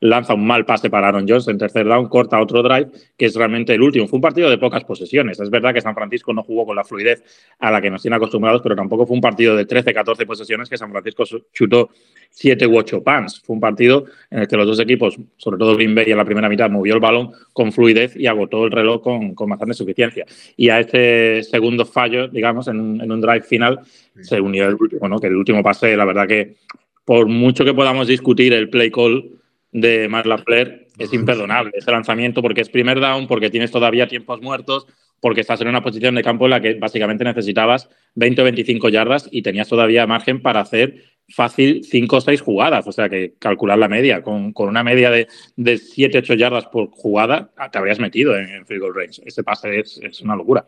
Lanza 0.00 0.34
un 0.34 0.46
mal 0.46 0.64
pase 0.64 0.88
para 0.88 1.08
Aaron 1.08 1.26
Jones 1.28 1.46
en 1.48 1.58
tercer 1.58 1.86
down, 1.86 2.08
corta 2.08 2.40
otro 2.40 2.62
drive, 2.62 2.88
que 3.18 3.26
es 3.26 3.34
realmente 3.34 3.74
el 3.74 3.82
último. 3.82 4.08
Fue 4.08 4.16
un 4.16 4.22
partido 4.22 4.48
de 4.48 4.56
pocas 4.56 4.82
posesiones. 4.84 5.38
Es 5.40 5.50
verdad 5.50 5.74
que 5.74 5.82
San 5.82 5.94
Francisco 5.94 6.32
no 6.32 6.42
jugó 6.42 6.64
con 6.64 6.76
la 6.76 6.84
fluidez 6.84 7.22
a 7.58 7.70
la 7.70 7.82
que 7.82 7.90
nos 7.90 8.00
tiene 8.00 8.16
acostumbrados, 8.16 8.62
pero 8.62 8.74
tampoco 8.74 9.06
fue 9.06 9.14
un 9.14 9.20
partido 9.20 9.54
de 9.54 9.66
13, 9.66 9.92
14 9.92 10.24
posesiones 10.24 10.70
que 10.70 10.78
San 10.78 10.90
Francisco 10.90 11.24
chutó 11.52 11.90
7 12.30 12.66
u 12.66 12.78
8 12.78 13.02
pans. 13.02 13.42
Fue 13.44 13.54
un 13.54 13.60
partido 13.60 14.06
en 14.30 14.40
el 14.40 14.48
que 14.48 14.56
los 14.56 14.66
dos 14.66 14.80
equipos, 14.80 15.16
sobre 15.36 15.58
todo 15.58 15.76
Green 15.76 15.94
Bay 15.94 16.10
en 16.10 16.16
la 16.16 16.24
primera 16.24 16.48
mitad, 16.48 16.70
movió 16.70 16.94
el 16.94 17.00
balón 17.00 17.32
con 17.52 17.72
fluidez 17.72 18.16
y 18.16 18.26
agotó 18.26 18.64
el 18.64 18.72
reloj 18.72 19.02
con, 19.02 19.34
con 19.34 19.50
bastante 19.50 19.74
suficiencia. 19.74 20.24
Y 20.56 20.70
a 20.70 20.80
este 20.80 21.42
segundo 21.76 21.92
fallo, 21.92 22.28
digamos, 22.28 22.68
en 22.68 22.80
un, 22.80 23.00
en 23.00 23.10
un 23.10 23.20
drive 23.20 23.42
final, 23.42 23.80
sí. 23.84 24.24
se 24.24 24.40
unió 24.40 24.66
el 24.66 24.74
último, 24.74 25.08
¿no? 25.08 25.18
que 25.18 25.26
el 25.26 25.36
último 25.36 25.62
pase, 25.62 25.96
la 25.96 26.04
verdad 26.04 26.26
que 26.28 26.56
por 27.04 27.26
mucho 27.26 27.64
que 27.64 27.74
podamos 27.74 28.06
discutir 28.06 28.52
el 28.52 28.70
play 28.70 28.90
call 28.90 29.30
de 29.72 30.08
Mark 30.08 30.26
Lafleur, 30.26 30.86
es 30.98 31.12
imperdonable 31.12 31.72
ese 31.74 31.90
lanzamiento 31.90 32.40
porque 32.40 32.60
es 32.60 32.68
primer 32.68 33.00
down, 33.00 33.26
porque 33.26 33.50
tienes 33.50 33.70
todavía 33.70 34.06
tiempos 34.06 34.40
muertos, 34.40 34.86
porque 35.20 35.40
estás 35.40 35.60
en 35.60 35.68
una 35.68 35.82
posición 35.82 36.14
de 36.14 36.22
campo 36.22 36.44
en 36.46 36.50
la 36.50 36.60
que 36.60 36.74
básicamente 36.74 37.24
necesitabas 37.24 37.88
20 38.14 38.42
o 38.42 38.44
25 38.44 38.88
yardas 38.90 39.28
y 39.30 39.42
tenías 39.42 39.68
todavía 39.68 40.06
margen 40.06 40.40
para 40.40 40.60
hacer 40.60 41.02
fácil 41.28 41.82
5 41.82 42.16
o 42.16 42.20
6 42.20 42.40
jugadas. 42.40 42.86
O 42.86 42.92
sea 42.92 43.08
que 43.08 43.34
calcular 43.38 43.78
la 43.78 43.88
media, 43.88 44.22
con, 44.22 44.52
con 44.52 44.68
una 44.68 44.84
media 44.84 45.10
de, 45.10 45.26
de 45.56 45.78
7 45.78 46.18
8 46.18 46.34
yardas 46.34 46.66
por 46.66 46.90
jugada, 46.90 47.50
te 47.72 47.78
habrías 47.78 47.98
metido 47.98 48.36
en, 48.36 48.48
en 48.48 48.66
field 48.66 48.82
goal 48.82 48.94
range. 48.94 49.22
Ese 49.24 49.42
pase 49.42 49.80
es, 49.80 49.98
es 50.02 50.20
una 50.20 50.36
locura. 50.36 50.66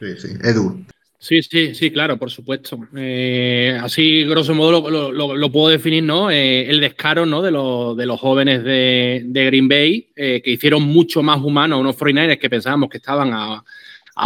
Sí, 0.00 0.16
sí. 0.18 0.28
Edu. 0.42 0.84
Sí, 1.18 1.42
sí, 1.42 1.74
sí, 1.74 1.90
claro, 1.90 2.18
por 2.18 2.30
supuesto. 2.30 2.78
Eh, 2.94 3.76
así, 3.82 4.24
grosso 4.24 4.54
modo, 4.54 4.90
lo, 5.10 5.50
puedo 5.52 5.68
definir, 5.68 6.04
¿no? 6.04 6.30
Eh, 6.30 6.68
el 6.70 6.80
descaro, 6.80 7.24
¿no? 7.24 7.40
De, 7.42 7.50
de 7.50 8.06
los 8.06 8.20
jóvenes 8.20 8.62
de, 8.62 9.24
Green 9.32 9.66
Bay, 9.66 10.10
eh, 10.14 10.42
que 10.44 10.52
hicieron 10.52 10.82
mucho 10.82 11.22
más 11.22 11.42
humanos 11.42 11.78
a 11.78 11.80
unos 11.80 11.96
49ers 11.96 12.38
que 12.38 12.50
pensábamos 12.50 12.90
que 12.90 12.98
estaban 12.98 13.32
a, 13.32 13.64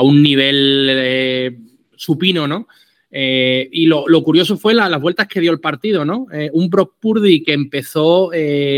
un 0.03 0.23
nivel 0.23 1.57
supino, 1.97 2.47
¿no? 2.47 2.68
y 3.12 3.87
lo, 3.87 4.23
curioso 4.23 4.57
fue 4.57 4.73
la, 4.73 4.89
las 4.89 5.01
vueltas 5.01 5.27
que 5.27 5.41
dio 5.41 5.51
el 5.51 5.59
partido, 5.59 6.05
¿no? 6.05 6.27
un 6.53 6.71
Brock 6.71 6.95
Purdy 7.01 7.43
que 7.43 7.53
empezó 7.53 8.31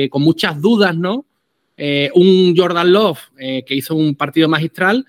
con 0.09 0.23
muchas 0.23 0.59
dudas, 0.59 0.97
¿no? 0.97 1.27
un 2.15 2.55
Jordan 2.57 2.93
Love 2.93 3.19
que 3.37 3.75
hizo 3.75 3.95
un 3.95 4.15
partido 4.15 4.49
magistral 4.49 5.05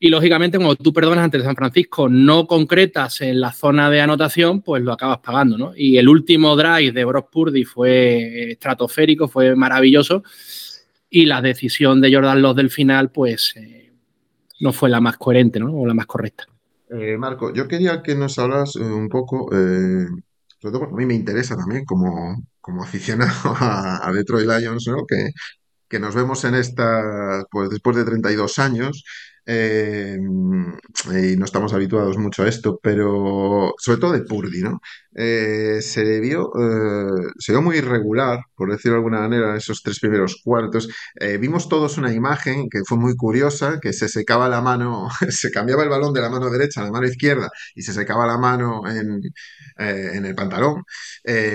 y 0.00 0.10
lógicamente, 0.10 0.58
cuando 0.58 0.76
tú 0.76 0.92
perdonas 0.92 1.24
ante 1.24 1.40
San 1.40 1.56
Francisco, 1.56 2.08
no 2.08 2.46
concretas 2.46 3.20
en 3.20 3.40
la 3.40 3.52
zona 3.52 3.90
de 3.90 4.00
anotación, 4.00 4.62
pues 4.62 4.80
lo 4.82 4.92
acabas 4.92 5.18
pagando, 5.18 5.58
¿no? 5.58 5.72
Y 5.74 5.98
el 5.98 6.08
último 6.08 6.54
drive 6.54 6.92
de 6.92 7.04
Brock 7.04 7.30
Purdy 7.32 7.64
fue 7.64 8.52
estratosférico, 8.52 9.26
fue 9.26 9.56
maravilloso. 9.56 10.22
Y 11.10 11.26
la 11.26 11.42
decisión 11.42 12.00
de 12.00 12.14
Jordan 12.14 12.40
Love 12.40 12.56
del 12.56 12.70
final, 12.70 13.10
pues 13.10 13.54
eh, 13.56 13.90
no 14.60 14.72
fue 14.72 14.88
la 14.88 15.00
más 15.00 15.16
coherente, 15.16 15.58
¿no? 15.58 15.74
O 15.74 15.84
la 15.84 15.94
más 15.94 16.06
correcta. 16.06 16.46
Eh, 16.90 17.16
Marco, 17.18 17.52
yo 17.52 17.66
quería 17.66 18.00
que 18.00 18.14
nos 18.14 18.38
hablas 18.38 18.76
eh, 18.76 18.84
un 18.84 19.08
poco, 19.08 19.50
todo 20.60 20.84
a 20.84 20.96
mí 20.96 21.06
me 21.06 21.14
interesa 21.14 21.56
también 21.56 21.84
como, 21.84 22.40
como 22.60 22.84
aficionado 22.84 23.32
a, 23.58 24.06
a 24.06 24.12
Detroit 24.12 24.46
Lions, 24.46 24.86
¿no? 24.86 25.04
Que, 25.06 25.30
que 25.88 25.98
nos 25.98 26.14
vemos 26.14 26.44
en 26.44 26.54
esta, 26.54 27.44
pues 27.50 27.70
después 27.70 27.96
de 27.96 28.04
32 28.04 28.58
años, 28.58 29.04
eh, 29.48 30.18
y 30.18 31.36
no 31.36 31.44
estamos 31.44 31.72
habituados 31.72 32.18
mucho 32.18 32.42
a 32.42 32.48
esto, 32.48 32.78
pero 32.82 33.74
sobre 33.78 34.00
todo 34.00 34.12
de 34.12 34.22
Purdy, 34.22 34.60
¿no? 34.62 34.80
Eh, 35.14 35.80
se 35.82 36.20
vio, 36.20 36.50
eh, 36.60 37.32
se 37.38 37.52
vio 37.52 37.62
muy 37.62 37.76
irregular, 37.78 38.40
por 38.54 38.70
decirlo 38.70 38.92
de 38.92 38.98
alguna 38.98 39.20
manera, 39.20 39.50
en 39.50 39.56
esos 39.56 39.82
tres 39.82 40.00
primeros 40.00 40.40
cuartos. 40.44 40.88
Eh, 41.18 41.38
vimos 41.38 41.68
todos 41.68 41.98
una 41.98 42.12
imagen 42.12 42.68
que 42.70 42.80
fue 42.86 42.98
muy 42.98 43.16
curiosa, 43.16 43.78
que 43.80 43.92
se 43.92 44.08
secaba 44.08 44.48
la 44.48 44.60
mano, 44.60 45.08
se 45.30 45.50
cambiaba 45.50 45.82
el 45.82 45.88
balón 45.88 46.12
de 46.12 46.20
la 46.20 46.30
mano 46.30 46.50
derecha 46.50 46.82
a 46.82 46.84
la 46.84 46.90
mano 46.92 47.06
izquierda 47.06 47.48
y 47.74 47.82
se 47.82 47.92
secaba 47.92 48.26
la 48.26 48.38
mano 48.38 48.82
en, 48.88 49.20
eh, 49.78 50.10
en 50.14 50.24
el 50.26 50.34
pantalón 50.34 50.84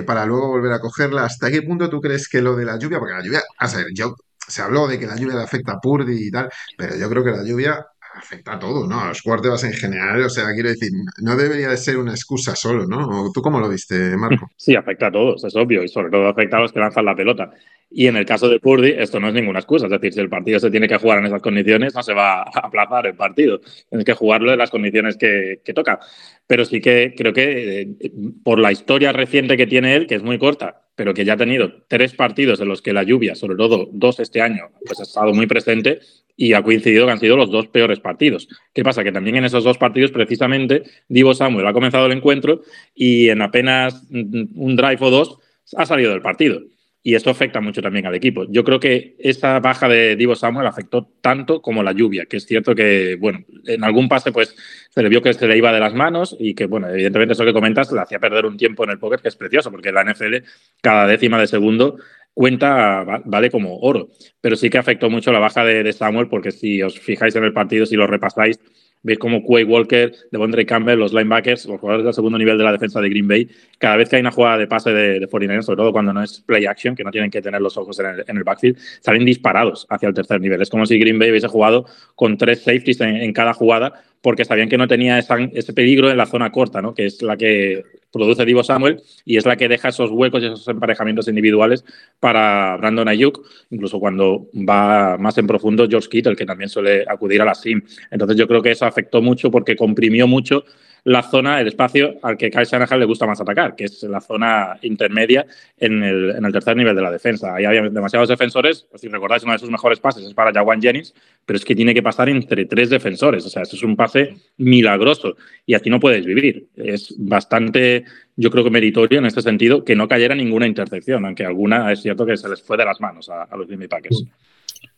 para 0.05 0.25
luego 0.25 0.49
volver 0.49 0.73
a 0.73 0.79
cogerla. 0.79 1.25
¿Hasta 1.25 1.49
qué 1.51 1.61
punto 1.61 1.89
tú 1.89 1.99
crees 2.01 2.27
que 2.29 2.41
lo 2.41 2.55
de 2.55 2.65
la 2.65 2.77
lluvia, 2.77 2.99
porque 2.99 3.13
la 3.13 3.23
lluvia, 3.23 3.41
a 3.57 3.67
ver, 3.75 3.87
yo 3.93 4.15
se 4.47 4.61
habló 4.61 4.87
de 4.87 4.99
que 4.99 5.07
la 5.07 5.15
lluvia 5.15 5.35
le 5.37 5.43
afecta 5.43 5.73
a 5.73 5.79
Purdy 5.79 6.27
y 6.27 6.31
tal, 6.31 6.49
pero 6.77 6.95
yo 6.95 7.09
creo 7.09 7.23
que 7.23 7.31
la 7.31 7.43
lluvia 7.43 7.85
afecta 8.14 8.53
a 8.53 8.59
todo, 8.59 8.88
¿no? 8.88 8.99
A 8.99 9.07
los 9.09 9.22
quarterbacks 9.22 9.64
en 9.64 9.74
general, 9.74 10.22
o 10.24 10.30
sea, 10.30 10.45
quiero 10.53 10.70
decir, 10.70 10.91
no 11.22 11.36
debería 11.36 11.70
de 11.70 11.78
ser 11.78 11.97
una 11.97 12.11
excusa 12.11 12.55
solo, 12.55 12.86
¿no? 12.86 13.32
¿Tú 13.34 13.41
cómo 13.41 13.59
lo 13.59 13.70
viste, 13.70 14.16
Marco? 14.18 14.49
Sí, 14.57 14.76
afecta 14.76 15.07
a 15.07 15.11
todos, 15.11 15.43
es 15.43 15.55
obvio, 15.55 15.84
y 15.84 15.88
sobre 15.88 16.09
todo 16.09 16.28
afecta 16.28 16.57
a 16.57 16.61
los 16.61 16.72
que 16.72 16.80
lanzan 16.80 17.05
la 17.05 17.16
pelota. 17.16 17.51
Y 17.89 18.07
en 18.07 18.16
el 18.16 18.26
caso 18.26 18.49
de 18.49 18.59
Purdy, 18.59 18.91
esto 18.97 19.20
no 19.20 19.28
es 19.28 19.34
ninguna 19.34 19.59
excusa, 19.59 19.86
es 19.86 19.91
decir, 19.91 20.14
si 20.14 20.20
el 20.20 20.30
partido 20.30 20.59
se 20.59 20.72
tiene 20.72 20.88
que 20.88 20.97
jugar 20.97 21.20
en 21.20 21.26
esas 21.26 21.41
condiciones, 21.41 21.93
no 21.93 22.03
se 22.03 22.14
va 22.14 22.41
a 22.41 22.43
aplazar 22.64 23.05
el 23.07 23.16
partido, 23.16 23.59
tienes 23.89 24.05
que 24.05 24.14
jugarlo 24.14 24.51
en 24.51 24.59
las 24.59 24.70
condiciones 24.70 25.18
que, 25.18 25.61
que 25.64 25.74
toca. 25.74 25.99
Pero 26.47 26.66
sí 26.66 26.82
que 26.82 27.14
creo 27.18 27.34
que 27.34 27.82
eh, 27.82 28.11
por 28.43 28.59
la 28.59 28.72
historia 28.72 29.11
reciente 29.11 29.57
que 29.57 29.68
tiene 29.68 29.95
él, 29.95 30.07
que 30.07 30.16
es 30.16 30.24
muy 30.24 30.38
corta, 30.38 30.84
pero 30.95 31.14
que 31.14 31.26
ya 31.26 31.34
ha 31.34 31.38
tenido 31.38 31.72
tres 31.88 32.14
partidos 32.14 32.59
en 32.61 32.68
los 32.68 32.82
que 32.82 32.93
la 32.93 33.03
lluvia, 33.03 33.36
sobre 33.36 33.55
todo 33.55 33.89
dos 33.91 34.20
este 34.20 34.41
año, 34.41 34.70
pues 34.86 34.99
ha 34.99 35.03
estado 35.03 35.34
muy 35.34 35.47
presente 35.47 35.99
y 36.36 36.53
ha 36.53 36.63
coincidido 36.63 37.05
que 37.05 37.11
han 37.11 37.19
sido 37.19 37.38
los 37.38 37.51
dos 37.51 37.67
peores 37.67 37.99
partidos. 37.99 38.47
¿Qué 38.73 38.84
pasa? 38.84 39.03
Que 39.03 39.11
también 39.11 39.36
en 39.36 39.45
esos 39.45 39.63
dos 39.63 39.77
partidos, 39.77 40.11
precisamente, 40.11 40.84
Divo 41.07 41.34
Samuel 41.34 41.67
ha 41.67 41.73
comenzado 41.73 42.05
el 42.07 42.11
encuentro 42.11 42.61
y 42.95 43.29
en 43.29 43.41
apenas 43.41 44.03
un 44.11 44.75
drive 44.75 44.97
o 44.99 45.09
dos 45.09 45.38
ha 45.77 45.86
salido 45.86 46.11
del 46.11 46.21
partido. 46.21 46.61
y 47.05 47.15
esto 47.15 47.29
afecta 47.29 47.59
mucho 47.59 47.81
también 47.81 48.05
al 48.05 48.15
equipo. 48.15 48.45
Yo 48.49 48.63
creo 48.63 48.79
que 48.79 49.15
esa 49.19 49.59
baja 49.59 49.89
de 49.89 50.15
Divo 50.15 50.36
Samuel 50.36 50.65
afectó 50.65 51.11
tanto 51.19 51.61
como 51.61 51.84
la 51.84 51.91
lluvia, 51.91 52.25
que 52.25 52.38
es 52.38 52.45
cierto 52.45 52.73
que, 52.73 53.17
bueno, 53.19 53.43
en 53.65 53.84
algún 53.84 54.07
pase 54.07 54.31
pues 54.31 54.55
se 54.89 55.03
le 55.03 55.09
vio 55.09 55.21
que 55.21 55.34
se 55.34 55.45
le 55.45 55.57
iba 55.57 55.73
de 55.73 55.81
las 55.81 55.93
manos 55.93 56.34
y 56.39 56.55
que, 56.55 56.65
bueno, 56.65 56.88
evidentemente 56.89 57.34
eso 57.34 57.43
que 57.43 57.51
comentas 57.51 57.91
le 57.91 57.99
hacía 57.99 58.19
perder 58.19 58.45
un 58.45 58.55
tiempo 58.55 58.86
en 58.86 58.91
el 58.91 58.99
póker 58.99 59.19
que 59.19 59.27
es 59.27 59.36
precioso, 59.36 59.69
porque 59.69 59.91
la 59.91 60.05
NFL 60.05 60.45
cada 60.81 61.05
décima 61.05 61.38
de 61.38 61.47
segundo 61.47 61.97
cuenta 62.34 63.21
vale 63.25 63.49
como 63.49 63.77
oro. 63.79 64.09
Pero 64.41 64.55
sí 64.55 64.69
que 64.69 64.77
afectó 64.77 65.09
mucho 65.09 65.31
la 65.31 65.39
baja 65.39 65.63
de, 65.63 65.91
Samuel, 65.93 66.27
porque 66.27 66.51
si 66.51 66.81
os 66.81 66.99
fijáis 66.99 67.36
en 67.36 67.43
el 67.43 67.53
partido, 67.53 67.86
si 67.86 67.95
lo 67.95 68.07
repasáis, 68.07 68.59
veis 69.03 69.19
como 69.19 69.43
Quay 69.43 69.65
Walker, 69.65 70.13
Devondre 70.31 70.65
Campbell, 70.65 70.97
los 70.97 71.13
linebackers, 71.13 71.65
los 71.65 71.79
jugadores 71.79 72.05
del 72.05 72.13
segundo 72.13 72.38
nivel 72.38 72.57
de 72.57 72.63
la 72.63 72.71
defensa 72.71 73.01
de 73.01 73.09
Green 73.09 73.27
Bay, 73.27 73.49
cada 73.77 73.97
vez 73.97 74.09
que 74.09 74.15
hay 74.15 74.21
una 74.21 74.31
jugada 74.31 74.57
de 74.57 74.67
pase 74.67 74.91
de, 74.91 75.19
de 75.19 75.27
49 75.27 75.61
sobre 75.63 75.77
todo 75.77 75.91
cuando 75.91 76.13
no 76.13 76.23
es 76.23 76.39
play 76.41 76.65
action, 76.65 76.95
que 76.95 77.03
no 77.03 77.11
tienen 77.11 77.29
que 77.29 77.41
tener 77.41 77.61
los 77.61 77.75
ojos 77.75 77.99
en 77.99 78.38
el, 78.38 78.43
backfield, 78.43 78.77
salen 79.01 79.25
disparados 79.25 79.86
hacia 79.89 80.07
el 80.07 80.13
tercer 80.13 80.39
nivel. 80.39 80.61
Es 80.61 80.69
como 80.69 80.86
si 80.86 80.97
Green 80.97 81.19
Bay 81.19 81.31
hubiese 81.31 81.49
jugado 81.49 81.86
con 82.15 82.38
tres 82.38 82.63
safeties 82.63 83.01
en 83.01 83.34
cada 83.34 83.53
jugada 83.53 84.03
porque 84.24 84.45
sabían 84.45 84.69
que 84.69 84.78
no 84.78 84.88
tenía 84.88 85.19
ese 85.19 85.74
peligro 85.74 86.09
en 86.09 86.15
la 86.15 86.26
zona 86.26 86.49
corta, 86.49 86.82
¿no? 86.82 86.95
que 86.95 87.05
es 87.05 87.21
la 87.21 87.36
que 87.36 87.84
produce 88.09 88.45
Divo 88.45 88.63
Samuel 88.63 89.01
y 89.26 89.36
es 89.36 89.45
la 89.45 89.57
que 89.57 89.67
deja 89.67 89.89
esos 89.89 90.11
huecos 90.11 90.41
y 90.41 90.45
esos 90.45 90.65
emparejamientos 90.69 91.28
individuales 91.28 91.84
para 92.21 92.78
Brandon 92.78 93.09
Ayuk, 93.09 93.45
incluso 93.69 93.99
cuando 93.99 94.47
va 94.53 95.17
más 95.17 95.38
en 95.38 95.45
profundo 95.45 95.88
George 95.89 96.07
Kittle, 96.07 96.38
que 96.38 96.45
también 96.45 96.69
suele 96.69 97.03
acudir 97.05 97.41
a 97.41 97.45
la 97.45 97.53
SIM. 97.53 97.82
Entonces 98.11 98.38
yo 98.38 98.47
creo 98.47 98.61
que 98.61 98.71
eso 98.71 98.86
afectó 98.86 99.21
mucho 99.21 99.51
porque 99.51 99.76
comprimió 99.76 100.26
mucho 100.26 100.63
la 101.05 101.21
zona, 101.21 101.59
el 101.59 101.67
espacio 101.67 102.15
al 102.21 102.37
que 102.37 102.49
Kyle 102.49 102.65
Shanahan 102.65 102.99
le 102.99 103.05
gusta 103.05 103.27
más 103.27 103.39
atacar, 103.41 103.75
que 103.75 103.85
es 103.85 104.03
la 104.03 104.21
zona 104.21 104.77
intermedia 104.83 105.45
en 105.77 106.01
el, 106.01 106.31
en 106.31 106.45
el 106.45 106.51
tercer 106.53 106.77
nivel 106.77 106.95
de 106.95 107.01
la 107.01 107.11
defensa. 107.11 107.55
Ahí 107.55 107.65
había 107.65 107.81
demasiados 107.89 108.29
defensores, 108.29 108.87
si 108.95 109.09
recordáis, 109.09 109.43
uno 109.43 109.53
de 109.53 109.59
sus 109.59 109.69
mejores 109.69 109.99
pases 109.99 110.25
es 110.25 110.33
para 110.33 110.53
Jawan 110.53 110.81
Jennings, 110.81 111.13
pero 111.45 111.57
es 111.57 111.65
que 111.65 111.75
tiene 111.75 111.93
que 111.93 112.01
pasar 112.01 112.29
entre 112.29 112.65
tres 112.65 112.89
defensores, 112.89 113.45
o 113.45 113.49
sea, 113.49 113.63
esto 113.63 113.75
es 113.75 113.83
un 113.83 113.97
pase 113.97 114.35
milagroso 114.57 115.35
y 115.65 115.73
así 115.73 115.89
no 115.89 115.99
puedes 115.99 116.25
vivir. 116.25 116.69
Es 116.75 117.13
bastante, 117.17 118.05
yo 118.37 118.49
creo 118.49 118.63
que 118.63 118.69
meritorio 118.69 119.19
en 119.19 119.25
este 119.25 119.41
sentido, 119.41 119.83
que 119.83 119.95
no 119.95 120.07
cayera 120.07 120.35
ninguna 120.35 120.67
intercepción, 120.67 121.25
aunque 121.25 121.45
alguna 121.45 121.91
es 121.91 122.01
cierto 122.01 122.25
que 122.25 122.37
se 122.37 122.47
les 122.47 122.61
fue 122.61 122.77
de 122.77 122.85
las 122.85 123.01
manos 123.01 123.29
a, 123.29 123.43
a 123.43 123.57
los 123.57 123.67
Green 123.67 123.79
Bay 123.79 123.89
Packers. 123.89 124.23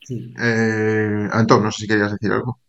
Eh, 0.10 1.28
Antón, 1.32 1.64
no 1.64 1.72
sé 1.72 1.82
si 1.82 1.88
querías 1.88 2.12
decir 2.12 2.32
algo. 2.32 2.60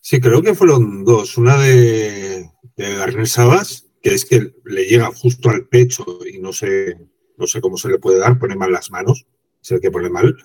Sí, 0.00 0.20
creo 0.20 0.42
que 0.42 0.54
fueron 0.54 1.04
dos. 1.04 1.36
Una 1.36 1.58
de, 1.58 2.46
de 2.76 2.94
Garner 2.94 3.26
Sabas, 3.26 3.86
que 4.02 4.14
es 4.14 4.24
que 4.24 4.52
le 4.64 4.84
llega 4.84 5.06
justo 5.06 5.50
al 5.50 5.66
pecho 5.66 6.04
y 6.30 6.38
no 6.38 6.52
sé, 6.52 6.96
no 7.36 7.46
sé 7.46 7.60
cómo 7.60 7.76
se 7.76 7.88
le 7.88 7.98
puede 7.98 8.18
dar, 8.18 8.38
pone 8.38 8.54
mal 8.54 8.70
las 8.70 8.90
manos, 8.90 9.26
es 9.62 9.72
el 9.72 9.80
que 9.80 9.90
pone 9.90 10.10
mal. 10.10 10.36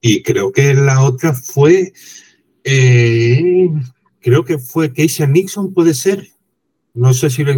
Y 0.00 0.22
creo 0.22 0.52
que 0.52 0.74
la 0.74 1.02
otra 1.02 1.32
fue, 1.32 1.92
eh, 2.62 3.70
creo 4.20 4.44
que 4.44 4.58
fue 4.58 4.92
Keisha 4.92 5.26
Nixon, 5.26 5.72
puede 5.72 5.94
ser. 5.94 6.28
No 6.92 7.12
sé 7.14 7.30
si 7.30 7.42
lo, 7.42 7.54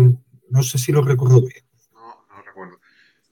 no 0.49 0.63
sé 0.63 0.79
si 0.79 0.93
lo 0.93 1.03
recuerdo 1.03 1.41
bien. 1.41 1.65
No, 1.93 2.25
no 2.31 2.43
recuerdo. 2.43 2.79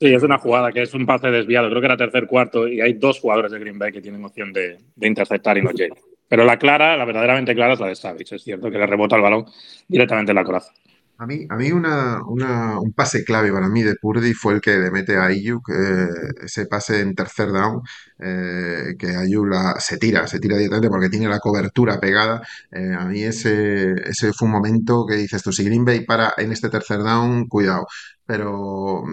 Sí, 0.00 0.12
es 0.12 0.22
una 0.22 0.38
jugada 0.38 0.72
que 0.72 0.82
es 0.82 0.92
un 0.92 1.06
pase 1.06 1.28
desviado, 1.28 1.70
creo 1.70 1.80
que 1.80 1.86
era 1.86 1.96
tercer 1.96 2.26
cuarto 2.26 2.66
y 2.66 2.80
hay 2.80 2.94
dos 2.94 3.20
jugadores 3.20 3.52
de 3.52 3.60
Green 3.60 3.78
Bay 3.78 3.92
que 3.92 4.02
tienen 4.02 4.24
opción 4.24 4.52
de, 4.52 4.78
de 4.94 5.06
interceptar 5.06 5.56
y 5.56 5.62
no 5.62 5.70
llega. 5.70 5.94
Pero 6.28 6.44
la 6.44 6.58
clara, 6.58 6.96
la 6.96 7.04
verdaderamente 7.04 7.54
clara 7.54 7.74
es 7.74 7.80
la 7.80 7.88
de 7.88 7.96
Savage. 7.96 8.36
Es 8.36 8.42
cierto 8.42 8.70
que 8.70 8.78
le 8.78 8.86
rebota 8.86 9.16
el 9.16 9.22
balón 9.22 9.46
directamente 9.88 10.32
en 10.32 10.36
la 10.36 10.44
coraza. 10.44 10.72
A 11.16 11.26
mí, 11.26 11.46
a 11.48 11.54
mí 11.54 11.70
una, 11.70 12.20
un 12.24 12.92
pase 12.92 13.24
clave 13.24 13.52
para 13.52 13.68
mí 13.68 13.82
de 13.84 13.94
Purdy 13.94 14.34
fue 14.34 14.54
el 14.54 14.60
que 14.60 14.76
le 14.78 14.90
mete 14.90 15.16
a 15.16 15.26
Ayuk, 15.26 15.68
eh, 15.70 16.08
ese 16.44 16.66
pase 16.66 17.00
en 17.02 17.14
tercer 17.14 17.52
down, 17.52 17.82
eh, 18.18 18.96
que 18.98 19.14
Ayuk 19.14 19.46
la, 19.46 19.74
se 19.78 19.96
tira, 19.98 20.26
se 20.26 20.40
tira 20.40 20.56
directamente 20.56 20.88
porque 20.90 21.08
tiene 21.10 21.28
la 21.28 21.38
cobertura 21.38 22.00
pegada. 22.00 22.42
Eh, 22.72 22.94
a 22.98 23.04
mí 23.06 23.22
ese, 23.22 23.92
ese 24.04 24.32
fue 24.32 24.46
un 24.46 24.52
momento 24.52 25.06
que 25.06 25.14
dices 25.14 25.40
tú, 25.42 25.52
si 25.52 25.64
Green 25.64 25.84
Bay 25.84 26.04
para 26.04 26.34
en 26.36 26.50
este 26.50 26.68
tercer 26.68 26.98
down, 26.98 27.46
cuidado. 27.46 27.86
Pero 28.26 29.04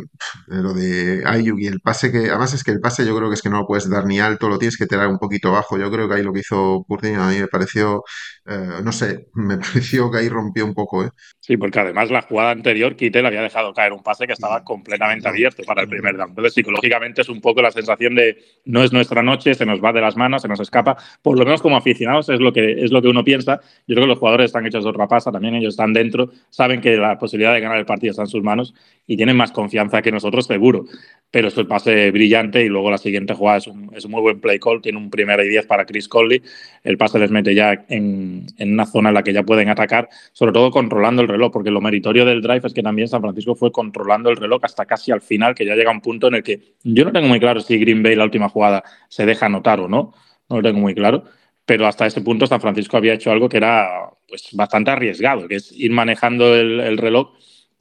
lo 0.48 0.74
de 0.74 1.24
Ayuk 1.26 1.60
y 1.60 1.68
el 1.68 1.82
pase 1.82 2.12
que, 2.12 2.30
además 2.30 2.54
es 2.54 2.64
que 2.64 2.72
el 2.72 2.80
pase 2.80 3.06
yo 3.06 3.16
creo 3.16 3.30
que 3.30 3.36
es 3.36 3.42
que 3.42 3.50
no 3.50 3.60
lo 3.60 3.68
puedes 3.68 3.90
dar 3.90 4.06
ni 4.06 4.20
alto, 4.20 4.48
lo 4.48 4.58
tienes 4.58 4.78
que 4.78 4.86
tirar 4.86 5.08
un 5.08 5.20
poquito 5.20 5.52
bajo. 5.52 5.78
Yo 5.78 5.92
creo 5.92 6.08
que 6.08 6.16
ahí 6.16 6.24
lo 6.24 6.32
que 6.32 6.40
hizo 6.40 6.86
Purdy 6.88 7.14
a 7.14 7.28
mí 7.28 7.40
me 7.40 7.48
pareció, 7.48 8.04
no 8.46 8.92
sé, 8.92 9.28
me 9.34 9.58
pareció 9.58 10.10
que 10.10 10.20
ahí 10.20 10.30
rompió 10.30 10.66
un 10.66 10.74
poco, 10.74 11.04
¿eh? 11.04 11.10
Sí, 11.40 11.58
porque 11.58 11.80
además 11.80 12.12
la 12.12 12.22
jugada 12.22 12.52
anterior, 12.52 12.96
Kittel 12.96 13.26
había 13.26 13.42
dejado 13.42 13.74
caer 13.74 13.94
un 13.94 14.04
pase 14.04 14.28
que 14.28 14.34
estaba 14.34 14.64
completamente 14.64 15.28
abierto 15.28 15.64
para 15.64 15.82
el 15.82 15.90
primer 15.90 16.16
down. 16.16 16.30
Entonces, 16.30 16.54
psicológicamente 16.54 17.22
es 17.22 17.30
un 17.30 17.42
poco 17.42 17.62
la 17.62 17.72
sensación 17.72 18.16
de 18.16 18.38
no 18.66 18.84
es 18.84 18.94
nuestra 18.94 19.22
noche, 19.24 19.56
se 19.56 19.66
nos 19.66 19.84
va 19.84 19.92
de 19.92 20.02
las 20.02 20.16
manos, 20.16 20.44
se 20.44 20.48
nos 20.48 20.60
escapa. 20.60 20.98
Por 21.22 21.38
lo 21.38 21.44
menos 21.44 21.62
como 21.62 21.78
aficionados 21.78 22.30
es 22.30 22.40
lo 22.40 22.54
que, 22.54 22.84
es 22.84 22.92
lo 22.92 23.02
que 23.02 23.08
uno 23.08 23.24
piensa. 23.24 23.60
Yo 23.88 23.96
creo 23.96 24.04
que 24.04 24.10
los 24.10 24.20
jugadores 24.20 24.46
están 24.46 24.66
hechos 24.66 24.84
de 24.84 24.90
otra 24.90 25.08
pasa, 25.08 25.32
también 25.32 25.56
ellos 25.56 25.74
están 25.74 25.94
dentro, 25.94 26.32
saben 26.50 26.80
que 26.80 26.96
la 26.98 27.18
posibilidad 27.18 27.54
de 27.54 27.62
ganar 27.62 27.78
el 27.78 27.86
partido 27.86 28.12
está 28.12 28.24
en 28.24 28.28
sus 28.28 28.44
manos 28.44 28.74
y 29.08 29.18
tienen 29.18 29.36
más 29.36 29.52
confianza 29.52 30.02
que 30.02 30.12
nosotros, 30.12 30.46
seguro. 30.46 30.86
Pero 31.32 31.48
es 31.48 31.58
el 31.58 31.68
pase 31.68 32.12
brillante 32.12 32.64
y 32.64 32.70
luego 32.70 32.92
la 32.92 32.98
siguiente 32.98 33.34
jugada 33.34 33.58
es 33.58 33.68
un, 33.68 33.92
es 33.96 34.08
muy 34.08 34.22
buen 34.22 34.40
play 34.40 34.60
call, 34.60 34.82
tiene 34.82 34.98
un 34.98 35.10
primera 35.10 35.44
y 35.44 35.50
diez 35.50 35.66
para 35.66 35.86
Chris 35.86 36.08
Conley. 36.08 36.42
El 36.84 36.98
pase 36.98 37.20
les 37.20 37.32
mete 37.32 37.56
ya 37.56 37.86
en, 37.90 38.46
en 38.58 38.74
una 38.74 38.86
zona 38.86 39.10
en 39.10 39.16
la 39.16 39.24
que 39.24 39.34
ya 39.34 39.44
pueden 39.44 39.70
atacar, 39.70 40.10
sobre 40.34 40.54
todo 40.54 40.72
controlando 40.72 41.22
el 41.22 41.28
reloj, 41.28 41.52
porque 41.52 41.72
lo 41.72 41.82
meritorio 41.82 42.26
del 42.26 42.42
drive 42.42 42.62
es 42.66 42.74
que 42.74 42.84
también 42.84 43.08
San 43.08 43.22
Francisco 43.22 43.56
fue 43.56 43.72
controlando 43.72 44.30
el 44.30 44.38
reloj 44.38 44.62
hasta 44.64 44.86
casi 44.86 45.12
al 45.12 45.22
final, 45.22 45.56
que 45.56 45.66
ya 45.66 45.76
llega 45.76 45.92
un 45.92 46.02
punto 46.02 46.28
en 46.28 46.36
el 46.36 46.44
que 46.44 46.76
yo 46.84 47.06
no 47.06 47.12
tengo 47.12 47.28
muy 47.28 47.40
claro 47.40 47.62
si 47.62 47.78
Green 47.78 48.04
Bay 48.04 48.16
la 48.16 48.26
última 48.26 48.50
jugada 48.50 48.84
se 49.10 49.26
deja 49.26 49.48
anotar 49.48 49.80
o 49.80 49.88
no, 49.88 50.14
no 50.50 50.58
lo 50.58 50.64
tengo 50.64 50.80
muy 50.80 50.94
claro, 50.94 51.24
pero 51.66 51.88
hasta 51.88 52.06
ese 52.06 52.22
punto 52.22 52.48
San 52.48 52.62
Francisco 52.62 52.98
había 52.98 53.14
hecho 53.14 53.32
algo 53.32 53.50
que 53.50 53.58
era 53.58 54.10
pues 54.28 54.50
bastante 54.54 54.92
arriesgado, 54.92 55.48
que 55.48 55.56
es 55.56 55.72
ir 55.72 55.92
manejando 55.92 56.56
el 56.56 56.98
reloj 56.98 57.34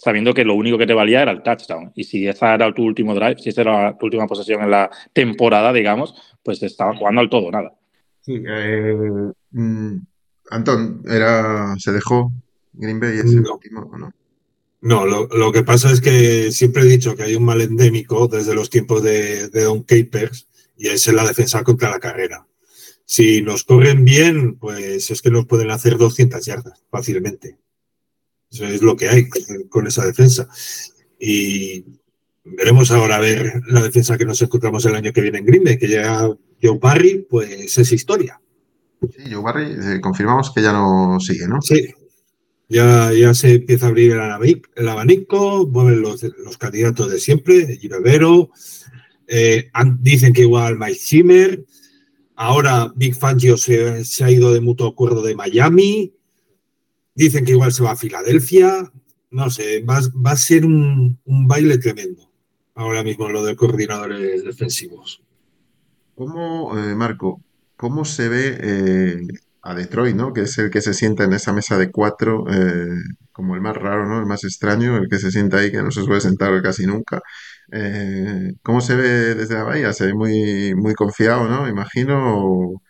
sabiendo 0.02 0.32
que 0.32 0.44
lo 0.44 0.54
único 0.54 0.78
que 0.78 0.86
te 0.86 0.94
valía 0.94 1.20
era 1.22 1.30
el 1.32 1.42
touchdown. 1.42 1.92
Y 1.94 2.04
si 2.04 2.26
esa 2.26 2.54
era 2.54 2.72
tu 2.72 2.82
último 2.82 3.14
drive, 3.14 3.36
si 3.38 3.50
esa 3.50 3.60
era 3.60 3.98
tu 3.98 4.06
última 4.06 4.26
posesión 4.26 4.62
en 4.62 4.70
la 4.70 4.90
temporada, 5.12 5.72
digamos, 5.72 6.14
pues 6.42 6.62
estaba 6.62 6.96
jugando 6.96 7.20
al 7.20 7.28
todo 7.28 7.50
nada. 7.50 7.74
Sí, 8.22 8.42
eh, 8.48 8.96
mm, 9.50 9.96
Antón, 10.50 11.02
era, 11.06 11.74
se 11.78 11.92
dejó 11.92 12.32
Green 12.72 12.98
Bay 12.98 13.18
ese 13.18 13.36
No. 13.40 13.54
último, 13.54 13.82
¿o 13.92 13.98
no? 13.98 14.12
No, 14.82 15.04
lo, 15.04 15.26
lo 15.28 15.52
que 15.52 15.62
pasa 15.62 15.92
es 15.92 16.00
que 16.00 16.50
siempre 16.50 16.82
he 16.82 16.86
dicho 16.86 17.14
que 17.14 17.24
hay 17.24 17.34
un 17.34 17.44
mal 17.44 17.60
endémico 17.60 18.26
desde 18.28 18.54
los 18.54 18.70
tiempos 18.70 19.02
de, 19.02 19.48
de 19.50 19.64
Don 19.64 19.82
Capers 19.82 20.48
y 20.78 20.88
es 20.88 21.06
en 21.06 21.16
la 21.16 21.26
defensa 21.26 21.62
contra 21.62 21.90
la 21.90 21.98
carrera. 22.00 22.46
Si 23.04 23.42
nos 23.42 23.64
corren 23.64 24.04
bien, 24.06 24.56
pues 24.56 25.10
es 25.10 25.20
que 25.20 25.30
nos 25.30 25.44
pueden 25.44 25.70
hacer 25.70 25.98
200 25.98 26.42
yardas 26.46 26.82
fácilmente. 26.90 27.58
Eso 28.50 28.66
es 28.66 28.82
lo 28.82 28.96
que 28.96 29.08
hay 29.08 29.28
con 29.68 29.86
esa 29.86 30.04
defensa. 30.04 30.48
Y 31.18 31.84
veremos 32.44 32.90
ahora 32.90 33.16
a 33.16 33.20
ver 33.20 33.62
la 33.68 33.82
defensa 33.82 34.18
que 34.18 34.24
nos 34.24 34.40
encontramos 34.42 34.84
el 34.86 34.94
año 34.94 35.12
que 35.12 35.20
viene 35.20 35.38
en 35.38 35.46
Green 35.46 35.64
Bay, 35.64 35.78
que 35.78 35.88
llega 35.88 36.28
Joe 36.62 36.78
Barry, 36.80 37.26
pues 37.28 37.78
es 37.78 37.92
historia. 37.92 38.40
Sí, 39.00 39.32
Joe 39.32 39.42
Barry, 39.42 39.72
eh, 39.72 40.00
confirmamos 40.00 40.52
que 40.52 40.62
ya 40.62 40.72
no 40.72 41.18
sigue, 41.20 41.48
¿no? 41.48 41.60
Sí, 41.62 41.94
ya, 42.68 43.12
ya 43.12 43.34
se 43.34 43.54
empieza 43.54 43.86
a 43.86 43.88
abrir 43.88 44.12
el 44.76 44.88
abanico, 44.88 45.66
vuelven 45.66 46.02
los, 46.02 46.22
los 46.22 46.56
candidatos 46.56 47.10
de 47.10 47.18
siempre, 47.18 47.76
Girevero, 47.76 48.50
eh, 49.26 49.70
dicen 50.00 50.32
que 50.32 50.42
igual 50.42 50.78
Mike 50.78 50.98
Zimmer, 50.98 51.64
ahora 52.36 52.92
Big 52.94 53.14
Fangio 53.14 53.56
se, 53.56 54.04
se, 54.04 54.24
ha 54.24 54.30
ido 54.30 54.52
de 54.52 54.60
mutuo 54.60 54.88
acuerdo 54.88 55.22
de 55.22 55.34
Miami, 55.34 56.12
dicen 57.24 57.44
que 57.44 57.52
igual 57.52 57.72
se 57.72 57.82
va 57.82 57.92
a 57.92 57.96
Filadelfia, 57.96 58.90
no 59.30 59.50
sé, 59.50 59.82
va, 59.82 60.00
va 60.26 60.32
a 60.32 60.36
ser 60.36 60.64
un, 60.64 61.18
un, 61.24 61.46
baile 61.46 61.78
tremendo 61.78 62.30
ahora 62.74 63.02
mismo 63.02 63.28
lo 63.28 63.44
de 63.44 63.56
coordinadores 63.56 64.42
defensivos. 64.44 65.22
¿Cómo, 66.14 66.76
eh, 66.78 66.94
Marco, 66.94 67.42
cómo 67.76 68.04
se 68.04 68.28
ve 68.28 68.58
eh, 68.60 69.20
a 69.62 69.74
Detroit, 69.74 70.16
¿no? 70.16 70.32
Que 70.32 70.42
es 70.42 70.58
el 70.58 70.70
que 70.70 70.80
se 70.80 70.94
sienta 70.94 71.24
en 71.24 71.32
esa 71.34 71.52
mesa 71.52 71.76
de 71.76 71.90
cuatro, 71.90 72.44
eh, 72.50 72.88
como 73.32 73.54
el 73.54 73.60
más 73.60 73.76
raro, 73.76 74.06
¿no? 74.08 74.18
El 74.18 74.26
más 74.26 74.44
extraño, 74.44 74.96
el 74.96 75.08
que 75.08 75.18
se 75.18 75.30
sienta 75.30 75.58
ahí, 75.58 75.70
que 75.70 75.82
no 75.82 75.90
se 75.90 76.02
suele 76.02 76.20
sentar 76.20 76.60
casi 76.62 76.86
nunca. 76.86 77.20
Eh, 77.72 78.54
¿Cómo 78.62 78.80
se 78.80 78.96
ve 78.96 79.34
desde 79.34 79.54
la 79.54 79.64
bahía? 79.64 79.92
Se 79.92 80.06
ve 80.06 80.14
muy, 80.14 80.74
muy 80.74 80.94
confiado, 80.94 81.48
¿no? 81.48 81.68
Imagino. 81.68 82.82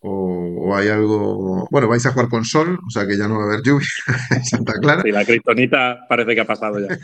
O, 0.00 0.10
o, 0.10 0.76
hay 0.76 0.88
algo. 0.88 1.66
Bueno, 1.70 1.88
vais 1.88 2.06
a 2.06 2.12
jugar 2.12 2.28
con 2.28 2.44
sol, 2.44 2.78
o 2.86 2.90
sea 2.90 3.06
que 3.06 3.16
ya 3.16 3.26
no 3.26 3.38
va 3.38 3.44
a 3.44 3.46
haber 3.46 3.62
lluvia 3.62 3.86
en 4.36 4.44
Santa 4.44 4.74
Clara. 4.74 5.02
Sí, 5.02 5.10
la 5.10 5.24
criptonita 5.24 6.06
parece 6.08 6.34
que 6.34 6.40
ha 6.40 6.46
pasado 6.46 6.78
ya. 6.78 6.98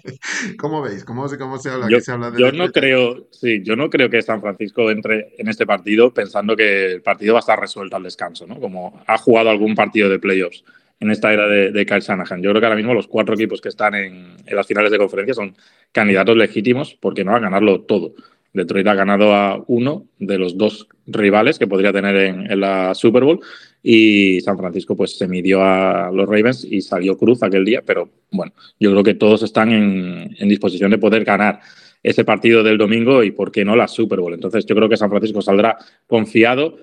¿Cómo 0.58 0.82
veis? 0.82 1.04
¿Cómo 1.04 1.28
se, 1.28 1.38
cómo 1.38 1.58
se 1.58 1.70
habla? 1.70 1.88
Yo, 1.88 2.00
se 2.00 2.12
habla 2.12 2.30
de 2.30 2.40
yo 2.40 2.50
no 2.50 2.70
creo, 2.72 3.28
sí, 3.30 3.62
yo 3.62 3.76
no 3.76 3.88
creo 3.88 4.10
que 4.10 4.20
San 4.22 4.40
Francisco 4.40 4.90
entre 4.90 5.34
en 5.38 5.48
este 5.48 5.66
partido 5.66 6.12
pensando 6.12 6.56
que 6.56 6.92
el 6.92 7.02
partido 7.02 7.34
va 7.34 7.38
a 7.38 7.40
estar 7.40 7.60
resuelto 7.60 7.96
al 7.96 8.02
descanso, 8.02 8.46
¿no? 8.46 8.58
Como 8.58 9.00
ha 9.06 9.18
jugado 9.18 9.50
algún 9.50 9.74
partido 9.74 10.08
de 10.08 10.18
playoffs 10.18 10.64
en 10.98 11.10
esta 11.10 11.32
era 11.32 11.46
de, 11.46 11.70
de 11.70 11.86
Kyle 11.86 12.00
Shanahan. 12.00 12.42
Yo 12.42 12.50
creo 12.50 12.60
que 12.60 12.66
ahora 12.66 12.76
mismo 12.76 12.94
los 12.94 13.06
cuatro 13.06 13.34
equipos 13.34 13.60
que 13.60 13.70
están 13.70 13.94
en, 13.94 14.36
en 14.44 14.56
las 14.56 14.66
finales 14.66 14.90
de 14.90 14.98
conferencia 14.98 15.34
son 15.34 15.56
candidatos 15.92 16.36
legítimos 16.36 16.96
porque 17.00 17.24
no 17.24 17.32
van 17.32 17.44
a 17.44 17.46
ganarlo 17.46 17.82
todo 17.82 18.12
Detroit 18.52 18.86
ha 18.88 18.94
ganado 18.94 19.34
a 19.34 19.62
uno 19.68 20.06
de 20.18 20.38
los 20.38 20.58
dos 20.58 20.88
rivales 21.06 21.58
que 21.58 21.66
podría 21.66 21.92
tener 21.92 22.16
en, 22.16 22.60
la 22.60 22.94
Super 22.94 23.24
Bowl 23.24 23.40
y 23.82 24.40
San 24.40 24.58
Francisco 24.58 24.96
pues 24.96 25.16
se 25.16 25.28
midió 25.28 25.62
a 25.62 26.10
los 26.12 26.28
Ravens 26.28 26.64
y 26.64 26.80
salió 26.80 27.16
cruz 27.16 27.42
aquel 27.42 27.64
día, 27.64 27.82
pero 27.84 28.10
bueno, 28.30 28.52
yo 28.78 28.90
creo 28.90 29.04
que 29.04 29.14
todos 29.14 29.42
están 29.42 29.72
en, 29.72 30.48
disposición 30.48 30.90
de 30.90 30.98
poder 30.98 31.24
ganar 31.24 31.60
ese 32.02 32.24
partido 32.24 32.62
del 32.62 32.78
domingo 32.78 33.22
y 33.22 33.30
por 33.30 33.52
qué 33.52 33.64
no 33.64 33.76
la 33.76 33.86
Super 33.86 34.20
Bowl. 34.20 34.34
Entonces 34.34 34.66
yo 34.66 34.74
creo 34.74 34.88
que 34.88 34.96
San 34.96 35.10
Francisco 35.10 35.42
saldrá 35.42 35.76
confiado 36.06 36.76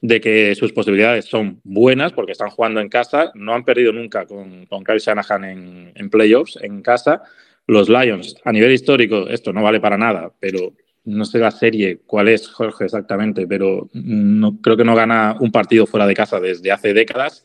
de 0.00 0.20
que 0.20 0.54
sus 0.54 0.72
posibilidades 0.72 1.26
son 1.26 1.60
buenas 1.64 2.12
porque 2.12 2.32
están 2.32 2.50
jugando 2.50 2.80
en 2.80 2.88
casa, 2.88 3.30
no 3.34 3.54
han 3.54 3.64
perdido 3.64 3.92
nunca 3.92 4.26
con, 4.26 4.66
con 4.66 4.84
Kyle 4.84 4.98
Shanahan 4.98 5.92
en 5.94 6.10
playoffs 6.10 6.58
en 6.62 6.82
casa. 6.82 7.22
Los 7.66 7.88
Lions, 7.88 8.36
a 8.44 8.52
nivel 8.52 8.72
histórico, 8.72 9.28
esto 9.28 9.52
no 9.52 9.62
vale 9.62 9.80
para 9.80 9.96
nada, 9.96 10.30
pero 10.38 10.74
no 11.04 11.24
sé 11.24 11.38
la 11.38 11.50
serie 11.50 12.00
cuál 12.06 12.28
es, 12.28 12.48
Jorge, 12.48 12.84
exactamente, 12.84 13.46
pero 13.46 13.88
no, 13.92 14.58
creo 14.60 14.76
que 14.76 14.84
no 14.84 14.94
gana 14.94 15.36
un 15.38 15.52
partido 15.52 15.86
fuera 15.86 16.06
de 16.06 16.14
casa 16.14 16.40
desde 16.40 16.72
hace 16.72 16.94
décadas. 16.94 17.44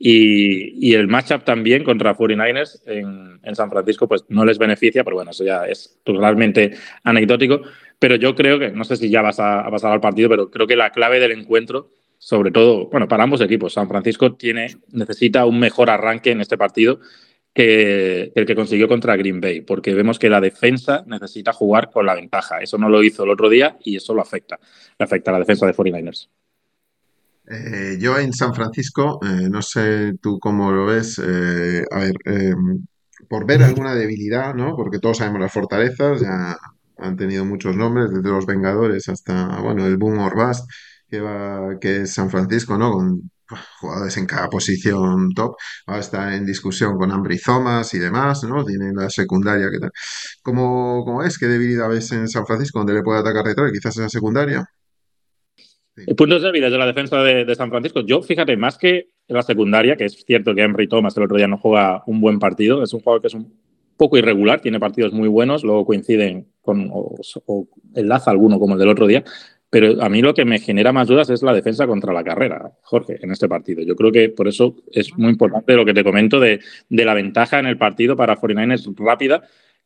Y, 0.00 0.94
el 0.94 1.08
matchup 1.08 1.42
también 1.42 1.82
contra 1.82 2.16
49ers 2.16 2.82
en, 2.86 3.40
en, 3.42 3.56
San 3.56 3.68
Francisco, 3.68 4.06
pues 4.06 4.24
no 4.28 4.44
les 4.44 4.56
beneficia, 4.56 5.02
pero 5.02 5.16
bueno, 5.16 5.32
eso 5.32 5.44
ya 5.44 5.66
es 5.66 5.98
totalmente 6.04 6.76
anecdótico. 7.02 7.62
Pero 7.98 8.14
yo 8.14 8.36
creo 8.36 8.60
que, 8.60 8.70
no 8.70 8.84
sé 8.84 8.96
si 8.96 9.10
ya 9.10 9.22
vas 9.22 9.40
a, 9.40 9.60
a 9.60 9.70
pasar 9.70 9.92
al 9.92 10.00
partido, 10.00 10.28
pero 10.28 10.50
creo 10.52 10.68
que 10.68 10.76
la 10.76 10.92
clave 10.92 11.18
del 11.18 11.32
encuentro, 11.32 11.90
sobre 12.18 12.52
todo, 12.52 12.86
bueno, 12.90 13.08
para 13.08 13.24
ambos 13.24 13.40
equipos, 13.40 13.72
San 13.72 13.88
Francisco 13.88 14.34
tiene, 14.34 14.76
necesita 14.92 15.46
un 15.46 15.58
mejor 15.58 15.90
arranque 15.90 16.30
en 16.30 16.40
este 16.40 16.56
partido 16.56 17.00
que, 17.58 18.30
el 18.36 18.46
que 18.46 18.54
consiguió 18.54 18.86
contra 18.86 19.16
Green 19.16 19.40
Bay, 19.40 19.62
porque 19.62 19.92
vemos 19.92 20.20
que 20.20 20.30
la 20.30 20.40
defensa 20.40 21.02
necesita 21.08 21.52
jugar 21.52 21.90
con 21.90 22.06
la 22.06 22.14
ventaja. 22.14 22.58
Eso 22.60 22.78
no 22.78 22.88
lo 22.88 23.02
hizo 23.02 23.24
el 23.24 23.30
otro 23.30 23.48
día 23.48 23.76
y 23.82 23.96
eso 23.96 24.14
lo 24.14 24.22
afecta. 24.22 24.60
Le 24.96 25.04
afecta 25.04 25.32
a 25.32 25.34
la 25.34 25.40
defensa 25.40 25.66
de 25.66 25.74
49ers. 25.74 26.28
Eh, 27.48 27.98
yo 27.98 28.16
en 28.16 28.32
San 28.32 28.54
Francisco, 28.54 29.18
eh, 29.24 29.48
no 29.50 29.60
sé 29.60 30.12
tú 30.22 30.38
cómo 30.38 30.70
lo 30.70 30.86
ves, 30.86 31.18
eh, 31.18 31.82
a 31.90 31.98
ver, 31.98 32.14
por 33.28 33.44
ver 33.44 33.64
alguna 33.64 33.92
debilidad, 33.96 34.54
¿no? 34.54 34.76
Porque 34.76 35.00
todos 35.00 35.18
sabemos 35.18 35.40
las 35.40 35.52
fortalezas, 35.52 36.20
ya 36.20 36.56
han 36.96 37.16
tenido 37.16 37.44
muchos 37.44 37.74
nombres, 37.74 38.10
desde 38.12 38.30
los 38.30 38.46
Vengadores 38.46 39.08
hasta, 39.08 39.60
bueno, 39.62 39.84
el 39.84 39.96
Boom 39.96 40.20
or 40.20 40.36
Bust, 40.36 40.70
que, 41.08 41.20
va, 41.20 41.76
que 41.80 42.02
es 42.02 42.14
San 42.14 42.30
Francisco, 42.30 42.78
¿no? 42.78 42.92
Con 42.92 43.30
jugadores 43.80 44.16
en 44.16 44.26
cada 44.26 44.48
posición 44.48 45.32
top. 45.34 45.56
Ahora 45.86 46.00
está 46.00 46.36
en 46.36 46.44
discusión 46.44 46.96
con 46.96 47.10
Ambry 47.10 47.38
Thomas 47.38 47.92
y 47.94 47.98
demás, 47.98 48.42
¿no? 48.44 48.64
Tienen 48.64 48.94
la 48.94 49.10
secundaria 49.10 49.68
que 49.70 49.78
tal. 49.78 49.90
¿Cómo, 50.42 51.04
¿Cómo, 51.04 51.22
es? 51.22 51.38
¿Qué 51.38 51.46
debilidad 51.46 51.88
ves 51.88 52.12
en 52.12 52.28
San 52.28 52.46
Francisco 52.46 52.78
donde 52.78 52.94
le 52.94 53.02
puede 53.02 53.20
atacar 53.20 53.44
Detroit? 53.44 53.72
Quizás 53.72 53.96
esa 53.96 54.08
secundaria. 54.08 54.64
Sí. 55.96 56.14
Puntos 56.14 56.42
débiles 56.42 56.70
de 56.70 56.78
la 56.78 56.86
defensa 56.86 57.22
de, 57.22 57.54
San 57.54 57.70
Francisco. 57.70 58.00
Yo, 58.00 58.22
fíjate, 58.22 58.56
más 58.56 58.78
que 58.78 59.10
la 59.26 59.42
secundaria, 59.42 59.96
que 59.96 60.04
es 60.04 60.24
cierto 60.24 60.54
que 60.54 60.62
Henry 60.62 60.88
Thomas 60.88 61.16
el 61.16 61.24
otro 61.24 61.36
día 61.36 61.48
no 61.48 61.58
juega 61.58 62.02
un 62.06 62.20
buen 62.20 62.38
partido, 62.38 62.82
es 62.82 62.92
un 62.92 63.00
jugador 63.00 63.20
que 63.20 63.26
es 63.26 63.34
un 63.34 63.52
poco 63.96 64.16
irregular, 64.16 64.60
tiene 64.60 64.78
partidos 64.78 65.12
muy 65.12 65.28
buenos, 65.28 65.64
luego 65.64 65.84
coinciden 65.84 66.52
con 66.62 66.88
o 66.92 67.68
enlaza 67.94 68.30
alguno 68.30 68.60
como 68.60 68.74
el 68.74 68.78
del 68.78 68.88
otro 68.90 69.08
día, 69.08 69.24
pero 69.70 70.02
a 70.02 70.08
mí 70.08 70.22
lo 70.22 70.32
que 70.32 70.44
me 70.44 70.58
genera 70.58 70.92
más 70.92 71.08
dudas 71.08 71.28
es 71.30 71.42
la 71.42 71.52
defensa 71.52 71.86
contra 71.86 72.12
la 72.12 72.24
carrera, 72.24 72.72
Jorge, 72.82 73.18
en 73.20 73.30
este 73.30 73.48
partido. 73.48 73.82
Yo 73.82 73.96
creo 73.96 74.10
que 74.10 74.30
por 74.30 74.48
eso 74.48 74.76
es 74.92 75.16
muy 75.16 75.30
importante 75.30 75.74
lo 75.74 75.84
que 75.84 75.92
te 75.92 76.04
comento 76.04 76.40
de, 76.40 76.60
la 76.88 77.14
ventaja 77.14 77.58
en 77.58 77.66
el 77.66 77.76
partido 77.76 78.16
para 78.16 78.36
49ers 78.36 78.94
rápida. 78.96 79.42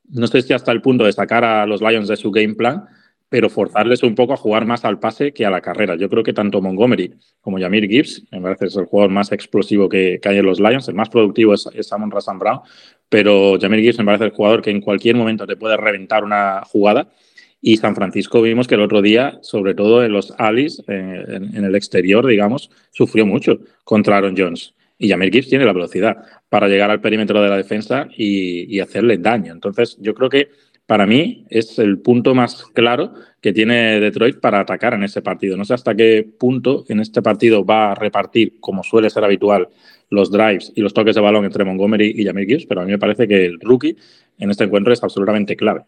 No 0.08 0.26
sé 0.26 0.42
si 0.42 0.52
hasta 0.52 0.70
el 0.70 0.82
punto 0.82 1.04
de 1.04 1.12
sacar 1.12 1.44
a 1.44 1.66
los 1.66 1.80
Lions 1.80 2.08
de 2.08 2.16
su 2.16 2.30
game 2.30 2.54
plan, 2.54 2.84
pero 3.28 3.48
forzarles 3.48 4.02
un 4.02 4.14
poco 4.14 4.34
a 4.34 4.36
jugar 4.36 4.66
más 4.66 4.84
al 4.84 5.00
pase 5.00 5.32
que 5.32 5.46
a 5.46 5.50
la 5.50 5.60
carrera. 5.60 5.96
Yo 5.96 6.08
creo 6.08 6.22
que 6.22 6.32
tanto 6.32 6.60
Montgomery 6.60 7.14
como 7.40 7.58
Jamir 7.58 7.88
Gibbs, 7.88 8.24
me 8.30 8.40
parece 8.40 8.66
que 8.66 8.68
es 8.68 8.76
el 8.76 8.84
jugador 8.84 9.10
más 9.10 9.32
explosivo 9.32 9.88
que, 9.88 10.20
que 10.22 10.28
hay 10.28 10.38
en 10.38 10.46
los 10.46 10.60
Lions, 10.60 10.86
el 10.88 10.94
más 10.94 11.08
productivo 11.08 11.54
es, 11.54 11.66
es 11.74 11.92
Amon 11.92 12.10
Rassan 12.10 12.38
Brown, 12.38 12.60
pero 13.08 13.58
Jamir 13.60 13.80
Gibbs 13.80 13.98
me 13.98 14.04
parece 14.04 14.26
el 14.26 14.30
jugador 14.30 14.62
que 14.62 14.70
en 14.70 14.80
cualquier 14.80 15.16
momento 15.16 15.46
te 15.46 15.56
puede 15.56 15.76
reventar 15.76 16.24
una 16.24 16.62
jugada. 16.66 17.08
Y 17.64 17.76
San 17.76 17.94
Francisco 17.94 18.42
vimos 18.42 18.66
que 18.66 18.74
el 18.74 18.80
otro 18.80 19.00
día, 19.00 19.38
sobre 19.40 19.74
todo 19.74 20.04
en 20.04 20.12
los 20.12 20.34
Alis, 20.36 20.82
en, 20.88 21.54
en, 21.54 21.64
el 21.64 21.76
exterior, 21.76 22.26
digamos, 22.26 22.70
sufrió 22.90 23.24
mucho 23.24 23.60
contra 23.84 24.16
Aaron 24.16 24.34
Jones. 24.36 24.74
Y 24.98 25.08
Jamir 25.08 25.32
Gibbs 25.32 25.48
tiene 25.48 25.64
la 25.64 25.72
velocidad 25.72 26.16
para 26.48 26.66
llegar 26.66 26.90
al 26.90 27.00
perímetro 27.00 27.40
de 27.40 27.48
la 27.48 27.56
defensa 27.56 28.08
y, 28.16 28.64
y 28.74 28.80
hacerle 28.80 29.16
daño. 29.18 29.52
Entonces, 29.52 29.96
yo 30.00 30.12
creo 30.12 30.28
que 30.28 30.48
para 30.86 31.06
mí 31.06 31.46
es 31.50 31.78
el 31.78 32.00
punto 32.00 32.34
más 32.34 32.66
claro 32.74 33.14
que 33.40 33.52
tiene 33.52 34.00
Detroit 34.00 34.40
para 34.40 34.58
atacar 34.58 34.94
en 34.94 35.04
ese 35.04 35.22
partido. 35.22 35.56
No 35.56 35.64
sé 35.64 35.74
hasta 35.74 35.94
qué 35.94 36.28
punto 36.38 36.84
en 36.88 36.98
este 36.98 37.22
partido 37.22 37.64
va 37.64 37.92
a 37.92 37.94
repartir, 37.94 38.58
como 38.58 38.82
suele 38.82 39.08
ser 39.08 39.22
habitual, 39.24 39.68
los 40.10 40.32
drives 40.32 40.72
y 40.74 40.80
los 40.80 40.92
toques 40.92 41.14
de 41.14 41.20
balón 41.20 41.44
entre 41.44 41.64
Montgomery 41.64 42.12
y 42.16 42.24
Jamir 42.24 42.46
Gibbs, 42.46 42.66
pero 42.66 42.80
a 42.80 42.84
mí 42.84 42.90
me 42.90 42.98
parece 42.98 43.28
que 43.28 43.46
el 43.46 43.60
rookie 43.60 43.96
en 44.38 44.50
este 44.50 44.64
encuentro 44.64 44.92
es 44.92 45.02
absolutamente 45.02 45.56
clave. 45.56 45.84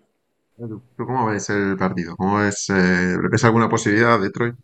¿Tú 0.57 0.83
cómo 0.97 1.27
ves 1.27 1.51
el 1.51 1.77
partido? 1.77 2.17
¿Cómo 2.17 2.39
ves, 2.39 2.71
eh, 2.71 3.17
¿Ves 3.31 3.45
alguna 3.45 3.69
posibilidad 3.69 4.19
de 4.19 4.27
Detroit? 4.27 4.55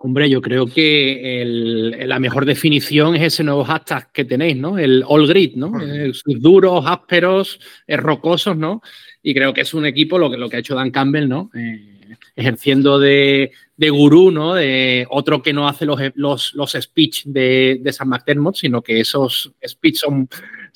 Hombre, 0.00 0.30
yo 0.30 0.40
creo 0.40 0.66
que 0.66 1.42
el, 1.42 2.08
la 2.08 2.20
mejor 2.20 2.46
definición 2.46 3.16
es 3.16 3.34
ese 3.34 3.42
nuevo 3.42 3.64
hashtag 3.64 4.12
que 4.12 4.24
tenéis, 4.24 4.56
¿no? 4.56 4.78
El 4.78 5.02
all 5.04 5.26
grid, 5.26 5.56
¿no? 5.56 5.72
Eh, 5.80 6.12
duros, 6.26 6.84
ásperos, 6.86 7.58
eh, 7.84 7.96
rocosos, 7.96 8.56
¿no? 8.56 8.80
Y 9.24 9.34
creo 9.34 9.52
que 9.52 9.62
es 9.62 9.74
un 9.74 9.86
equipo, 9.86 10.16
lo 10.16 10.30
que, 10.30 10.36
lo 10.36 10.48
que 10.48 10.56
ha 10.56 10.60
hecho 10.60 10.76
Dan 10.76 10.92
Campbell, 10.92 11.28
¿no? 11.28 11.50
Eh, 11.52 12.16
ejerciendo 12.36 13.00
de, 13.00 13.50
de, 13.76 13.90
gurú, 13.90 14.30
¿no? 14.30 14.54
De 14.54 15.04
otro 15.10 15.42
que 15.42 15.52
no 15.52 15.66
hace 15.66 15.84
los, 15.84 16.00
los, 16.14 16.54
los 16.54 16.76
speech 16.80 17.24
de, 17.24 17.80
de 17.82 17.92
San 17.92 18.08
McDermott, 18.08 18.54
sino 18.54 18.82
que 18.82 19.00
esos 19.00 19.52
speech 19.66 19.96
son, 19.96 20.28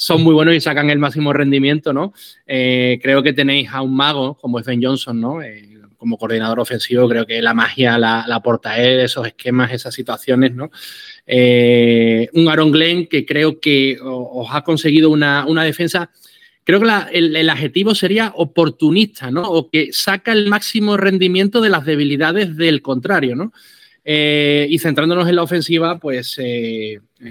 son 0.02 0.24
muy 0.24 0.34
buenos 0.34 0.56
y 0.56 0.60
sacan 0.60 0.90
el 0.90 0.98
máximo 0.98 1.32
rendimiento, 1.32 1.92
¿no? 1.92 2.12
Eh, 2.44 2.98
creo 3.00 3.22
que 3.22 3.32
tenéis 3.32 3.68
a 3.70 3.82
un 3.82 3.94
mago 3.94 4.36
como 4.36 4.60
Ben 4.60 4.82
Johnson, 4.82 5.20
¿no? 5.20 5.40
Eh, 5.40 5.78
como 5.96 6.18
coordinador 6.18 6.58
ofensivo, 6.58 7.08
creo 7.08 7.24
que 7.24 7.40
la 7.40 7.54
magia 7.54 7.96
la, 7.98 8.24
la 8.26 8.34
aporta 8.34 8.82
él, 8.82 8.98
esos 8.98 9.24
esquemas, 9.28 9.72
esas 9.72 9.94
situaciones, 9.94 10.56
¿no? 10.56 10.72
Eh, 11.24 12.28
un 12.32 12.48
Aaron 12.48 12.72
Glenn 12.72 13.06
que 13.06 13.24
creo 13.24 13.60
que 13.60 13.96
os 14.02 14.48
ha 14.50 14.62
conseguido 14.62 15.08
una, 15.08 15.46
una 15.46 15.62
defensa, 15.62 16.10
creo 16.64 16.80
que 16.80 16.90
el, 17.12 17.36
el, 17.36 17.48
adjetivo 17.48 17.94
sería 17.94 18.32
oportunista, 18.34 19.30
¿no? 19.30 19.42
O 19.42 19.70
que 19.70 19.92
saca 19.92 20.32
el 20.32 20.48
máximo 20.48 20.96
rendimiento 20.96 21.60
de 21.60 21.68
las 21.68 21.84
debilidades 21.84 22.56
del 22.56 22.82
contrario, 22.82 23.36
¿no? 23.36 23.52
Y 24.04 24.78
centrándonos 24.80 25.28
en 25.28 25.36
la 25.36 25.44
ofensiva, 25.44 26.00
pues 26.00 26.36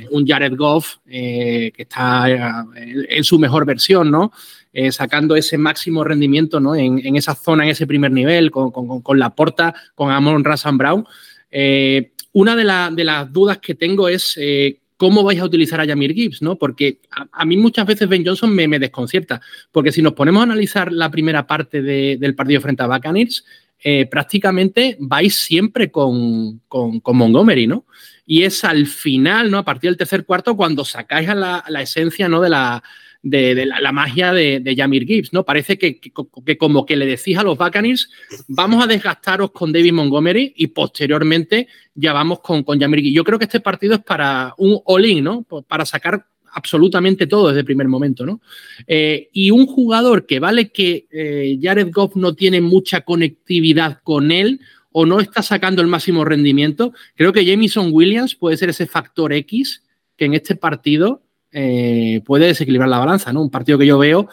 un 0.09 0.25
Jared 0.25 0.55
Goff 0.55 0.97
eh, 1.07 1.71
que 1.75 1.83
está 1.83 2.29
en, 2.29 3.05
en, 3.09 3.23
su 3.23 3.37
mejor 3.39 3.65
versión, 3.65 4.09
¿no? 4.09 4.31
Eh, 4.73 4.89
sacando 4.93 5.35
ese 5.35 5.57
máximo 5.57 6.01
rendimiento 6.05 6.61
¿no? 6.61 6.75
en, 6.75 7.17
esa 7.17 7.35
zona, 7.35 7.65
en 7.65 7.71
ese 7.71 7.85
primer 7.85 8.09
nivel, 8.09 8.51
con, 8.51 8.71
con, 8.71 9.01
con 9.01 9.19
la 9.19 9.35
porta, 9.35 9.75
con 9.95 10.11
Amon 10.11 10.45
Rassan 10.45 10.77
Brown. 10.77 11.05
Eh, 11.49 12.11
una 12.31 12.55
de, 12.55 12.95
de, 12.95 13.03
las 13.03 13.33
dudas 13.33 13.57
que 13.57 13.75
tengo 13.75 14.07
es 14.07 14.37
eh, 14.39 14.79
cómo 14.95 15.23
vais 15.23 15.41
a 15.41 15.43
utilizar 15.43 15.81
a 15.81 15.85
Jamir 15.85 16.13
Gibbs, 16.13 16.41
¿no? 16.41 16.55
Porque 16.55 16.99
a, 17.11 17.27
a 17.33 17.43
mí 17.43 17.57
muchas 17.57 17.85
veces 17.85 18.07
Ben 18.07 18.25
Johnson 18.25 18.55
me, 18.55 18.65
me, 18.69 18.79
desconcierta, 18.79 19.41
porque 19.73 19.91
si 19.91 20.01
nos 20.01 20.13
ponemos 20.13 20.39
a 20.39 20.43
analizar 20.43 20.89
la 20.89 21.11
primera 21.11 21.45
parte 21.45 21.81
de, 21.81 22.15
del 22.17 22.33
partido 22.33 22.61
frente 22.61 22.81
a 22.81 22.87
Buccaneers, 22.87 23.43
eh, 23.83 24.05
prácticamente 24.05 24.95
vais 24.99 25.35
siempre 25.35 25.91
con, 25.91 26.59
con, 26.67 27.01
Montgomery, 27.03 27.67
¿no? 27.67 27.85
Y 28.25 28.43
es 28.43 28.63
al 28.63 28.85
final, 28.85 29.49
¿no? 29.49 29.57
A 29.57 29.65
partir 29.65 29.89
del 29.89 29.97
tercer 29.97 30.25
cuarto, 30.25 30.55
cuando 30.55 30.85
sacáis 30.85 31.29
a 31.29 31.35
la, 31.35 31.63
la 31.67 31.81
esencia, 31.81 32.29
¿no? 32.29 32.41
De 32.41 32.49
la, 32.49 32.83
de, 33.23 33.65
la, 33.65 33.91
magia 33.91 34.33
de, 34.33 34.73
Jamir 34.75 35.05
Gibbs, 35.05 35.33
¿no? 35.33 35.43
Parece 35.43 35.77
que, 35.77 35.99
que, 35.99 36.11
que, 36.45 36.57
como 36.57 36.85
que 36.85 36.95
le 36.95 37.05
decís 37.05 37.37
a 37.37 37.43
los 37.43 37.57
Buccaneers, 37.57 38.09
vamos 38.47 38.83
a 38.83 38.87
desgastaros 38.87 39.51
con 39.51 39.71
David 39.71 39.93
Montgomery 39.93 40.53
y 40.55 40.67
posteriormente 40.67 41.67
ya 41.93 42.13
vamos 42.13 42.39
con, 42.39 42.63
con 42.63 42.79
Jamir 42.79 43.01
Gibbs. 43.01 43.15
Yo 43.15 43.23
creo 43.23 43.39
que 43.39 43.45
este 43.45 43.59
partido 43.59 43.95
es 43.95 44.01
para 44.01 44.53
un 44.57 44.79
all-in, 44.85 45.23
¿no? 45.23 45.43
Para 45.67 45.85
sacar 45.85 46.27
absolutamente 46.53 47.27
todo 47.27 47.47
desde 47.47 47.61
el 47.61 47.65
primer 47.65 47.87
momento, 47.87 48.25
¿no? 48.25 48.41
Eh, 48.87 49.29
y 49.31 49.51
un 49.51 49.65
jugador 49.65 50.25
que 50.25 50.39
vale 50.39 50.71
que 50.71 51.07
eh, 51.11 51.57
Jared 51.61 51.91
Goff 51.91 52.15
no 52.15 52.35
tiene 52.35 52.61
mucha 52.61 53.01
conectividad 53.01 53.99
con 54.03 54.31
él 54.31 54.59
o 54.91 55.05
no 55.05 55.19
está 55.19 55.41
sacando 55.41 55.81
el 55.81 55.87
máximo 55.87 56.25
rendimiento, 56.25 56.93
creo 57.15 57.31
que 57.31 57.45
Jamison 57.45 57.89
Williams 57.91 58.35
puede 58.35 58.57
ser 58.57 58.69
ese 58.69 58.87
factor 58.87 59.31
X 59.31 59.83
que 60.17 60.25
en 60.25 60.33
este 60.33 60.55
partido 60.55 61.23
eh, 61.51 62.21
puede 62.25 62.47
desequilibrar 62.47 62.89
la 62.89 62.99
balanza, 62.99 63.31
¿no? 63.31 63.41
Un 63.41 63.49
partido 63.49 63.77
que 63.77 63.85
yo 63.85 63.97
veo, 63.97 64.27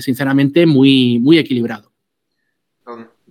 sinceramente, 0.00 0.66
muy, 0.66 1.20
muy 1.20 1.38
equilibrado. 1.38 1.92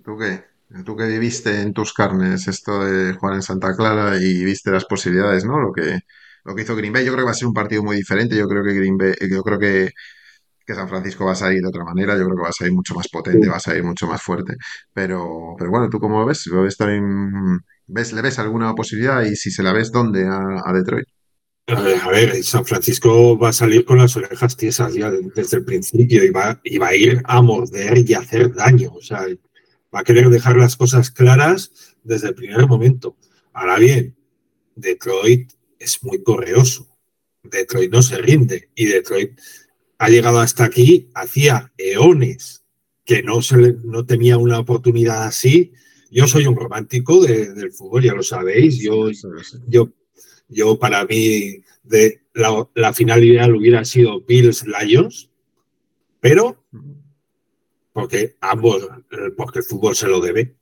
¿Tú 0.02 0.16
qué? 0.16 0.44
Tú 0.84 0.96
que 0.96 1.06
viviste 1.06 1.60
en 1.60 1.74
tus 1.74 1.92
carnes 1.92 2.48
esto 2.48 2.84
de 2.84 3.12
jugar 3.12 3.34
en 3.34 3.42
Santa 3.42 3.76
Clara 3.76 4.16
y 4.16 4.42
viste 4.44 4.70
las 4.70 4.86
posibilidades, 4.86 5.44
¿no? 5.44 5.60
Lo 5.60 5.72
que, 5.72 6.00
lo 6.46 6.54
que 6.54 6.62
hizo 6.62 6.76
Green 6.76 6.92
Bay, 6.92 7.04
yo 7.04 7.12
creo 7.12 7.24
que 7.24 7.26
va 7.26 7.32
a 7.32 7.34
ser 7.34 7.48
un 7.48 7.54
partido 7.54 7.82
muy 7.82 7.96
diferente. 7.96 8.36
Yo 8.36 8.48
creo 8.48 8.62
que 8.64 8.74
Green 8.74 8.96
Bay, 8.96 9.14
yo 9.30 9.42
creo 9.42 9.58
que 9.58 9.90
que 10.66 10.74
San 10.74 10.88
Francisco 10.88 11.24
va 11.24 11.32
a 11.32 11.36
salir 11.36 11.62
de 11.62 11.68
otra 11.68 11.84
manera, 11.84 12.16
yo 12.16 12.24
creo 12.24 12.36
que 12.36 12.42
va 12.42 12.48
a 12.48 12.52
salir 12.52 12.74
mucho 12.74 12.94
más 12.94 13.08
potente, 13.08 13.48
va 13.48 13.56
a 13.56 13.60
salir 13.60 13.84
mucho 13.84 14.06
más 14.08 14.20
fuerte. 14.20 14.56
Pero, 14.92 15.54
pero 15.56 15.70
bueno, 15.70 15.88
¿tú 15.88 16.00
cómo 16.00 16.20
lo 16.20 16.26
ves? 16.26 16.46
¿Lo 16.48 16.62
ves 16.62 16.76
también, 16.76 17.60
ves, 17.86 18.12
¿Le 18.12 18.20
ves 18.20 18.38
alguna 18.40 18.74
posibilidad? 18.74 19.22
Y 19.22 19.36
si 19.36 19.50
se 19.52 19.62
la 19.62 19.72
ves, 19.72 19.92
¿dónde? 19.92 20.26
A, 20.26 20.62
a 20.64 20.72
Detroit. 20.72 21.06
A 21.68 21.80
ver, 21.80 22.00
a 22.00 22.08
ver, 22.08 22.44
San 22.44 22.64
Francisco 22.64 23.38
va 23.38 23.50
a 23.50 23.52
salir 23.52 23.84
con 23.84 23.98
las 23.98 24.16
orejas 24.16 24.56
tiesas 24.56 24.94
ya 24.94 25.10
desde 25.10 25.58
el 25.58 25.64
principio 25.64 26.24
y 26.24 26.30
va, 26.30 26.60
y 26.64 26.78
va 26.78 26.88
a 26.88 26.96
ir 26.96 27.22
a 27.24 27.42
morder 27.42 27.98
y 27.98 28.14
a 28.14 28.20
hacer 28.20 28.52
daño. 28.52 28.92
O 28.92 29.02
sea, 29.02 29.26
va 29.94 30.00
a 30.00 30.04
querer 30.04 30.28
dejar 30.30 30.56
las 30.56 30.76
cosas 30.76 31.10
claras 31.10 31.96
desde 32.02 32.28
el 32.28 32.34
primer 32.34 32.66
momento. 32.66 33.16
Ahora 33.52 33.78
bien, 33.78 34.16
Detroit 34.74 35.52
es 35.78 36.02
muy 36.02 36.22
correoso. 36.22 36.88
Detroit 37.42 37.92
no 37.92 38.02
se 38.02 38.18
rinde 38.18 38.70
y 38.74 38.86
Detroit 38.86 39.38
ha 39.98 40.08
llegado 40.08 40.40
hasta 40.40 40.64
aquí 40.64 41.08
hacía 41.14 41.72
eones 41.78 42.64
que 43.04 43.22
no, 43.22 43.40
se 43.40 43.56
le- 43.56 43.76
no 43.84 44.04
tenía 44.04 44.36
una 44.36 44.58
oportunidad 44.58 45.24
así. 45.24 45.72
Yo 46.10 46.26
soy 46.26 46.46
un 46.46 46.56
romántico 46.56 47.24
de- 47.24 47.52
del 47.54 47.72
fútbol, 47.72 48.02
ya 48.02 48.14
lo 48.14 48.22
sabéis. 48.22 48.78
Yo, 48.78 49.10
yo, 49.68 49.92
yo 50.48 50.78
para 50.78 51.04
mí, 51.04 51.62
de 51.84 52.22
la, 52.34 52.68
la 52.74 52.92
final 52.92 53.22
ideal 53.22 53.54
hubiera 53.54 53.84
sido 53.84 54.20
Bills 54.22 54.64
Lions, 54.66 55.30
pero 56.20 56.64
porque 57.92 58.36
ambos, 58.40 58.86
porque 59.36 59.60
el 59.60 59.64
fútbol 59.64 59.96
se 59.96 60.08
lo 60.08 60.20
debe, 60.20 60.56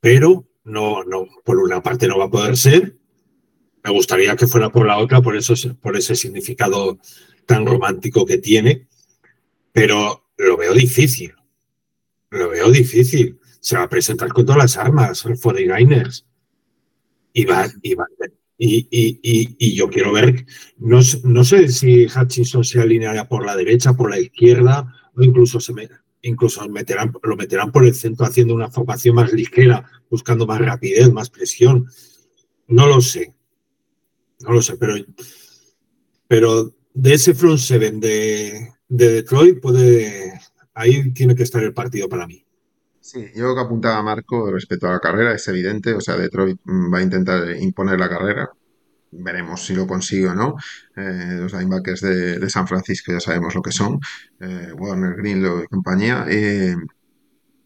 pero 0.00 0.46
no, 0.64 1.02
no, 1.04 1.26
por 1.44 1.58
una 1.58 1.82
parte 1.82 2.06
no 2.08 2.18
va 2.18 2.26
a 2.26 2.30
poder 2.30 2.56
ser. 2.56 2.97
Me 3.88 3.94
gustaría 3.94 4.36
que 4.36 4.46
fuera 4.46 4.68
por 4.70 4.86
la 4.86 4.98
otra, 4.98 5.22
por 5.22 5.34
eso, 5.34 5.54
por 5.80 5.96
ese 5.96 6.14
significado 6.14 6.98
tan 7.46 7.64
romántico 7.64 8.26
que 8.26 8.36
tiene, 8.36 8.86
pero 9.72 10.26
lo 10.36 10.58
veo 10.58 10.74
difícil. 10.74 11.32
Lo 12.28 12.50
veo 12.50 12.70
difícil. 12.70 13.38
Se 13.60 13.78
va 13.78 13.84
a 13.84 13.88
presentar 13.88 14.28
con 14.30 14.44
todas 14.44 14.58
las 14.58 14.76
armas, 14.76 15.24
el 15.24 15.38
49ers. 15.38 16.26
Y 17.32 17.46
va, 17.46 17.66
y 17.80 17.94
va- 17.94 18.06
y, 18.58 18.76
y- 18.90 19.20
y- 19.22 19.56
y 19.58 19.74
yo 19.74 19.88
quiero 19.88 20.12
ver, 20.12 20.44
no, 20.76 21.00
no 21.24 21.44
sé 21.44 21.68
si 21.70 22.04
Hutchinson 22.04 22.64
se 22.64 22.80
alineará 22.82 23.26
por 23.26 23.46
la 23.46 23.56
derecha, 23.56 23.94
por 23.94 24.10
la 24.10 24.18
izquierda, 24.20 24.94
o 25.16 25.22
incluso 25.22 25.60
se 25.60 25.72
me, 25.72 25.88
incluso 26.20 26.68
meterán, 26.68 27.10
lo 27.22 27.36
meterán 27.36 27.72
por 27.72 27.86
el 27.86 27.94
centro 27.94 28.26
haciendo 28.26 28.52
una 28.54 28.70
formación 28.70 29.14
más 29.14 29.32
ligera, 29.32 29.82
buscando 30.10 30.46
más 30.46 30.60
rapidez, 30.60 31.10
más 31.10 31.30
presión. 31.30 31.86
No 32.66 32.86
lo 32.86 33.00
sé. 33.00 33.32
No 34.40 34.52
lo 34.52 34.62
sé, 34.62 34.76
pero, 34.76 34.94
pero 36.26 36.74
de 36.94 37.14
ese 37.14 37.34
front 37.34 37.58
seven 37.58 38.00
de, 38.00 38.70
de 38.88 39.12
Detroit 39.12 39.60
puede. 39.60 40.40
Ahí 40.74 41.12
tiene 41.12 41.34
que 41.34 41.42
estar 41.42 41.62
el 41.62 41.74
partido 41.74 42.08
para 42.08 42.26
mí. 42.26 42.44
Sí, 43.00 43.24
yo 43.34 43.54
que 43.54 43.60
apuntaba 43.62 44.02
Marco 44.02 44.50
respecto 44.52 44.86
a 44.86 44.92
la 44.92 45.00
carrera, 45.00 45.32
es 45.34 45.48
evidente, 45.48 45.94
o 45.94 46.00
sea, 46.00 46.16
Detroit 46.16 46.60
mm, 46.64 46.92
va 46.92 46.98
a 46.98 47.02
intentar 47.02 47.50
imponer 47.56 47.98
la 47.98 48.08
carrera, 48.08 48.50
veremos 49.10 49.64
si 49.64 49.74
lo 49.74 49.86
consigue 49.86 50.28
o 50.28 50.34
no. 50.34 50.56
Eh, 50.94 51.38
los 51.40 51.52
linebackers 51.54 52.02
de, 52.02 52.50
San 52.50 52.68
Francisco 52.68 53.12
ya 53.12 53.20
sabemos 53.20 53.54
lo 53.54 53.62
que 53.62 53.72
son, 53.72 53.98
eh, 54.40 54.72
Warner, 54.76 55.16
Greenlow 55.16 55.62
y 55.62 55.66
compañía. 55.68 56.26
Eh, 56.28 56.76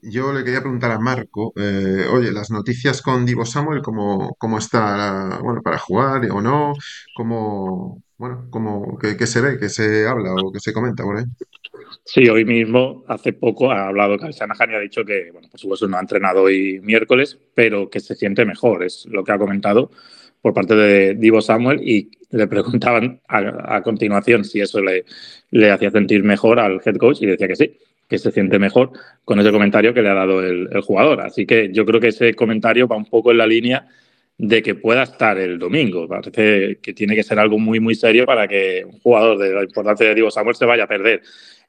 yo 0.03 0.33
le 0.33 0.45
quería 0.45 0.61
preguntar 0.61 0.91
a 0.91 0.99
Marco, 0.99 1.53
eh, 1.57 2.07
oye, 2.11 2.33
las 2.33 2.51
noticias 2.51 3.01
con 3.01 3.25
Divo 3.25 3.47
Samuel, 3.47 3.83
¿cómo, 3.83 4.35
cómo 4.39 4.59
está, 4.59 5.39
bueno, 5.43 5.63
para 5.63 5.79
jugar 5.79 6.29
o 6.31 6.41
no? 6.41 6.75
¿Cómo, 7.15 8.03
bueno, 8.19 8.49
cómo, 8.51 8.99
qué, 8.99 9.27
se 9.27 9.41
ve, 9.41 9.59
qué 9.59 9.69
se 9.69 10.07
habla 10.07 10.35
o 10.35 10.53
qué 10.53 10.59
se 10.59 10.73
comenta 10.73 11.05
por 11.05 11.19
ahí? 11.19 11.25
Sí, 12.05 12.29
hoy 12.29 12.45
mismo, 12.45 13.05
hace 13.07 13.33
poco, 13.33 13.71
ha 13.71 13.87
hablado 13.87 14.19
Kyle 14.19 14.33
Shanahan 14.33 14.73
y 14.73 14.75
ha 14.75 14.81
dicho 14.81 15.05
que, 15.05 15.31
bueno, 15.33 15.49
por 15.49 15.61
supuesto 15.61 15.87
no 15.87 15.97
ha 15.97 16.01
entrenado 16.01 16.43
hoy 16.43 16.81
miércoles, 16.83 17.39
pero 17.55 17.89
que 17.89 18.01
se 18.01 18.17
siente 18.17 18.45
mejor, 18.45 18.83
es 18.83 19.07
lo 19.07 19.23
que 19.23 19.33
ha 19.33 19.39
comentado 19.39 19.91
por 20.41 20.53
parte 20.53 20.75
de 20.75 21.15
Divo 21.15 21.41
Samuel 21.41 21.81
y 21.81 22.11
le 22.31 22.49
preguntaban 22.49 23.21
a, 23.29 23.77
a 23.77 23.83
continuación 23.83 24.45
si 24.45 24.61
eso 24.61 24.81
le, 24.81 25.05
le 25.51 25.71
hacía 25.71 25.93
sentir 25.93 26.25
mejor 26.25 26.59
al 26.59 26.81
head 26.85 26.97
coach 26.97 27.23
y 27.23 27.27
decía 27.27 27.47
que 27.47 27.57
sí, 27.57 27.79
que 28.13 28.19
se 28.19 28.31
siente 28.31 28.59
mejor 28.59 28.93
con 29.25 29.41
ese 29.41 29.51
comentario 29.51 29.95
que 29.95 30.03
le 30.03 30.11
ha 30.11 30.15
dado 30.15 30.47
el, 30.47 30.69
jugador. 30.83 31.23
Así 31.23 31.47
que 31.47 31.71
yo 31.73 31.87
creo 31.87 31.99
que 31.99 32.09
ese 32.09 32.35
comentario 32.35 32.87
va 32.87 32.95
un 32.95 33.07
poco 33.07 33.31
en 33.31 33.39
la 33.39 33.47
línea 33.47 33.87
de 34.37 34.63
que 34.63 34.75
pueda 34.75 35.05
estar 35.05 35.39
el 35.39 35.59
domingo. 35.59 36.07
Parece 36.07 36.79
que 36.83 36.93
tiene 36.93 37.15
que 37.15 37.23
ser 37.23 37.39
algo 37.39 37.59
muy, 37.59 37.81
muy 37.81 37.95
serio 37.95 38.27
para 38.27 38.47
que 38.47 38.85
un 38.85 39.01
jugador 39.01 39.39
de 39.39 39.55
la 39.55 39.63
importancia 39.63 40.07
de 40.07 40.15
Divo 40.15 40.31
Samuel 40.31 40.57
se 40.57 40.67
vaya 40.67 40.85
a 40.85 40.87
perder 40.87 41.23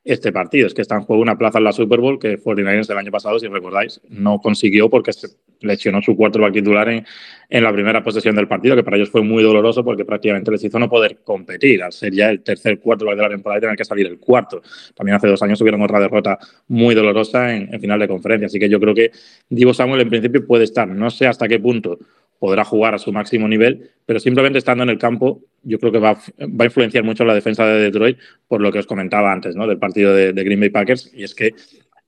este 0.04 0.32
partido. 0.32 0.68
Es 0.68 0.74
que 0.74 0.82
está 0.82 0.96
en 0.96 1.02
juego 1.02 1.22
una 1.22 1.38
plaza 1.38 1.60
en 1.60 1.64
la 1.64 1.72
Super 1.72 2.00
Bowl 2.00 2.20
que 2.20 2.38
49ers 2.38 2.90
el 2.90 2.98
año 2.98 3.12
pasado, 3.12 3.40
si 3.40 3.48
recordáis, 3.48 4.02
no 4.10 4.40
consiguió 4.40 4.90
porque 4.90 5.14
se 5.14 5.28
lesionó 5.62 6.02
su 6.02 6.16
quarterback 6.16 6.54
titular 6.54 6.90
en, 6.90 7.06
en 7.50 7.64
la 7.64 7.72
primera 7.72 8.04
posesión 8.04 8.36
del 8.36 8.48
partido, 8.48 8.76
que 8.76 8.84
para 8.84 8.98
ellos 8.98 9.10
fue 9.10 9.22
muy 9.22 9.42
doloroso 9.42 9.84
porque 9.84 10.04
prácticamente 10.04 10.52
les 10.52 10.64
hizo 10.64 10.78
no 10.78 10.90
poder 10.90 11.20
competir, 11.24 11.82
al 11.82 11.94
ser 11.94 12.14
ya 12.14 12.30
el 12.30 12.42
tercer 12.42 12.80
quarterback 12.80 13.16
de 13.16 13.22
la 13.22 13.30
temporada 13.30 13.60
y 13.60 13.62
tener 13.62 13.78
que 13.78 13.86
salir 13.86 14.08
el 14.08 14.20
cuarto. 14.20 14.62
También 14.94 15.16
hace 15.16 15.28
dos 15.28 15.42
años 15.42 15.58
tuvieron 15.58 15.82
otra 15.82 16.00
derrota 16.00 16.38
muy 16.68 16.94
dolorosa 16.94 17.56
en, 17.56 17.74
en 17.74 17.80
final 17.80 18.00
de 18.00 18.08
conferencia. 18.08 18.48
Así 18.48 18.60
que 18.60 18.68
yo 18.68 18.80
creo 18.80 18.94
que 18.94 19.12
Divo 19.50 19.74
Samuel 19.74 20.02
en 20.02 20.10
principio 20.10 20.46
puede 20.46 20.66
estar. 20.66 20.88
No 20.88 21.10
sé 21.10 21.28
hasta 21.28 21.48
qué 21.48 21.60
punto 21.60 21.98
podrá 22.44 22.66
jugar 22.66 22.94
a 22.94 22.98
su 22.98 23.14
máximo 23.14 23.48
nivel, 23.48 23.92
pero 24.06 24.20
simplemente 24.20 24.58
estando 24.58 24.84
en 24.84 24.90
el 24.90 24.98
campo, 24.98 25.40
yo 25.62 25.80
creo 25.80 25.94
que 25.94 26.00
va, 26.00 26.10
a 26.10 26.66
influenciar 26.66 27.06
mucho 27.06 27.24
la 27.24 27.34
defensa 27.34 27.66
de 27.66 27.80
Detroit 27.80 28.18
por 28.50 28.60
lo 28.60 28.70
que 28.70 28.80
os 28.80 28.86
comentaba 28.86 29.32
antes, 29.32 29.56
¿no? 29.56 29.66
Del 29.66 29.78
partido 29.78 30.14
de, 30.14 30.34
Green 30.34 30.60
Bay 30.60 30.70
Packers, 30.70 31.10
y 31.14 31.24
es 31.24 31.34
que 31.34 31.56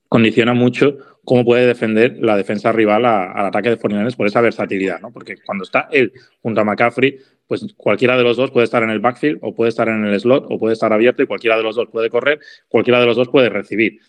condiciona 0.10 0.54
mucho 0.54 0.98
cómo 1.24 1.46
puede 1.46 1.66
defender 1.66 2.18
la 2.20 2.36
defensa 2.36 2.74
rival 2.74 3.06
al 3.06 3.46
ataque 3.46 3.70
de 3.70 3.80
49ers 3.80 4.18
por 4.18 4.28
esa 4.28 4.42
versatilidad, 4.42 5.00
¿no? 5.00 5.14
Porque 5.14 5.38
cuando 5.38 5.64
está 5.64 5.88
él 5.90 6.12
junto 6.42 6.60
a 6.60 6.66
McCaffrey, 6.66 7.18
pues 7.48 7.66
cualquiera 7.78 8.18
de 8.18 8.24
los 8.24 8.36
dos 8.36 8.52
puede 8.52 8.66
estar 8.66 8.84
en 8.84 8.90
el 8.90 9.00
backfield 9.00 9.40
o 9.42 9.56
puede 9.56 9.70
estar 9.70 9.88
en 9.88 10.04
el 10.04 10.20
slot 10.20 10.48
o 10.50 10.60
puede 10.60 10.74
estar 10.74 10.92
abierto 10.92 11.24
y 11.24 11.28
cualquiera 11.28 11.56
de 11.56 11.64
los 11.64 11.78
dos 11.78 11.88
puede 11.90 12.10
correr, 12.10 12.42
cualquiera 12.68 13.00
de 13.00 13.06
los 13.06 13.16
dos 13.16 13.30
puede 13.30 13.48
recibir 13.48 14.02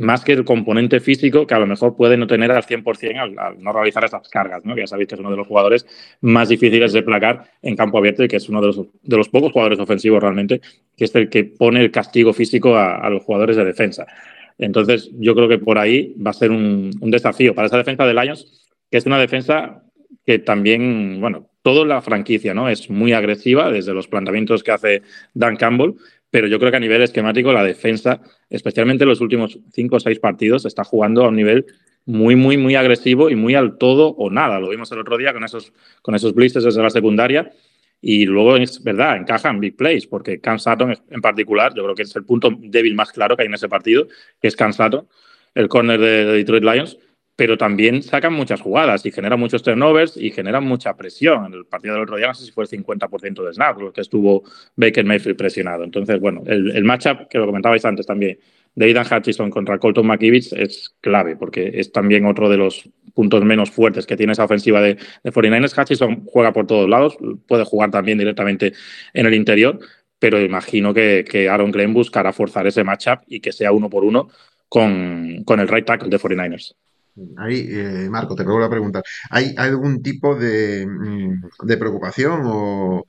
más 0.00 0.24
que 0.24 0.32
el 0.32 0.44
componente 0.44 0.98
físico 0.98 1.46
que 1.46 1.54
a 1.54 1.58
lo 1.58 1.66
mejor 1.66 1.94
puede 1.94 2.16
no 2.16 2.26
tener 2.26 2.50
al 2.50 2.62
100% 2.62 3.18
al, 3.18 3.38
al 3.38 3.62
no 3.62 3.70
realizar 3.70 4.02
esas 4.02 4.26
cargas, 4.28 4.64
¿no? 4.64 4.74
ya 4.74 4.86
sabéis 4.86 5.08
que 5.08 5.14
es 5.14 5.20
uno 5.20 5.30
de 5.30 5.36
los 5.36 5.46
jugadores 5.46 5.86
más 6.22 6.48
difíciles 6.48 6.94
de 6.94 7.02
placar 7.02 7.44
en 7.60 7.76
campo 7.76 7.98
abierto 7.98 8.24
y 8.24 8.28
que 8.28 8.36
es 8.36 8.48
uno 8.48 8.62
de 8.62 8.68
los, 8.68 8.80
de 9.02 9.16
los 9.16 9.28
pocos 9.28 9.52
jugadores 9.52 9.78
ofensivos 9.78 10.22
realmente 10.22 10.62
que 10.96 11.04
es 11.04 11.14
el 11.14 11.28
que 11.28 11.44
pone 11.44 11.82
el 11.82 11.90
castigo 11.90 12.32
físico 12.32 12.76
a, 12.76 13.10
los 13.10 13.22
jugadores 13.24 13.56
de 13.56 13.64
defensa. 13.64 14.06
Entonces 14.56 15.10
yo 15.18 15.34
creo 15.34 15.48
que 15.48 15.58
por 15.58 15.78
ahí 15.78 16.14
va 16.24 16.30
a 16.30 16.34
ser 16.34 16.50
un, 16.50 16.90
un 17.00 17.10
desafío 17.10 17.54
para 17.54 17.66
esa 17.66 17.76
defensa 17.76 18.06
de 18.06 18.14
Lions, 18.14 18.68
que 18.90 18.96
es 18.96 19.04
una 19.04 19.18
defensa 19.18 19.82
que 20.24 20.38
también, 20.38 21.20
bueno, 21.20 21.50
toda 21.62 21.84
la 21.84 22.00
franquicia 22.00 22.54
¿no? 22.54 22.68
es 22.68 22.88
muy 22.88 23.12
agresiva 23.12 23.70
desde 23.70 23.92
los 23.92 24.08
planteamientos 24.08 24.62
que 24.62 24.72
hace 24.72 25.02
Dan 25.34 25.56
Campbell, 25.56 25.94
pero 26.30 26.46
yo 26.46 26.58
creo 26.58 26.70
que 26.70 26.76
a 26.76 26.80
nivel 26.80 27.02
esquemático 27.02 27.52
la 27.52 27.64
defensa, 27.64 28.20
especialmente 28.48 29.04
en 29.04 29.08
los 29.08 29.20
últimos 29.20 29.58
cinco 29.72 29.96
o 29.96 30.00
seis 30.00 30.18
partidos, 30.18 30.64
está 30.64 30.84
jugando 30.84 31.24
a 31.24 31.28
un 31.28 31.36
nivel 31.36 31.66
muy, 32.06 32.36
muy, 32.36 32.56
muy 32.56 32.74
agresivo 32.74 33.30
y 33.30 33.36
muy 33.36 33.54
al 33.54 33.78
todo 33.78 34.08
o 34.08 34.30
nada. 34.30 34.58
Lo 34.58 34.68
vimos 34.68 34.90
el 34.92 34.98
otro 34.98 35.16
día 35.16 35.32
con 35.32 35.44
esos, 35.44 35.72
con 36.02 36.14
esos 36.14 36.34
blisters 36.34 36.64
desde 36.64 36.82
la 36.82 36.90
secundaria. 36.90 37.52
Y 38.02 38.24
luego 38.24 38.56
es 38.56 38.82
verdad, 38.82 39.16
encajan 39.16 39.60
big 39.60 39.76
plays, 39.76 40.06
porque 40.06 40.40
Cam 40.40 40.58
en 41.10 41.20
particular, 41.20 41.74
yo 41.74 41.82
creo 41.82 41.94
que 41.94 42.02
es 42.02 42.16
el 42.16 42.24
punto 42.24 42.50
débil 42.58 42.94
más 42.94 43.12
claro 43.12 43.36
que 43.36 43.42
hay 43.42 43.48
en 43.48 43.54
ese 43.54 43.68
partido, 43.68 44.08
que 44.40 44.48
es 44.48 44.56
Cam 44.56 44.72
el 45.54 45.68
corner 45.68 46.00
de 46.00 46.24
Detroit 46.24 46.64
Lions, 46.64 46.98
pero 47.40 47.56
también 47.56 48.02
sacan 48.02 48.34
muchas 48.34 48.60
jugadas 48.60 49.06
y 49.06 49.10
generan 49.10 49.40
muchos 49.40 49.62
turnovers 49.62 50.14
y 50.14 50.30
generan 50.30 50.62
mucha 50.62 50.94
presión. 50.94 51.46
En 51.46 51.54
el 51.54 51.64
partido 51.64 51.94
del 51.94 52.02
otro 52.02 52.18
día 52.18 52.26
no 52.26 52.34
sé 52.34 52.44
si 52.44 52.52
fue 52.52 52.64
el 52.64 52.68
50% 52.68 53.46
de 53.46 53.54
snap, 53.54 53.80
lo 53.80 53.94
que 53.94 54.02
estuvo 54.02 54.42
Baker 54.76 55.06
Mayfield 55.06 55.38
presionado. 55.38 55.82
Entonces, 55.82 56.20
bueno, 56.20 56.42
el, 56.46 56.84
matchup, 56.84 57.28
que 57.30 57.38
lo 57.38 57.46
comentabais 57.46 57.82
antes 57.86 58.04
también, 58.04 58.38
de 58.74 58.84
Aidan 58.84 59.06
Hutchinson 59.10 59.48
contra 59.48 59.78
Colton 59.78 60.06
McKivitz 60.06 60.52
es 60.52 60.94
clave, 61.00 61.34
porque 61.36 61.70
es 61.72 61.92
también 61.92 62.26
otro 62.26 62.50
de 62.50 62.58
los 62.58 62.90
puntos 63.14 63.42
menos 63.42 63.70
fuertes 63.70 64.04
que 64.04 64.18
tiene 64.18 64.34
esa 64.34 64.44
ofensiva 64.44 64.82
de, 64.82 64.98
de 65.24 65.32
49ers. 65.32 65.80
Hutchinson 65.80 66.26
juega 66.26 66.52
por 66.52 66.66
todos 66.66 66.90
lados, 66.90 67.16
puede 67.48 67.64
jugar 67.64 67.90
también 67.90 68.18
directamente 68.18 68.74
en 69.14 69.24
el 69.24 69.32
interior, 69.32 69.78
pero 70.18 70.38
imagino 70.42 70.92
que, 70.92 71.24
que 71.26 71.48
Aaron 71.48 71.70
Glenn 71.70 71.94
buscará 71.94 72.34
forzar 72.34 72.66
ese 72.66 72.84
matchup 72.84 73.20
y 73.26 73.40
que 73.40 73.50
sea 73.50 73.72
uno 73.72 73.88
por 73.88 74.04
uno 74.04 74.28
con, 74.68 75.42
con 75.46 75.58
el 75.58 75.68
right 75.68 75.86
tackle 75.86 76.10
de 76.10 76.18
49ers. 76.18 76.74
Ahí, 77.36 77.66
eh, 77.70 78.08
Marco, 78.10 78.34
te 78.34 78.44
vuelvo 78.44 78.64
a 78.64 78.70
preguntar, 78.70 79.02
¿hay 79.30 79.54
algún 79.56 80.02
tipo 80.02 80.34
de, 80.34 80.86
mm, 80.86 81.66
de 81.66 81.76
preocupación 81.76 82.42
o, 82.44 83.04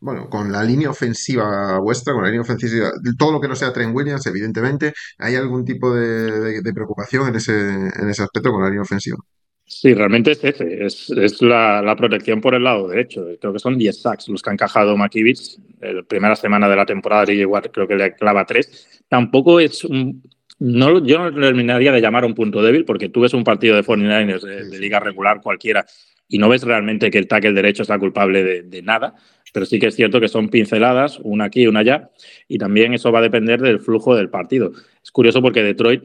bueno, 0.00 0.28
con 0.28 0.52
la 0.52 0.62
línea 0.62 0.90
ofensiva 0.90 1.78
vuestra, 1.78 2.12
con 2.12 2.22
la 2.22 2.28
línea 2.28 2.42
ofensiva, 2.42 2.92
todo 3.18 3.32
lo 3.32 3.40
que 3.40 3.48
no 3.48 3.56
sea 3.56 3.72
Trent 3.72 3.94
Williams, 3.94 4.26
evidentemente, 4.26 4.92
¿hay 5.18 5.34
algún 5.36 5.64
tipo 5.64 5.94
de, 5.94 6.62
preocupación 6.74 7.28
en 7.28 7.36
ese, 7.36 7.52
en 7.52 8.08
ese 8.08 8.22
aspecto 8.22 8.50
con 8.50 8.62
la 8.62 8.68
línea 8.68 8.82
ofensiva? 8.82 9.16
Sí, 9.64 9.94
realmente 9.94 10.30
es 10.30 10.44
ese, 10.44 10.84
es, 10.84 11.10
es 11.10 11.42
la, 11.42 11.82
la 11.82 11.96
protección 11.96 12.40
por 12.40 12.54
el 12.54 12.62
lado 12.62 12.86
derecho. 12.86 13.26
Creo 13.40 13.52
que 13.52 13.58
son 13.58 13.76
10 13.76 14.00
sacks 14.00 14.28
los 14.28 14.40
que 14.40 14.50
ha 14.50 14.52
encajado 14.52 14.96
McKivitz 14.96 15.58
la 15.80 16.02
primera 16.02 16.36
semana 16.36 16.68
de 16.68 16.76
la 16.76 16.86
temporada, 16.86 17.24
DJ 17.24 17.46
creo 17.72 17.88
que 17.88 17.96
le 17.96 18.14
clava 18.14 18.44
tres. 18.44 19.02
Tampoco 19.08 19.60
es 19.60 19.84
un, 19.84 20.22
no, 20.58 21.04
yo 21.04 21.18
no 21.18 21.40
terminaría 21.40 21.92
de 21.92 22.00
llamar 22.00 22.24
un 22.24 22.34
punto 22.34 22.62
débil 22.62 22.84
porque 22.84 23.08
tú 23.08 23.20
ves 23.20 23.34
un 23.34 23.44
partido 23.44 23.76
de 23.76 23.82
49ers 23.82 24.42
de, 24.42 24.68
de 24.68 24.78
liga 24.78 25.00
regular 25.00 25.40
cualquiera 25.42 25.84
y 26.28 26.38
no 26.38 26.48
ves 26.48 26.62
realmente 26.62 27.10
que 27.10 27.18
el 27.18 27.28
tackle 27.28 27.52
derecho 27.52 27.82
está 27.82 27.98
culpable 27.98 28.42
de, 28.42 28.62
de, 28.62 28.82
nada, 28.82 29.14
pero 29.52 29.66
sí 29.66 29.78
que 29.78 29.86
es 29.86 29.94
cierto 29.94 30.20
que 30.20 30.28
son 30.28 30.48
pinceladas, 30.48 31.20
una 31.22 31.44
aquí 31.44 31.62
y 31.62 31.66
una 31.66 31.80
allá, 31.80 32.10
y 32.48 32.58
también 32.58 32.94
eso 32.94 33.12
va 33.12 33.20
a 33.20 33.22
depender 33.22 33.60
del 33.60 33.80
flujo 33.80 34.16
del 34.16 34.28
partido. 34.28 34.72
Es 35.02 35.10
curioso 35.10 35.40
porque 35.40 35.62
Detroit 35.62 36.04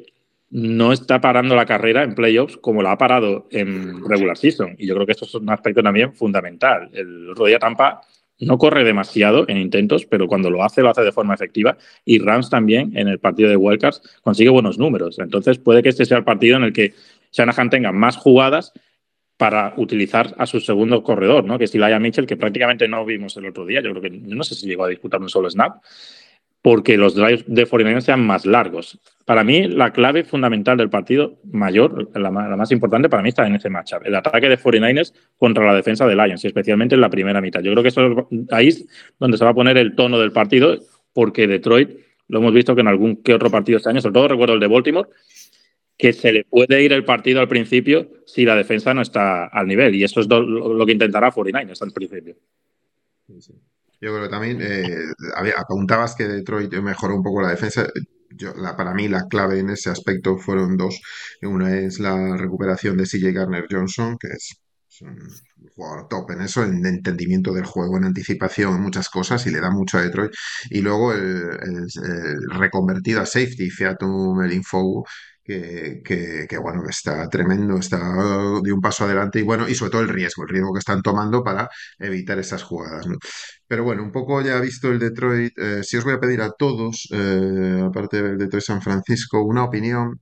no 0.51 0.91
está 0.91 1.21
parando 1.21 1.55
la 1.55 1.65
carrera 1.65 2.03
en 2.03 2.13
playoffs 2.13 2.57
como 2.57 2.83
la 2.83 2.91
ha 2.91 2.97
parado 2.97 3.47
en 3.51 4.07
regular 4.07 4.37
season, 4.37 4.75
y 4.77 4.85
yo 4.85 4.95
creo 4.95 5.05
que 5.05 5.13
esto 5.13 5.25
es 5.25 5.33
un 5.35 5.49
aspecto 5.49 5.81
también 5.81 6.13
fundamental. 6.13 6.89
El 6.93 7.29
otro 7.29 7.45
día 7.45 7.57
Tampa 7.57 8.01
no 8.41 8.57
corre 8.57 8.83
demasiado 8.83 9.45
en 9.47 9.57
intentos, 9.57 10.05
pero 10.05 10.27
cuando 10.27 10.49
lo 10.49 10.63
hace, 10.63 10.81
lo 10.81 10.89
hace 10.89 11.01
de 11.03 11.11
forma 11.11 11.33
efectiva. 11.33 11.77
Y 12.05 12.19
Rams 12.19 12.49
también, 12.49 12.97
en 12.97 13.07
el 13.07 13.19
partido 13.19 13.49
de 13.49 13.55
Wildcards, 13.55 14.01
consigue 14.21 14.49
buenos 14.49 14.77
números. 14.77 15.19
Entonces, 15.19 15.57
puede 15.59 15.83
que 15.83 15.89
este 15.89 16.05
sea 16.05 16.17
el 16.17 16.23
partido 16.23 16.57
en 16.57 16.63
el 16.63 16.73
que 16.73 16.93
Shanahan 17.31 17.69
tenga 17.69 17.91
más 17.91 18.17
jugadas 18.17 18.73
para 19.37 19.73
utilizar 19.77 20.35
a 20.37 20.45
su 20.45 20.59
segundo 20.59 21.01
corredor, 21.01 21.43
¿no? 21.45 21.57
que 21.57 21.63
es 21.63 21.73
Elijah 21.73 21.97
Mitchell, 21.97 22.27
que 22.27 22.37
prácticamente 22.37 22.87
no 22.87 23.03
vimos 23.05 23.35
el 23.37 23.47
otro 23.47 23.65
día. 23.65 23.81
Yo 23.81 23.89
creo 23.89 24.01
que 24.01 24.11
no 24.11 24.43
sé 24.43 24.53
si 24.53 24.67
llegó 24.67 24.83
a 24.83 24.87
disputar 24.87 25.19
un 25.19 25.29
solo 25.29 25.49
snap 25.49 25.77
porque 26.61 26.97
los 26.97 27.15
drives 27.15 27.43
de 27.47 27.65
49 27.65 28.01
sean 28.01 28.25
más 28.25 28.45
largos. 28.45 28.99
Para 29.25 29.43
mí, 29.43 29.67
la 29.67 29.91
clave 29.91 30.23
fundamental 30.23 30.77
del 30.77 30.89
partido 30.89 31.39
mayor, 31.51 32.09
la, 32.13 32.29
más 32.29 32.71
importante 32.71 33.09
para 33.09 33.23
mí 33.23 33.29
está 33.29 33.47
en 33.47 33.55
ese 33.55 33.69
matchup, 33.69 34.05
el 34.05 34.15
ataque 34.15 34.47
de 34.47 34.59
49ers 34.59 35.13
contra 35.37 35.65
la 35.65 35.73
defensa 35.73 36.05
de 36.05 36.15
Lions, 36.15 36.43
y 36.43 36.47
especialmente 36.47 36.95
en 36.95 37.01
la 37.01 37.09
primera 37.09 37.41
mitad. 37.41 37.61
Yo 37.61 37.71
creo 37.71 37.83
que 37.83 37.89
eso 37.89 38.27
ahí 38.51 38.67
es 38.67 38.85
donde 39.19 39.37
se 39.37 39.43
va 39.43 39.51
a 39.51 39.55
poner 39.55 39.77
el 39.77 39.95
tono 39.95 40.19
del 40.19 40.31
partido, 40.31 40.77
porque 41.13 41.47
Detroit, 41.47 41.89
lo 42.27 42.39
hemos 42.39 42.53
visto 42.53 42.75
que 42.75 42.81
en 42.81 42.87
algún 42.87 43.17
que 43.17 43.33
otro 43.33 43.49
partido 43.49 43.77
este 43.77 43.89
año, 43.89 44.01
sobre 44.01 44.13
todo 44.13 44.27
recuerdo 44.27 44.53
el 44.53 44.59
de 44.59 44.67
Baltimore, 44.67 45.09
que 45.97 46.13
se 46.13 46.31
le 46.31 46.43
puede 46.45 46.83
ir 46.83 46.93
el 46.93 47.05
partido 47.05 47.41
al 47.41 47.47
principio 47.47 48.07
si 48.25 48.45
la 48.45 48.55
defensa 48.55 48.93
no 48.93 49.01
está 49.01 49.45
al 49.47 49.67
nivel, 49.67 49.95
y 49.95 50.03
eso 50.03 50.19
es 50.19 50.27
lo 50.27 50.85
que 50.85 50.91
intentará 50.91 51.31
49ers 51.31 51.81
al 51.81 51.91
principio. 51.91 52.35
Sí, 53.27 53.41
sí. 53.41 53.53
Yo 54.01 54.09
creo 54.11 54.23
que 54.23 54.29
también 54.29 54.59
eh, 54.61 55.13
apuntabas 55.57 56.15
que 56.15 56.27
Detroit 56.27 56.73
mejoró 56.81 57.15
un 57.15 57.23
poco 57.23 57.41
la 57.41 57.51
defensa. 57.51 57.87
Yo, 58.31 58.53
la, 58.55 58.75
para 58.75 58.93
mí 58.93 59.07
la 59.07 59.27
clave 59.27 59.59
en 59.59 59.69
ese 59.69 59.91
aspecto 59.91 60.37
fueron 60.37 60.75
dos. 60.75 60.99
Una 61.43 61.77
es 61.77 61.99
la 61.99 62.35
recuperación 62.35 62.97
de 62.97 63.05
CJ 63.05 63.31
Garner 63.31 63.67
Johnson, 63.69 64.17
que 64.19 64.29
es, 64.29 64.55
un 65.01 65.17
jugador 65.75 66.07
top 66.07 66.31
en 66.31 66.41
eso, 66.41 66.63
en 66.63 66.85
entendimiento 66.85 67.53
del 67.53 67.65
juego, 67.65 67.97
en 67.97 68.05
anticipación, 68.05 68.75
en 68.75 68.81
muchas 68.81 69.09
cosas, 69.09 69.45
y 69.47 69.51
le 69.51 69.61
da 69.61 69.69
mucho 69.69 69.97
a 69.97 70.01
Detroit. 70.01 70.31
Y 70.69 70.81
luego 70.81 71.13
el, 71.13 71.21
el, 71.21 71.85
el 72.03 72.59
reconvertido 72.59 73.21
a 73.21 73.25
safety, 73.25 73.69
Fiatum 73.69 74.41
Elinfou, 74.43 75.05
que, 75.43 76.01
que, 76.03 76.45
que, 76.49 76.57
bueno, 76.57 76.83
está 76.89 77.27
tremendo, 77.29 77.77
está 77.77 77.97
de 78.63 78.71
un 78.73 78.81
paso 78.81 79.05
adelante 79.05 79.39
y 79.39 79.43
bueno, 79.43 79.67
y 79.67 79.75
sobre 79.75 79.91
todo 79.91 80.01
el 80.01 80.09
riesgo, 80.09 80.43
el 80.43 80.49
riesgo 80.49 80.73
que 80.73 80.79
están 80.79 81.01
tomando 81.01 81.43
para 81.43 81.69
evitar 81.99 82.39
esas 82.39 82.63
jugadas. 82.63 83.05
Pero 83.67 83.83
bueno, 83.83 84.03
un 84.03 84.11
poco 84.11 84.41
ya 84.41 84.59
visto 84.59 84.89
el 84.91 84.99
Detroit, 84.99 85.57
eh, 85.57 85.83
si 85.83 85.97
os 85.97 86.03
voy 86.03 86.13
a 86.13 86.19
pedir 86.19 86.41
a 86.41 86.51
todos, 86.51 87.07
eh, 87.11 87.83
aparte 87.85 88.21
del 88.21 88.37
Detroit 88.37 88.63
San 88.63 88.81
Francisco, 88.81 89.41
una 89.43 89.63
opinión 89.63 90.19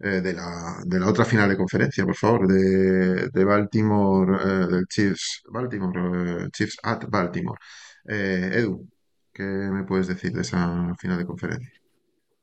eh, 0.00 0.20
de, 0.22 0.32
la, 0.34 0.82
de 0.84 1.00
la 1.00 1.08
otra 1.08 1.24
final 1.24 1.48
de 1.48 1.56
conferencia, 1.56 2.04
por 2.04 2.16
favor, 2.16 2.46
de, 2.48 3.28
de 3.30 3.44
Baltimore, 3.44 4.38
eh, 4.44 4.66
del 4.68 4.86
Chiefs, 4.86 5.42
Baltimore, 5.50 6.48
Chiefs 6.52 6.78
at 6.82 7.04
Baltimore. 7.08 7.58
Edu, 8.04 8.88
¿qué 9.32 9.42
me 9.44 9.84
puedes 9.84 10.08
decir 10.08 10.32
de 10.32 10.42
esa 10.42 10.94
final 10.96 11.18
de 11.18 11.26
conferencia? 11.26 11.79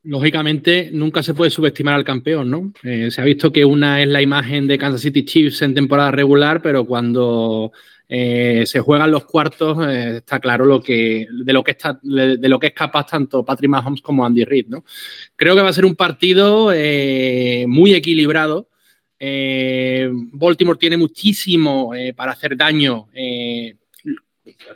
Lógicamente 0.02 0.90
nunca 0.92 1.22
se 1.22 1.34
puede 1.34 1.50
subestimar 1.50 1.94
al 1.94 2.04
campeón, 2.04 2.50
¿no? 2.50 2.72
Eh, 2.82 3.10
se 3.10 3.20
ha 3.20 3.24
visto 3.24 3.52
que 3.52 3.64
una 3.64 4.02
es 4.02 4.08
la 4.08 4.22
imagen 4.22 4.66
de 4.66 4.78
Kansas 4.78 5.02
City 5.02 5.24
Chiefs 5.24 5.62
en 5.62 5.74
temporada 5.74 6.10
regular, 6.10 6.62
pero 6.62 6.84
cuando 6.84 7.72
eh, 8.08 8.64
se 8.66 8.80
juegan 8.80 9.10
los 9.10 9.24
cuartos 9.24 9.86
eh, 9.86 10.18
está 10.18 10.40
claro 10.40 10.64
lo 10.64 10.80
que, 10.80 11.26
de, 11.30 11.52
lo 11.52 11.62
que 11.62 11.72
está, 11.72 11.98
de, 12.02 12.48
lo 12.48 12.58
que 12.58 12.68
es 12.68 12.72
capaz 12.72 13.06
tanto 13.06 13.44
Patrick 13.44 13.70
Mahomes 13.70 14.00
como 14.00 14.24
Andy 14.24 14.44
Reid, 14.44 14.68
¿no? 14.68 14.84
Creo 15.36 15.54
que 15.54 15.62
va 15.62 15.68
a 15.68 15.74
ser 15.74 15.84
un 15.84 15.96
partido 15.96 16.66
muy 17.66 17.94
equilibrado. 17.94 18.68
Baltimore 19.20 20.78
tiene 20.78 20.96
muchísimo 20.96 21.92
para 22.16 22.32
hacer 22.32 22.56
daño 22.56 23.08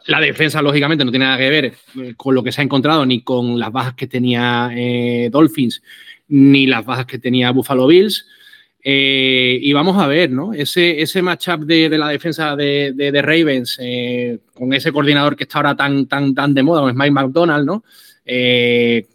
la 0.06 0.20
defensa, 0.20 0.62
lógicamente, 0.62 1.04
no 1.04 1.10
tiene 1.10 1.26
nada 1.26 1.38
que 1.38 1.50
ver 1.50 1.64
eh, 1.66 2.14
con 2.16 2.34
lo 2.34 2.42
que 2.42 2.52
se 2.52 2.60
ha 2.60 2.64
encontrado, 2.64 3.04
ni 3.06 3.22
con 3.22 3.58
las 3.58 3.72
bajas 3.72 3.94
que 3.94 4.06
tenía 4.06 4.70
eh, 4.74 5.28
Dolphins, 5.30 5.82
ni 6.28 6.66
las 6.66 6.84
bajas 6.84 7.06
que 7.06 7.18
tenía 7.18 7.50
Buffalo 7.50 7.86
Bills. 7.86 8.26
Eh, 8.84 9.58
y 9.62 9.72
vamos 9.72 9.96
a 10.02 10.08
ver, 10.08 10.30
¿no? 10.30 10.52
Ese, 10.52 11.00
ese 11.00 11.22
matchup 11.22 11.60
de, 11.60 11.88
de 11.88 11.98
la 11.98 12.08
defensa 12.08 12.56
de, 12.56 13.22
Ravens 13.22 13.78
con 14.54 14.72
ese 14.72 14.90
coordinador 14.90 15.36
que 15.36 15.44
está 15.44 15.58
ahora 15.58 15.76
tan, 15.76 16.06
tan, 16.06 16.34
tan 16.34 16.52
de 16.52 16.64
moda, 16.64 16.88
es 16.90 16.96
Mike 16.96 17.12
McDonald, 17.12 17.64
¿no? 17.64 17.84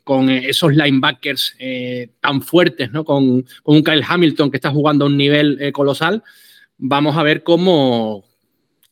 Con 0.06 0.30
esos 0.30 0.74
linebackers 0.74 1.58
tan 2.22 2.42
fuertes, 2.42 2.92
¿no? 2.92 3.04
Con, 3.04 3.42
con, 3.64 3.76
un 3.76 3.84
Kyle 3.84 4.06
Hamilton 4.08 4.52
que 4.52 4.58
está 4.58 4.72
jugando 4.72 5.04
a 5.04 5.10
un 5.10 5.18
nivel 5.18 5.72
colosal. 5.74 6.24
Vamos 6.78 7.18
a 7.18 7.24
ver 7.24 7.44
cómo, 7.44 8.27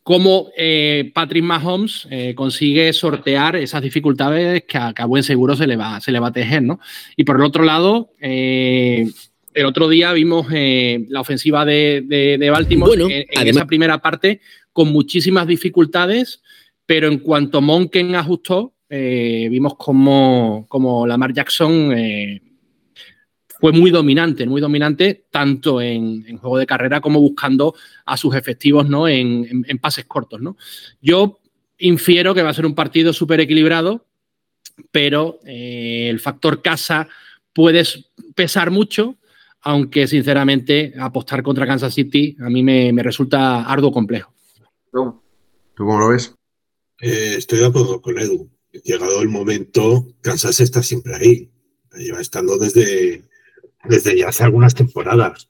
cómo 0.06 0.52
eh, 0.56 1.12
Patrick 1.16 1.44
Mahomes 1.44 2.08
eh, 2.12 2.36
consigue 2.36 2.94
sortear 2.94 3.56
esas 3.56 3.82
dificultades 3.82 4.64
que 4.66 4.78
a, 4.78 4.94
que 4.94 5.02
a, 5.02 5.06
buen 5.06 5.24
seguro 5.24 5.56
se 5.56 5.66
le, 5.66 5.78
va, 5.78 6.00
se 6.00 6.12
le 6.12 6.20
va 6.20 6.28
a 6.28 6.32
tejer, 6.32 6.62
¿no? 6.62 6.80
Y 7.18 7.24
por 7.24 7.38
el 7.38 7.42
otro 7.42 7.64
lado, 7.64 8.12
eh, 8.22 9.08
el 9.56 9.66
otro 9.66 9.90
día 9.90 10.14
vimos 10.14 10.46
eh, 10.54 11.04
la 11.10 11.22
ofensiva 11.22 11.66
de, 11.66 12.04
de, 12.06 12.38
de 12.38 12.50
Baltimore 12.52 12.88
bueno, 12.88 13.08
en, 13.10 13.26
en 13.32 13.48
esa 13.48 13.66
primera 13.66 13.98
parte 13.98 14.42
con 14.72 14.92
muchísimas 14.92 15.48
dificultades, 15.48 16.44
pero 16.86 17.08
en 17.08 17.18
cuanto 17.18 17.62
Monken 17.62 18.14
ajustó, 18.14 18.76
vimos 18.88 19.74
como, 19.76 20.68
como 20.70 21.08
Lamar 21.08 21.34
Jackson 21.34 21.92
fue 23.60 23.72
muy 23.72 23.92
dominante, 23.92 24.46
muy 24.46 24.62
dominante 24.62 25.26
tanto 25.32 25.82
en, 25.82 26.26
en, 26.28 26.38
juego 26.38 26.58
de 26.58 26.66
carrera 26.66 27.02
como 27.02 27.20
buscando 27.20 27.76
a 28.06 28.18
sus 28.18 28.36
efectivos 28.36 28.88
¿no? 28.90 29.08
en, 29.08 29.46
en, 29.50 29.66
en 29.68 29.80
pases 29.80 30.06
cortos. 30.06 30.42
¿no? 30.42 30.58
Yo 31.02 31.40
infiero 31.78 32.34
que 32.34 32.44
va 32.44 32.50
a 32.50 32.54
ser 32.54 32.66
un 32.66 32.76
partido 32.76 33.14
súper 33.14 33.40
equilibrado, 33.40 34.06
pero 34.92 35.40
eh, 35.46 36.08
el 36.10 36.20
factor 36.20 36.62
casa 36.62 37.08
puede 37.54 37.84
pesar 38.36 38.72
mucho, 38.72 39.18
aunque 39.62 40.08
sinceramente 40.08 40.94
apostar 41.00 41.42
contra 41.42 41.66
Kansas 41.66 41.94
City 41.94 42.36
a 42.40 42.50
mí 42.50 42.62
me, 42.64 42.92
me 42.94 43.04
resulta 43.04 43.64
arduo 43.64 43.92
complejo. 43.92 44.34
¿Tú 44.92 45.22
cómo 45.76 46.00
lo 46.00 46.10
ves? 46.10 46.34
Eh, 47.02 47.36
estoy 47.38 47.60
de 47.60 47.66
acuerdo 47.66 48.02
con 48.02 48.18
Edu. 48.18 48.50
Llegado 48.84 49.22
el 49.22 49.30
momento, 49.30 50.08
Kansas 50.22 50.60
está 50.60 50.84
siempre 50.84 51.16
ahí. 51.16 51.52
Lleva 51.98 52.20
estando 52.20 52.58
desde, 52.58 53.24
desde 53.88 54.18
ya 54.18 54.30
hace 54.30 54.44
algunas 54.44 54.74
temporadas. 54.74 55.48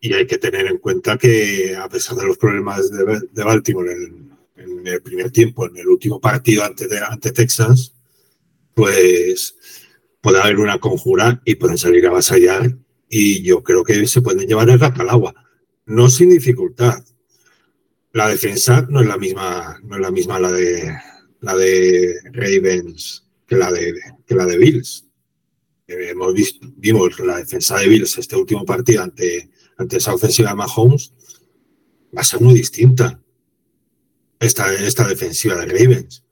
Y 0.00 0.12
hay 0.12 0.26
que 0.26 0.38
tener 0.38 0.66
en 0.66 0.78
cuenta 0.78 1.16
que, 1.16 1.74
a 1.76 1.88
pesar 1.88 2.16
de 2.16 2.26
los 2.26 2.36
problemas 2.36 2.90
de, 2.90 3.44
Baltimore 3.44 3.92
en, 3.92 4.86
el 4.86 5.02
primer 5.02 5.30
tiempo, 5.30 5.66
en 5.66 5.76
el 5.76 5.88
último 5.88 6.20
partido 6.20 6.64
ante, 6.64 6.86
ante 6.98 7.32
Texas, 7.32 7.94
pues 8.74 9.56
puede 10.20 10.40
haber 10.40 10.58
una 10.58 10.78
conjura 10.78 11.40
y 11.44 11.54
pueden 11.54 11.78
salir 11.78 12.06
a 12.06 12.10
vasallar. 12.10 12.76
Y 13.08 13.42
yo 13.42 13.62
creo 13.62 13.84
que 13.84 14.06
se 14.06 14.20
pueden 14.20 14.46
llevar 14.46 14.68
el 14.68 14.80
rato 14.80 15.02
al 15.02 15.10
agua. 15.10 15.34
No 15.86 16.08
sin 16.10 16.30
dificultad. 16.30 17.02
La 18.12 18.28
defensa 18.28 18.86
no 18.88 19.00
es 19.00 19.06
la 19.06 19.16
misma, 19.16 19.80
no 19.82 19.96
es 19.96 20.02
la 20.02 20.10
misma 20.10 20.38
la 20.38 20.52
de 20.52 20.94
la 21.44 21.54
de 21.56 22.20
Ravens 22.32 23.24
que 23.46 23.56
la 23.56 23.70
de, 23.70 23.94
que 24.26 24.34
la 24.34 24.46
de 24.46 24.58
Bills 24.58 25.06
hemos 25.86 26.32
visto, 26.34 26.66
vimos 26.76 27.18
la 27.20 27.38
defensa 27.38 27.78
de 27.78 27.88
Bills 27.88 28.18
este 28.18 28.36
último 28.36 28.64
partido 28.64 29.02
ante, 29.02 29.50
ante 29.76 29.96
esa 29.96 30.14
ofensiva 30.14 30.50
de 30.50 30.56
Mahomes, 30.56 31.12
va 32.16 32.20
a 32.20 32.24
ser 32.24 32.40
muy 32.40 32.54
distinta 32.54 33.20
esta, 34.40 34.72
esta 34.72 35.06
defensiva 35.06 35.56
de 35.56 35.66
Ravens. 35.66 36.24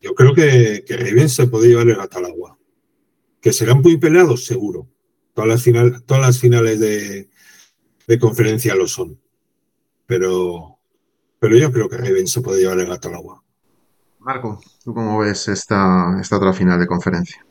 Yo 0.00 0.14
creo 0.14 0.34
que, 0.34 0.84
que 0.86 0.96
Ravens 0.96 1.34
se 1.34 1.46
puede 1.46 1.68
llevar 1.68 1.88
el 1.88 1.96
gato 1.96 2.18
al 2.18 2.26
agua. 2.26 2.58
Que 3.40 3.52
serán 3.52 3.80
muy 3.80 3.98
peleados, 3.98 4.44
seguro. 4.44 4.88
Todas 5.34 5.48
las, 5.48 5.62
final, 5.62 6.02
todas 6.04 6.22
las 6.22 6.38
finales 6.38 6.80
de, 6.80 7.30
de 8.06 8.18
conferencia 8.18 8.74
lo 8.74 8.86
son. 8.86 9.20
Pero, 10.06 10.78
pero 11.38 11.56
yo 11.56 11.70
creo 11.72 11.88
que 11.88 11.98
Ravens 11.98 12.32
se 12.32 12.40
puede 12.40 12.60
llevar 12.60 12.80
el 12.80 12.86
gato 12.86 13.08
al 13.08 13.14
agua. 13.14 13.44
Marco, 14.18 14.60
¿tú 14.84 14.92
cómo 14.92 15.18
ves 15.18 15.48
esta, 15.48 16.18
esta 16.20 16.36
otra 16.36 16.52
final 16.52 16.78
de 16.78 16.86
conferencia? 16.86 17.46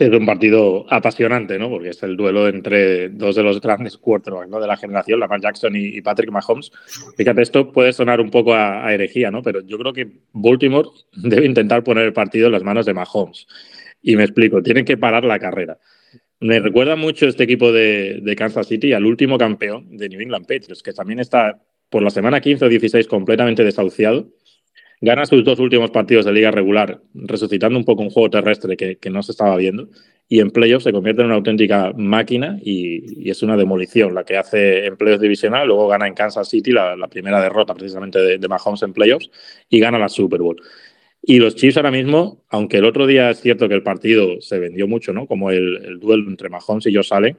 Sí, 0.00 0.06
es 0.06 0.12
un 0.14 0.24
partido 0.24 0.86
apasionante, 0.88 1.58
¿no? 1.58 1.68
Porque 1.68 1.90
es 1.90 2.02
el 2.02 2.16
duelo 2.16 2.48
entre 2.48 3.10
dos 3.10 3.36
de 3.36 3.42
los 3.42 3.60
grandes 3.60 3.98
quarterbacks 3.98 4.48
¿no? 4.48 4.58
de 4.58 4.66
la 4.66 4.78
generación, 4.78 5.20
Lamar 5.20 5.42
Jackson 5.42 5.76
y, 5.76 6.00
Patrick 6.00 6.30
Mahomes. 6.30 6.72
Fíjate, 7.18 7.42
esto 7.42 7.70
puede 7.70 7.92
sonar 7.92 8.18
un 8.18 8.30
poco 8.30 8.54
a, 8.54 8.86
a, 8.86 8.94
herejía, 8.94 9.30
¿no? 9.30 9.42
Pero 9.42 9.60
yo 9.60 9.76
creo 9.76 9.92
que 9.92 10.08
Baltimore 10.32 10.88
debe 11.12 11.44
intentar 11.44 11.84
poner 11.84 12.06
el 12.06 12.14
partido 12.14 12.46
en 12.46 12.52
las 12.52 12.62
manos 12.62 12.86
de 12.86 12.94
Mahomes. 12.94 13.46
Y 14.00 14.16
me 14.16 14.24
explico, 14.24 14.62
tienen 14.62 14.86
que 14.86 14.96
parar 14.96 15.24
la 15.24 15.38
carrera. 15.38 15.76
Me 16.40 16.60
recuerda 16.60 16.96
mucho 16.96 17.26
este 17.26 17.44
equipo 17.44 17.70
de, 17.70 18.20
de 18.22 18.36
Kansas 18.36 18.68
City 18.68 18.94
al 18.94 19.04
último 19.04 19.36
campeón 19.36 19.98
de 19.98 20.08
New 20.08 20.22
England 20.22 20.46
Patriots, 20.46 20.82
que 20.82 20.94
también 20.94 21.20
está 21.20 21.60
por 21.90 22.02
la 22.02 22.08
semana 22.08 22.40
15 22.40 22.64
o 22.64 22.68
16 22.70 23.06
completamente 23.06 23.64
desahuciado 23.64 24.28
gana 25.00 25.24
sus 25.24 25.44
dos 25.44 25.58
últimos 25.58 25.90
partidos 25.90 26.26
de 26.26 26.32
liga 26.32 26.50
regular, 26.50 27.00
resucitando 27.14 27.78
un 27.78 27.84
poco 27.84 28.02
un 28.02 28.10
juego 28.10 28.30
terrestre 28.30 28.76
que, 28.76 28.96
que 28.96 29.10
no 29.10 29.22
se 29.22 29.32
estaba 29.32 29.56
viendo, 29.56 29.88
y 30.28 30.40
en 30.40 30.50
playoffs 30.50 30.84
se 30.84 30.92
convierte 30.92 31.22
en 31.22 31.26
una 31.26 31.36
auténtica 31.36 31.92
máquina 31.96 32.58
y, 32.62 33.24
y, 33.24 33.30
es 33.30 33.42
una 33.42 33.56
demolición 33.56 34.14
la 34.14 34.24
que 34.24 34.36
hace 34.36 34.86
en 34.86 34.96
playoffs 34.96 35.22
divisional, 35.22 35.66
luego 35.66 35.88
gana 35.88 36.06
en 36.06 36.14
Kansas 36.14 36.48
City 36.48 36.70
la, 36.70 36.96
primera 37.08 37.42
derrota 37.42 37.74
precisamente 37.74 38.20
de, 38.20 38.38
de, 38.38 38.48
Mahomes 38.48 38.82
en 38.82 38.92
playoffs 38.92 39.30
y 39.68 39.80
gana 39.80 39.98
la 39.98 40.08
Super 40.08 40.40
Bowl. 40.40 40.62
Y 41.22 41.38
los 41.38 41.56
Chiefs 41.56 41.76
ahora 41.76 41.90
mismo, 41.90 42.44
aunque 42.48 42.78
el 42.78 42.84
otro 42.84 43.06
día 43.06 43.30
es 43.30 43.40
cierto 43.40 43.68
que 43.68 43.74
el 43.74 43.82
partido 43.82 44.40
se 44.40 44.58
vendió 44.58 44.86
mucho, 44.86 45.12
¿no? 45.12 45.26
Como 45.26 45.50
el, 45.50 45.84
el 45.84 45.98
duelo 45.98 46.30
entre 46.30 46.48
Mahomes 46.48 46.86
y 46.86 46.94
Josh 46.94 47.12
Allen, 47.12 47.36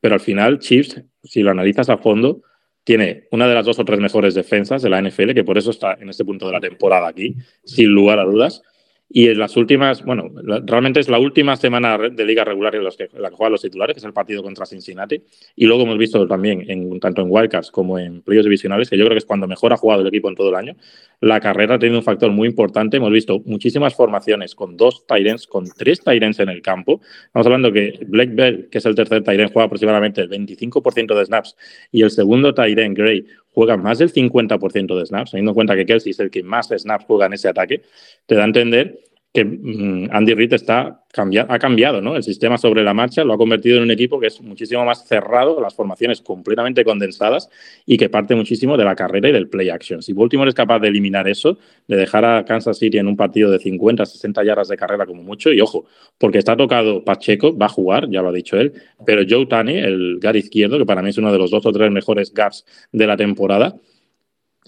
pero 0.00 0.14
al 0.14 0.20
final 0.20 0.60
Chiefs, 0.60 1.02
si 1.24 1.42
lo 1.42 1.50
analizas 1.50 1.90
a 1.90 1.98
fondo, 1.98 2.42
tiene 2.88 3.24
una 3.32 3.46
de 3.46 3.54
las 3.54 3.66
dos 3.66 3.78
o 3.78 3.84
tres 3.84 4.00
mejores 4.00 4.32
defensas 4.32 4.80
de 4.80 4.88
la 4.88 4.98
NFL, 5.02 5.34
que 5.34 5.44
por 5.44 5.58
eso 5.58 5.72
está 5.72 5.98
en 6.00 6.08
este 6.08 6.24
punto 6.24 6.46
de 6.46 6.52
la 6.52 6.60
temporada 6.60 7.06
aquí, 7.06 7.36
sin 7.62 7.88
lugar 7.88 8.18
a 8.18 8.24
dudas. 8.24 8.62
Y 9.10 9.28
en 9.28 9.38
las 9.38 9.56
últimas, 9.56 10.04
bueno, 10.04 10.30
realmente 10.66 11.00
es 11.00 11.08
la 11.08 11.18
última 11.18 11.56
semana 11.56 11.96
de 11.96 12.24
liga 12.26 12.44
regular 12.44 12.74
en, 12.74 12.84
los 12.84 12.96
que, 12.96 13.08
la 13.18 13.30
que 13.30 13.36
juegan 13.36 13.52
los 13.52 13.62
titulares, 13.62 13.94
que 13.94 14.00
es 14.00 14.04
el 14.04 14.12
partido 14.12 14.42
contra 14.42 14.66
Cincinnati. 14.66 15.22
Y 15.56 15.64
luego 15.64 15.84
hemos 15.84 15.96
visto 15.96 16.26
también, 16.26 16.64
en, 16.68 17.00
tanto 17.00 17.22
en 17.22 17.28
Wildcats 17.30 17.70
como 17.70 17.98
en 17.98 18.20
playoffs 18.20 18.44
divisionales, 18.44 18.90
que 18.90 18.98
yo 18.98 19.04
creo 19.06 19.14
que 19.14 19.20
es 19.20 19.24
cuando 19.24 19.48
mejor 19.48 19.72
ha 19.72 19.78
jugado 19.78 20.02
el 20.02 20.08
equipo 20.08 20.28
en 20.28 20.34
todo 20.34 20.50
el 20.50 20.56
año. 20.56 20.76
La 21.20 21.40
carrera 21.40 21.76
ha 21.76 21.78
tenido 21.78 21.98
un 21.98 22.04
factor 22.04 22.30
muy 22.30 22.48
importante. 22.48 22.98
Hemos 22.98 23.10
visto 23.10 23.40
muchísimas 23.46 23.94
formaciones 23.94 24.54
con 24.54 24.76
dos 24.76 25.06
Tyrants, 25.06 25.46
con 25.46 25.64
tres 25.66 26.00
Tyrants 26.00 26.40
en 26.40 26.50
el 26.50 26.60
campo. 26.60 27.00
Estamos 27.26 27.46
hablando 27.46 27.72
que 27.72 27.98
Black 28.06 28.34
Bell, 28.34 28.68
que 28.70 28.76
es 28.76 28.84
el 28.84 28.94
tercer 28.94 29.24
Tyrant, 29.24 29.50
juega 29.52 29.66
aproximadamente 29.66 30.20
el 30.20 30.28
25% 30.28 31.16
de 31.16 31.24
snaps 31.24 31.56
y 31.90 32.02
el 32.02 32.10
segundo 32.10 32.52
Tyrant, 32.52 32.96
Gray, 32.96 33.24
juega 33.52 33.76
más 33.76 33.98
del 33.98 34.12
50% 34.12 34.98
de 34.98 35.06
snaps, 35.06 35.32
teniendo 35.32 35.50
en 35.50 35.54
cuenta 35.54 35.76
que 35.76 35.86
Kelsey 35.86 36.10
es 36.10 36.20
el 36.20 36.30
que 36.30 36.42
más 36.42 36.68
snaps 36.68 37.04
juega 37.06 37.26
en 37.26 37.32
ese 37.32 37.48
ataque, 37.48 37.82
te 38.26 38.34
da 38.34 38.42
a 38.42 38.46
entender 38.46 39.00
que 39.32 39.44
mm, 39.44 40.08
Andy 40.10 40.34
Reid 40.34 40.54
está 40.54 41.04
ha 41.48 41.58
cambiado 41.58 42.00
¿no? 42.00 42.16
el 42.16 42.22
sistema 42.22 42.58
sobre 42.58 42.84
la 42.84 42.94
marcha, 42.94 43.24
lo 43.24 43.32
ha 43.32 43.38
convertido 43.38 43.78
en 43.78 43.84
un 43.84 43.90
equipo 43.90 44.20
que 44.20 44.28
es 44.28 44.40
muchísimo 44.40 44.84
más 44.84 45.06
cerrado, 45.06 45.60
las 45.60 45.74
formaciones 45.74 46.20
completamente 46.20 46.84
condensadas 46.84 47.48
y 47.86 47.96
que 47.96 48.08
parte 48.08 48.34
muchísimo 48.34 48.76
de 48.76 48.84
la 48.84 48.94
carrera 48.94 49.28
y 49.28 49.32
del 49.32 49.48
play 49.48 49.70
action. 49.70 50.02
Si 50.02 50.12
Baltimore 50.12 50.48
es 50.48 50.54
capaz 50.54 50.78
de 50.80 50.88
eliminar 50.88 51.26
eso, 51.26 51.58
de 51.88 51.96
dejar 51.96 52.24
a 52.24 52.44
Kansas 52.44 52.78
City 52.78 52.98
en 52.98 53.08
un 53.08 53.16
partido 53.16 53.50
de 53.50 53.58
50, 53.58 54.04
60 54.06 54.44
yardas 54.44 54.68
de 54.68 54.76
carrera 54.76 55.06
como 55.06 55.22
mucho, 55.22 55.52
y 55.52 55.60
ojo, 55.60 55.86
porque 56.18 56.38
está 56.38 56.56
tocado 56.56 57.04
Pacheco, 57.04 57.56
va 57.56 57.66
a 57.66 57.70
jugar, 57.70 58.08
ya 58.10 58.22
lo 58.22 58.28
ha 58.28 58.32
dicho 58.32 58.58
él, 58.58 58.72
pero 59.04 59.22
Joe 59.28 59.46
Tani, 59.46 59.76
el 59.76 60.20
guard 60.20 60.36
izquierdo, 60.36 60.78
que 60.78 60.86
para 60.86 61.02
mí 61.02 61.10
es 61.10 61.18
uno 61.18 61.32
de 61.32 61.38
los 61.38 61.50
dos 61.50 61.64
o 61.66 61.72
tres 61.72 61.90
mejores 61.90 62.32
guards 62.32 62.64
de 62.92 63.06
la 63.06 63.16
temporada, 63.16 63.74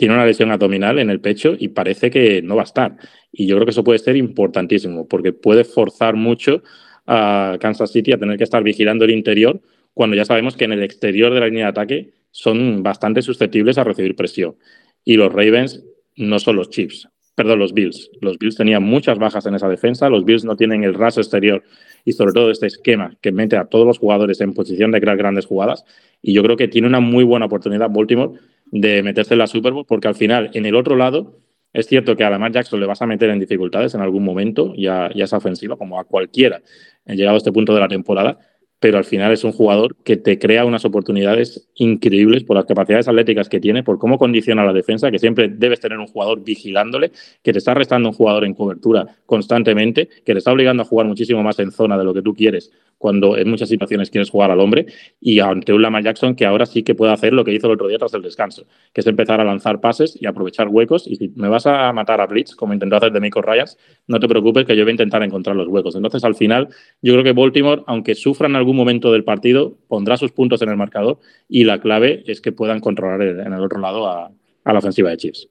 tiene 0.00 0.14
una 0.14 0.24
lesión 0.24 0.50
abdominal 0.50 0.98
en 0.98 1.10
el 1.10 1.20
pecho 1.20 1.54
y 1.58 1.68
parece 1.68 2.10
que 2.10 2.40
no 2.40 2.56
va 2.56 2.62
a 2.62 2.64
estar. 2.64 2.96
Y 3.30 3.46
yo 3.46 3.56
creo 3.56 3.66
que 3.66 3.72
eso 3.72 3.84
puede 3.84 3.98
ser 3.98 4.16
importantísimo 4.16 5.06
porque 5.06 5.34
puede 5.34 5.62
forzar 5.62 6.16
mucho 6.16 6.62
a 7.06 7.58
Kansas 7.60 7.92
City 7.92 8.10
a 8.12 8.18
tener 8.18 8.38
que 8.38 8.44
estar 8.44 8.62
vigilando 8.62 9.04
el 9.04 9.10
interior 9.10 9.60
cuando 9.92 10.16
ya 10.16 10.24
sabemos 10.24 10.56
que 10.56 10.64
en 10.64 10.72
el 10.72 10.82
exterior 10.82 11.34
de 11.34 11.40
la 11.40 11.48
línea 11.48 11.66
de 11.66 11.70
ataque 11.70 12.10
son 12.30 12.82
bastante 12.82 13.20
susceptibles 13.20 13.76
a 13.76 13.84
recibir 13.84 14.16
presión. 14.16 14.56
Y 15.04 15.18
los 15.18 15.30
Ravens 15.30 15.84
no 16.16 16.38
son 16.38 16.56
los 16.56 16.70
Chiefs, 16.70 17.06
perdón, 17.34 17.58
los 17.58 17.74
Bills. 17.74 18.10
Los 18.22 18.38
Bills 18.38 18.56
tenían 18.56 18.82
muchas 18.82 19.18
bajas 19.18 19.44
en 19.44 19.54
esa 19.54 19.68
defensa, 19.68 20.08
los 20.08 20.24
Bills 20.24 20.46
no 20.46 20.56
tienen 20.56 20.82
el 20.82 20.94
raso 20.94 21.20
exterior 21.20 21.62
y 22.06 22.12
sobre 22.12 22.32
todo 22.32 22.50
este 22.50 22.68
esquema 22.68 23.18
que 23.20 23.32
mete 23.32 23.58
a 23.58 23.66
todos 23.66 23.86
los 23.86 23.98
jugadores 23.98 24.40
en 24.40 24.54
posición 24.54 24.92
de 24.92 25.00
crear 25.02 25.18
grandes 25.18 25.44
jugadas. 25.44 25.84
Y 26.22 26.32
yo 26.32 26.42
creo 26.42 26.56
que 26.56 26.68
tiene 26.68 26.88
una 26.88 27.00
muy 27.00 27.22
buena 27.22 27.44
oportunidad 27.44 27.90
Baltimore 27.90 28.40
de 28.70 29.02
meterse 29.02 29.34
en 29.34 29.38
la 29.38 29.46
Super 29.46 29.72
Bowl, 29.72 29.86
porque 29.86 30.08
al 30.08 30.14
final, 30.14 30.50
en 30.54 30.66
el 30.66 30.74
otro 30.74 30.96
lado, 30.96 31.40
es 31.72 31.86
cierto 31.86 32.16
que 32.16 32.24
a 32.24 32.30
Lamar 32.30 32.52
Jackson 32.52 32.80
le 32.80 32.86
vas 32.86 33.02
a 33.02 33.06
meter 33.06 33.30
en 33.30 33.38
dificultades 33.38 33.94
en 33.94 34.00
algún 34.00 34.24
momento, 34.24 34.74
ya, 34.76 35.10
ya 35.14 35.24
esa 35.24 35.36
ofensiva, 35.36 35.76
como 35.76 36.00
a 36.00 36.04
cualquiera, 36.04 36.62
en 37.04 37.16
llegado 37.16 37.36
a 37.36 37.38
este 37.38 37.52
punto 37.52 37.74
de 37.74 37.80
la 37.80 37.88
temporada, 37.88 38.38
pero 38.80 38.96
al 38.96 39.04
final 39.04 39.30
es 39.30 39.44
un 39.44 39.52
jugador 39.52 39.94
que 40.02 40.16
te 40.16 40.38
crea 40.38 40.64
unas 40.64 40.86
oportunidades 40.86 41.68
increíbles 41.74 42.44
por 42.44 42.56
las 42.56 42.64
capacidades 42.64 43.08
atléticas 43.08 43.48
que 43.48 43.60
tiene, 43.60 43.82
por 43.82 43.98
cómo 43.98 44.18
condiciona 44.18 44.64
la 44.64 44.72
defensa, 44.72 45.10
que 45.10 45.18
siempre 45.18 45.48
debes 45.48 45.80
tener 45.80 45.98
un 45.98 46.06
jugador 46.06 46.42
vigilándole, 46.42 47.12
que 47.42 47.52
te 47.52 47.58
está 47.58 47.74
restando 47.74 48.08
un 48.08 48.14
jugador 48.14 48.46
en 48.46 48.54
cobertura 48.54 49.06
constantemente, 49.26 50.08
que 50.24 50.32
te 50.32 50.38
está 50.38 50.50
obligando 50.50 50.82
a 50.82 50.86
jugar 50.86 51.06
muchísimo 51.06 51.42
más 51.42 51.58
en 51.58 51.70
zona 51.70 51.98
de 51.98 52.04
lo 52.04 52.14
que 52.14 52.22
tú 52.22 52.34
quieres 52.34 52.72
cuando 53.00 53.38
en 53.38 53.48
muchas 53.48 53.70
situaciones 53.70 54.10
quieres 54.10 54.28
jugar 54.28 54.50
al 54.50 54.60
hombre, 54.60 54.84
y 55.22 55.40
ante 55.40 55.72
un 55.72 55.80
Lamar 55.80 56.04
Jackson 56.04 56.36
que 56.36 56.44
ahora 56.44 56.66
sí 56.66 56.82
que 56.82 56.94
puede 56.94 57.14
hacer 57.14 57.32
lo 57.32 57.46
que 57.46 57.54
hizo 57.54 57.66
el 57.66 57.72
otro 57.72 57.88
día 57.88 57.96
tras 57.96 58.12
el 58.12 58.20
descanso, 58.20 58.66
que 58.92 59.00
es 59.00 59.06
empezar 59.06 59.40
a 59.40 59.44
lanzar 59.44 59.80
pases 59.80 60.18
y 60.20 60.26
aprovechar 60.26 60.68
huecos, 60.68 61.06
y 61.06 61.16
si 61.16 61.32
me 61.34 61.48
vas 61.48 61.66
a 61.66 61.90
matar 61.94 62.20
a 62.20 62.26
Blitz, 62.26 62.54
como 62.54 62.74
intentó 62.74 62.96
hacer 62.96 63.10
de 63.10 63.20
Michael 63.20 63.46
Ryans, 63.46 63.78
no 64.06 64.20
te 64.20 64.28
preocupes 64.28 64.66
que 64.66 64.76
yo 64.76 64.84
voy 64.84 64.90
a 64.90 64.92
intentar 64.92 65.22
encontrar 65.22 65.56
los 65.56 65.66
huecos. 65.68 65.96
Entonces, 65.96 66.22
al 66.24 66.34
final, 66.34 66.68
yo 67.00 67.14
creo 67.14 67.24
que 67.24 67.32
Baltimore, 67.32 67.84
aunque 67.86 68.14
sufran 68.14 68.54
algún 68.54 68.76
momento 68.76 69.10
del 69.12 69.24
partido, 69.24 69.78
pondrá 69.88 70.18
sus 70.18 70.32
puntos 70.32 70.60
en 70.60 70.68
el 70.68 70.76
marcador, 70.76 71.20
y 71.48 71.64
la 71.64 71.80
clave 71.80 72.22
es 72.26 72.42
que 72.42 72.52
puedan 72.52 72.80
controlar 72.80 73.22
en 73.22 73.50
el 73.50 73.60
otro 73.60 73.80
lado 73.80 74.08
a, 74.08 74.30
la 74.66 74.78
ofensiva 74.78 75.08
de 75.08 75.16
Chiefs. 75.16 75.48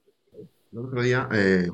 El 0.72 0.78
otro 0.78 1.02
día, 1.02 1.28
eh, 1.34 1.68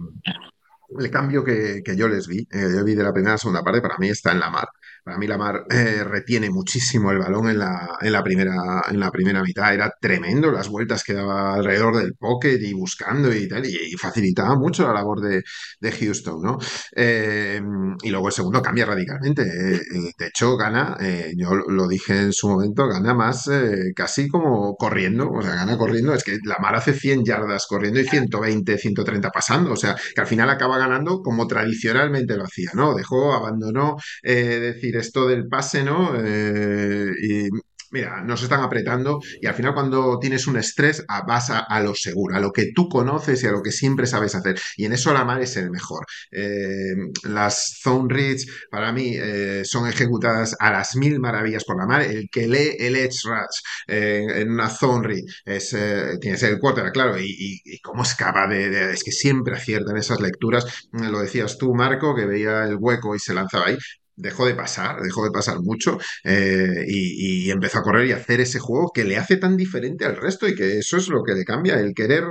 el 0.97 1.11
cambio 1.11 1.43
que, 1.43 1.83
yo 1.97 2.07
les 2.07 2.27
vi, 2.27 2.39
eh, 2.39 2.69
yo 2.75 2.83
vi 2.85 2.95
de 2.95 3.03
la 3.03 3.11
primera 3.11 3.33
a 3.33 3.37
segunda 3.37 3.61
parte, 3.61 3.81
para 3.81 3.97
mí 3.97 4.07
está 4.07 4.31
en 4.31 4.39
la 4.39 4.49
mar. 4.49 4.67
Para 5.05 5.19
mí 5.19 5.27
Lamar 5.27 5.65
eh, 5.69 6.03
retiene 6.03 6.49
muchísimo 6.49 7.11
el 7.11 7.19
balón 7.19 7.47
en 7.47 7.59
la, 7.59 7.95
en, 8.01 8.11
la 8.11 8.23
primera, 8.23 8.81
en 8.89 8.99
la 8.99 9.11
primera 9.11 9.43
mitad. 9.43 9.71
Era 9.71 9.93
tremendo 10.01 10.51
las 10.51 10.67
vueltas 10.67 11.03
que 11.03 11.13
daba 11.13 11.53
alrededor 11.53 11.97
del 11.97 12.15
pocket 12.15 12.57
y 12.59 12.73
buscando 12.73 13.31
y 13.31 13.47
tal, 13.47 13.67
y, 13.67 13.95
facilitaba 13.97 14.55
mucho 14.55 14.81
la 14.87 14.93
labor 14.93 15.21
de, 15.21 15.43
de 15.79 15.91
Houston, 15.91 16.41
¿no? 16.41 16.57
Eh, 16.95 17.61
y 18.01 18.09
luego 18.09 18.29
el 18.29 18.33
segundo 18.33 18.63
cambia 18.63 18.87
radicalmente. 18.87 19.43
Eh, 19.43 20.11
de 20.17 20.25
hecho, 20.25 20.57
gana, 20.57 20.97
yo 21.37 21.53
lo 21.53 21.87
dije 21.87 22.21
en 22.21 22.33
su 22.33 22.49
momento, 22.49 22.87
gana 22.87 23.13
más 23.13 23.47
casi 23.95 24.27
como 24.27 24.75
corriendo, 24.75 25.29
o 25.29 25.41
sea, 25.43 25.53
gana 25.53 25.77
corriendo. 25.77 26.15
Es 26.15 26.23
que 26.23 26.39
Lamar 26.45 26.77
hace 26.77 26.93
100 26.93 27.23
yardas 27.23 27.67
corriendo 27.67 27.99
y 27.99 28.07
120, 28.07 28.75
130 28.79 29.29
pasando. 29.29 29.71
O 29.73 29.75
sea, 29.77 29.95
que 30.15 30.21
al 30.21 30.27
final 30.27 30.49
acaba 30.49 30.79
ganando 30.79 31.21
como 31.21 31.45
tradicionalmente 31.45 32.35
lo 32.37 32.45
hacía, 32.45 32.71
¿no? 32.73 32.95
Dejó, 32.95 33.33
abandonó, 33.33 33.97
decir, 34.23 34.94
esto 34.99 35.27
del 35.27 35.47
pase, 35.47 35.83
¿no? 35.83 36.13
Eh, 36.15 37.11
y 37.21 37.49
mira, 37.91 38.21
nos 38.23 38.43
están 38.43 38.61
apretando 38.61 39.19
y 39.41 39.47
al 39.47 39.53
final 39.53 39.73
cuando 39.73 40.19
tienes 40.19 40.47
un 40.47 40.57
estrés 40.57 41.05
vas 41.27 41.49
a, 41.49 41.79
lo 41.79 41.95
seguro, 41.95 42.35
a 42.35 42.39
lo 42.39 42.51
que 42.51 42.71
tú 42.75 42.89
conoces 42.89 43.41
y 43.43 43.47
a 43.47 43.51
lo 43.51 43.61
que 43.61 43.71
siempre 43.71 44.05
sabes 44.05 44.35
hacer. 44.35 44.59
Y 44.75 44.85
en 44.85 44.93
eso 44.93 45.13
Lamar 45.13 45.41
es 45.41 45.55
el 45.55 45.71
mejor. 45.71 46.05
Eh, 46.31 46.93
las 47.23 47.79
zone 47.81 48.13
reads 48.13 48.45
para 48.69 48.91
mí 48.91 49.13
eh, 49.15 49.63
son 49.65 49.87
ejecutadas 49.87 50.55
a 50.59 50.71
las 50.71 50.95
mil 50.95 51.19
maravillas 51.19 51.63
por 51.63 51.77
Lamar. 51.77 52.01
El 52.01 52.27
que 52.29 52.47
lee 52.47 52.75
el 52.79 52.95
edge 52.97 53.19
rush 53.23 53.61
en 53.87 54.51
una 54.51 54.69
zone 54.69 55.07
read 55.07 55.23
es, 55.45 55.69
tiene 55.69 56.35
que 56.35 56.37
ser 56.37 56.53
el 56.53 56.59
quarter, 56.59 56.91
claro, 56.91 57.17
y, 57.17 57.79
cómo 57.81 58.03
escapa 58.03 58.47
de, 58.47 58.69
de, 58.69 58.93
Es 58.93 59.03
que 59.03 59.11
siempre 59.11 59.55
aciertan 59.55 59.97
esas 59.97 60.19
lecturas. 60.19 60.65
Lo 60.91 61.19
decías 61.19 61.57
tú, 61.57 61.73
Marco, 61.73 62.15
que 62.15 62.25
veía 62.25 62.63
el 62.65 62.77
hueco 62.79 63.15
y 63.15 63.19
se 63.19 63.33
lanzaba 63.33 63.67
ahí 63.67 63.77
dejó 64.15 64.45
de 64.45 64.55
pasar, 64.55 65.01
dejó 65.01 65.23
de 65.23 65.31
pasar 65.31 65.59
mucho 65.61 65.97
eh, 66.23 66.85
y, 66.87 67.49
empezó 67.51 67.79
a 67.79 67.83
correr 67.83 68.07
y 68.07 68.11
hacer 68.11 68.41
ese 68.41 68.59
juego 68.59 68.91
que 68.93 69.03
le 69.03 69.17
hace 69.17 69.37
tan 69.37 69.55
diferente 69.55 70.05
al 70.05 70.17
resto 70.17 70.47
y 70.47 70.55
que 70.55 70.79
eso 70.79 70.97
es 70.97 71.07
lo 71.07 71.23
que 71.23 71.33
le 71.33 71.45
cambia, 71.45 71.79
el 71.79 71.93
querer 71.93 72.23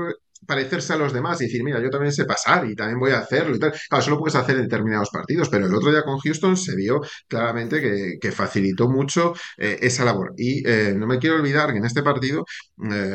parecerse 0.46 0.92
a 0.92 0.96
los 0.96 1.14
demás 1.14 1.40
y 1.40 1.44
decir, 1.46 1.64
mira, 1.64 1.80
yo 1.80 1.88
también 1.88 2.12
sé 2.12 2.26
pasar 2.26 2.66
y 2.68 2.74
también 2.74 2.98
voy 2.98 3.12
a 3.12 3.20
hacerlo 3.20 3.56
y 3.56 3.58
tal. 3.58 3.72
Claro, 3.88 4.02
eso 4.02 4.10
lo 4.10 4.18
puedes 4.18 4.34
hacer 4.34 4.56
en 4.56 4.64
determinados 4.64 5.08
partidos, 5.08 5.48
pero 5.48 5.66
el 5.66 5.74
otro 5.74 5.90
día 5.90 6.02
con 6.02 6.18
Houston 6.18 6.56
se 6.58 6.76
vio 6.76 7.00
claramente 7.28 8.18
que, 8.20 8.32
facilitó 8.32 8.88
mucho 8.88 9.32
eh, 9.56 9.78
esa 9.80 10.04
labor. 10.04 10.34
Y 10.36 10.68
eh, 10.68 10.92
no 10.94 11.06
me 11.06 11.18
quiero 11.18 11.36
olvidar 11.36 11.72
que 11.72 11.78
en 11.78 11.86
este 11.86 12.02
partido 12.02 12.44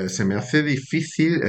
se 0.07 0.25
me 0.25 0.35
hace 0.35 0.63
difícil 0.63 1.39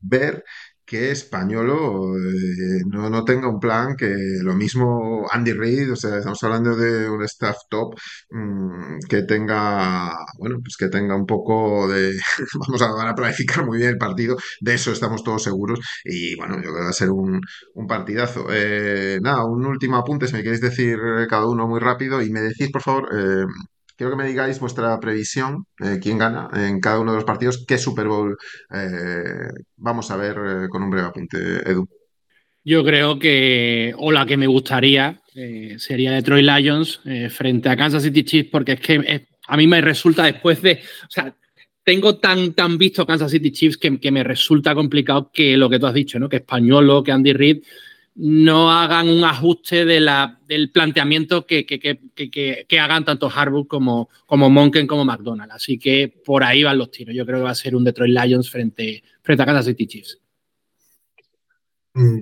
ver 0.00 0.42
que 0.90 1.12
Españolo 1.12 2.16
eh, 2.18 2.82
no, 2.86 3.08
no, 3.08 3.24
tenga 3.24 3.48
un 3.48 3.60
plan 3.60 3.94
que 3.96 4.12
lo 4.42 4.56
mismo 4.56 5.24
Andy 5.30 5.52
Reid, 5.52 5.92
o 5.92 5.96
sea, 5.96 6.18
estamos 6.18 6.42
hablando 6.42 6.74
de 6.74 7.08
un 7.08 7.22
staff 7.22 7.58
top 7.68 7.94
mmm, 8.30 8.98
que 9.08 9.22
tenga, 9.22 10.16
bueno, 10.36 10.56
pues 10.60 10.76
que 10.76 10.88
tenga 10.88 11.14
un 11.14 11.26
poco 11.26 11.86
de, 11.88 12.18
vamos 12.66 12.82
a, 12.82 13.10
a, 13.10 13.14
planificar 13.14 13.64
muy 13.64 13.78
bien 13.78 13.90
el 13.90 13.98
partido, 13.98 14.36
de 14.60 14.74
eso 14.74 14.90
estamos 14.90 15.22
todos 15.22 15.44
seguros 15.44 15.78
y 16.04 16.34
bueno, 16.36 16.56
yo 16.56 16.62
creo 16.62 16.74
que 16.74 16.80
va 16.82 16.88
a 16.90 16.92
ser 16.92 17.10
un, 17.10 17.40
un 17.74 17.86
partidazo. 17.86 18.46
Eh, 18.50 19.20
nada, 19.22 19.44
un 19.44 19.64
último 19.66 19.96
apunte, 19.96 20.26
si 20.26 20.34
me 20.34 20.42
queréis 20.42 20.60
decir 20.60 20.98
cada 21.28 21.46
uno 21.46 21.68
muy 21.68 21.78
rápido 21.78 22.20
y 22.20 22.30
me 22.30 22.40
decís, 22.40 22.68
por 22.72 22.82
favor, 22.82 23.08
eh, 23.16 23.44
quiero 24.00 24.16
que 24.16 24.22
me 24.22 24.28
digáis 24.30 24.58
vuestra 24.58 24.98
previsión, 24.98 25.66
eh, 25.78 25.98
quién 26.02 26.16
gana 26.16 26.48
en 26.54 26.80
cada 26.80 27.00
uno 27.00 27.12
de 27.12 27.16
los 27.16 27.26
partidos, 27.26 27.66
qué 27.68 27.76
Super 27.76 28.08
Bowl 28.08 28.34
eh, 28.74 29.50
vamos 29.76 30.10
a 30.10 30.16
ver 30.16 30.36
eh, 30.38 30.68
con 30.70 30.82
un 30.82 30.88
breve 30.88 31.08
apunte, 31.08 31.36
Edu. 31.70 31.86
Yo 32.64 32.82
creo 32.82 33.18
que, 33.18 33.92
o 33.98 34.10
la 34.10 34.24
que 34.24 34.38
me 34.38 34.46
gustaría, 34.46 35.20
sería 35.76 36.12
Detroit 36.12 36.46
Lions 36.46 37.02
frente 37.28 37.68
a 37.68 37.76
Kansas 37.76 38.02
City 38.02 38.24
Chiefs, 38.24 38.48
porque 38.50 38.72
es 38.72 38.80
que 38.80 39.26
a 39.46 39.56
mí 39.58 39.66
me 39.66 39.82
resulta 39.82 40.24
después 40.24 40.62
de, 40.62 40.80
o 41.02 41.10
sea, 41.10 41.36
tengo 41.84 42.16
tan, 42.16 42.54
tan 42.54 42.78
visto 42.78 43.06
Kansas 43.06 43.30
City 43.30 43.52
Chiefs 43.52 43.76
que, 43.76 44.00
que, 44.00 44.10
me 44.10 44.24
resulta 44.24 44.74
complicado 44.74 45.30
que 45.30 45.58
lo 45.58 45.68
que 45.68 45.78
tú 45.78 45.86
has 45.86 45.94
dicho, 45.94 46.18
¿no? 46.18 46.28
Que 46.28 46.36
Españolo, 46.36 47.02
que 47.02 47.12
Andy 47.12 47.34
Reid 47.34 47.62
no 48.14 48.70
hagan 48.70 49.08
un 49.08 49.24
ajuste 49.24 49.84
de 49.84 50.00
la, 50.00 50.40
del 50.46 50.70
planteamiento 50.70 51.46
que, 51.46 51.64
que, 51.64 51.78
que, 51.78 52.66
que, 52.68 52.80
hagan 52.80 53.04
tanto 53.04 53.30
Harbaugh 53.34 53.66
como, 53.66 54.08
como 54.26 54.50
Monken 54.50 54.86
como 54.86 55.04
McDonald. 55.04 55.52
Así 55.52 55.78
que 55.78 56.08
por 56.24 56.44
ahí 56.44 56.62
van 56.62 56.78
los 56.78 56.90
tiros. 56.90 57.14
Yo 57.14 57.24
creo 57.24 57.38
que 57.38 57.44
va 57.44 57.50
a 57.50 57.54
ser 57.54 57.76
un 57.76 57.84
Detroit 57.84 58.12
Lions 58.12 58.50
frente, 58.50 59.02
frente 59.22 59.42
a 59.42 59.46
Kansas 59.46 59.66
City 59.66 59.86
Chiefs. 59.86 60.18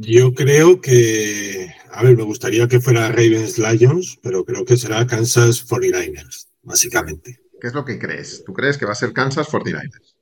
Yo 0.00 0.32
creo 0.32 0.80
que, 0.80 1.68
a 1.90 2.02
ver, 2.02 2.16
me 2.16 2.22
gustaría 2.22 2.66
que 2.68 2.80
fuera 2.80 3.08
Ravens 3.08 3.58
Lions, 3.58 4.18
pero 4.22 4.44
creo 4.44 4.64
que 4.64 4.76
será 4.76 5.06
Kansas 5.06 5.68
49ers, 5.68 6.48
básicamente. 6.62 7.40
¿Qué 7.60 7.66
es 7.66 7.74
lo 7.74 7.84
que 7.84 7.98
crees? 7.98 8.44
¿Tú 8.44 8.52
crees 8.54 8.78
que 8.78 8.86
va 8.86 8.92
a 8.92 8.96
ser 8.96 9.12
Kansas 9.12 9.48
49ers? 9.48 10.14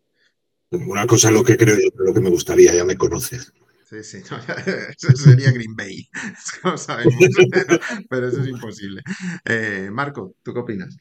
Una 0.71 1.07
cosa 1.07 1.29
es 1.29 1.35
lo 1.35 1.45
que 1.45 1.57
creo, 1.57 1.77
lo 1.97 2.13
que 2.13 2.21
me 2.21 2.31
gustaría, 2.31 2.75
ya 2.75 2.85
me 2.85 2.97
conoces. 2.97 3.53
Sí, 3.89 4.03
sí, 4.03 4.19
no, 4.29 4.37
eso 4.99 5.17
sería 5.17 5.53
Green 5.53 5.77
Bay, 5.77 6.09
no 6.65 6.77
sabemos, 6.77 7.15
pero, 7.53 7.79
pero, 8.11 8.29
eso 8.29 8.43
es 8.43 8.49
imposible. 8.49 9.01
Eh, 9.49 9.89
Marco, 9.93 10.35
¿tú 10.43 10.53
qué 10.53 10.59
opinas? 10.59 10.99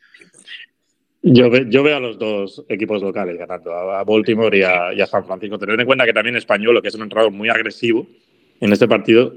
Yo, 1.23 1.49
ve, 1.49 1.65
yo, 1.67 1.81
veo 1.81 1.97
a 1.97 1.99
los 1.99 2.19
dos 2.19 2.63
equipos 2.69 3.01
locales 3.01 3.39
ganando, 3.39 3.73
a 3.73 4.03
Baltimore 4.03 4.55
y 4.55 4.61
a, 4.61 4.93
y 4.93 5.01
a 5.01 5.07
San 5.07 5.25
Francisco. 5.25 5.57
Tener 5.57 5.79
en 5.79 5.87
cuenta 5.87 6.05
que 6.05 6.13
también 6.13 6.35
Español, 6.35 6.79
que 6.83 6.89
es 6.89 6.93
un 6.93 7.01
entrenador 7.01 7.31
muy 7.31 7.49
agresivo, 7.49 8.05
en 8.59 8.71
este 8.71 8.87
partido 8.87 9.33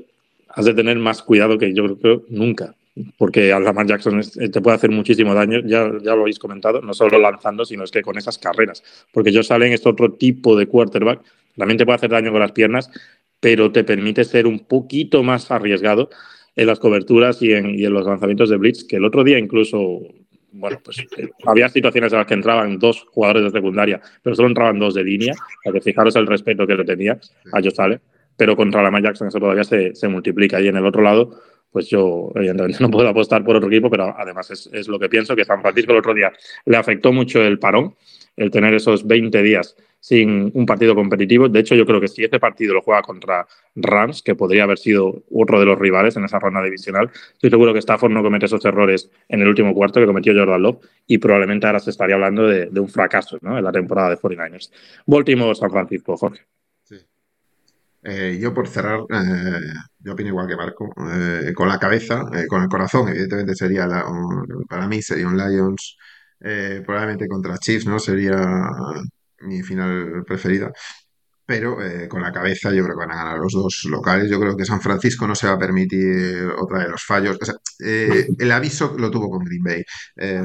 has 0.51 0.66
de 0.66 0.74
tener 0.74 0.99
más 0.99 1.22
cuidado 1.22 1.57
que 1.57 1.72
yo 1.72 1.99
creo 1.99 2.26
nunca, 2.28 2.74
porque 3.16 3.55
a 3.55 3.61
Lamar 3.61 3.86
Jackson 3.86 4.20
te 4.20 4.61
puede 4.61 4.76
hacer 4.76 4.90
muchísimo 4.90 5.32
daño, 5.32 5.61
ya, 5.61 5.90
ya 6.03 6.14
lo 6.14 6.22
habéis 6.22 6.38
comentado, 6.38 6.82
no 6.82 6.92
solo 6.92 7.18
lanzando, 7.18 7.64
sino 7.64 7.84
es 7.84 7.90
que 7.90 8.03
con 8.03 8.18
esas 8.18 8.36
carreras, 8.36 8.82
porque 9.11 9.32
yo 9.32 9.42
salen 9.42 9.72
este 9.72 9.88
otro 9.88 10.12
tipo 10.12 10.55
de 10.55 10.66
quarterback, 10.66 11.22
también 11.57 11.76
te 11.76 11.84
puede 11.84 11.96
hacer 11.96 12.11
daño 12.11 12.30
con 12.30 12.40
las 12.40 12.53
piernas, 12.53 12.90
pero 13.41 13.72
te 13.72 13.84
permite 13.84 14.24
ser 14.24 14.47
un 14.47 14.61
poquito 14.61 15.22
más 15.22 15.51
arriesgado 15.51 16.11
en 16.57 16.66
las 16.66 16.80
coberturas 16.80 17.41
y 17.41 17.53
en, 17.53 17.78
y 17.78 17.84
en 17.84 17.93
los 17.93 18.07
lanzamientos 18.07 18.51
de 18.51 18.57
blitz, 18.57 18.84
que 18.84 18.97
el 18.97 19.05
otro 19.05 19.22
día 19.22 19.39
incluso, 19.39 20.01
bueno, 20.51 20.80
pues 20.82 20.99
eh, 20.99 21.28
había 21.47 21.68
situaciones 21.68 22.12
en 22.12 22.18
las 22.18 22.26
que 22.26 22.34
entraban 22.34 22.78
dos 22.78 23.07
jugadores 23.11 23.45
de 23.45 23.51
secundaria, 23.51 24.01
pero 24.22 24.34
solo 24.34 24.49
entraban 24.49 24.78
dos 24.78 24.95
de 24.95 25.05
línea, 25.05 25.34
para 25.62 25.74
que 25.74 25.80
fijaros 25.80 26.16
el 26.16 26.26
respeto 26.26 26.66
que 26.66 26.74
le 26.74 26.84
tenía 26.84 27.12
a 27.53 27.62
Josh 27.62 27.80
Allen, 27.80 28.01
pero 28.36 28.57
contra 28.57 28.82
la 28.82 29.01
Jackson 29.01 29.28
eso 29.28 29.39
todavía 29.39 29.64
se, 29.64 29.95
se 29.95 30.09
multiplica. 30.09 30.61
Y 30.61 30.68
en 30.68 30.76
el 30.76 30.86
otro 30.86 31.03
lado, 31.03 31.41
pues 31.70 31.89
yo 31.89 32.32
evidentemente 32.34 32.78
no 32.80 32.91
puedo 32.91 33.09
apostar 33.09 33.45
por 33.45 33.57
otro 33.57 33.68
equipo, 33.68 33.89
pero 33.89 34.14
además 34.18 34.51
es, 34.51 34.68
es, 34.72 34.89
lo 34.89 34.99
que 34.99 35.09
pienso, 35.09 35.36
que 35.36 35.45
San 35.45 35.61
Francisco 35.62 35.93
el 35.93 35.99
otro 35.99 36.14
día 36.14 36.32
le 36.64 36.76
afectó 36.76 37.12
mucho 37.12 37.41
el 37.41 37.61
parón, 37.61 37.95
el 38.36 38.51
tener 38.51 38.74
esos 38.74 39.07
20 39.07 39.43
días 39.43 39.76
sin 40.01 40.51
un 40.55 40.66
partido 40.66 40.94
competitivo. 40.94 41.49
De 41.49 41.61
hecho, 41.61 41.74
yo 41.74 41.84
creo 41.86 42.01
que 42.01 42.09
si 42.09 42.24
este 42.24 42.40
partido 42.40 42.74
lo 42.74 42.82
juega 42.82 43.03
contra 43.03 43.46
Rams, 43.74 44.22
que 44.22 44.34
podría 44.34 44.64
haber 44.64 44.78
sido 44.78 45.22
otro 45.30 45.61
de 45.61 45.66
los 45.66 45.78
rivales 45.78 46.16
en 46.16 46.24
esa 46.24 46.38
ronda 46.38 46.62
divisional, 46.62 47.11
estoy 47.32 47.51
seguro 47.51 47.72
que 47.72 47.80
Stafford 47.80 48.12
no 48.12 48.22
comete 48.22 48.46
esos 48.46 48.64
errores 48.64 49.11
en 49.28 49.40
el 49.42 49.49
último 49.49 49.74
cuarto 49.74 50.01
que 50.01 50.07
cometió 50.07 50.32
Jordan 50.34 50.62
Love 50.62 50.78
y 51.07 51.18
probablemente 51.18 51.66
ahora 51.66 51.80
se 51.80 51.90
estaría 51.90 52.14
hablando 52.14 52.46
de, 52.46 52.68
un 52.78 52.88
fracaso 52.88 53.38
¿no? 53.42 53.59
en 53.59 53.64
la 53.64 53.72
temporada 53.72 54.11
de 54.11 54.16
49ers. 54.16 54.70
Baltimore, 55.07 55.55
San 55.55 55.70
Francisco, 55.70 56.16
Jorge. 56.16 56.46
Eh, 58.01 58.38
yo 58.40 58.55
por 58.55 58.68
cerrar, 58.68 59.01
eh, 59.11 59.61
yo 59.99 60.12
opino 60.12 60.28
igual 60.28 60.46
que 60.46 60.57
Marco, 60.57 60.88
eh, 61.12 61.53
con 61.53 61.68
la 61.68 61.78
cabeza, 61.78 62.24
con 62.49 62.62
el 62.62 62.68
corazón, 62.68 63.09
evidentemente 63.09 63.55
sería, 63.55 63.86
para 64.68 64.86
mí 64.86 65.03
sería 65.03 65.26
un 65.26 65.36
Lions, 65.36 65.99
probablemente 66.38 67.26
contra 67.26 67.59
Chiefs, 67.59 67.86
¿no? 67.86 67.99
Sería 67.99 68.36
mi 69.41 69.62
final 69.62 70.24
preferida. 70.26 70.72
Pero 71.47 71.82
eh, 71.82 72.09
con 72.09 72.20
la 72.20 72.30
cabeza 72.30 72.72
yo 72.72 72.84
creo 72.84 72.95
que 72.95 73.07
van 73.07 73.12
a 73.12 73.24
ganar 73.24 73.39
los 73.39 73.53
dos 73.55 73.84
locales. 73.91 74.30
Yo 74.30 74.39
creo 74.39 74.55
que 74.57 74.66
San 74.66 74.82
Francisco 74.82 75.26
no 75.26 75.34
se 75.34 75.47
va 75.47 75.55
a 75.55 75.59
permitir 75.59 76.47
otra 76.59 76.80
de 76.82 76.91
los 76.91 77.03
fallos. 77.05 77.39
O 77.41 77.45
sea, 77.45 77.55
eh, 77.84 78.26
el 78.39 78.53
aviso 78.53 78.95
lo 78.99 79.11
tuvo 79.11 79.30
con 79.30 79.45
Green 79.45 79.62
Bay. 79.62 79.82
Eh, 80.16 80.43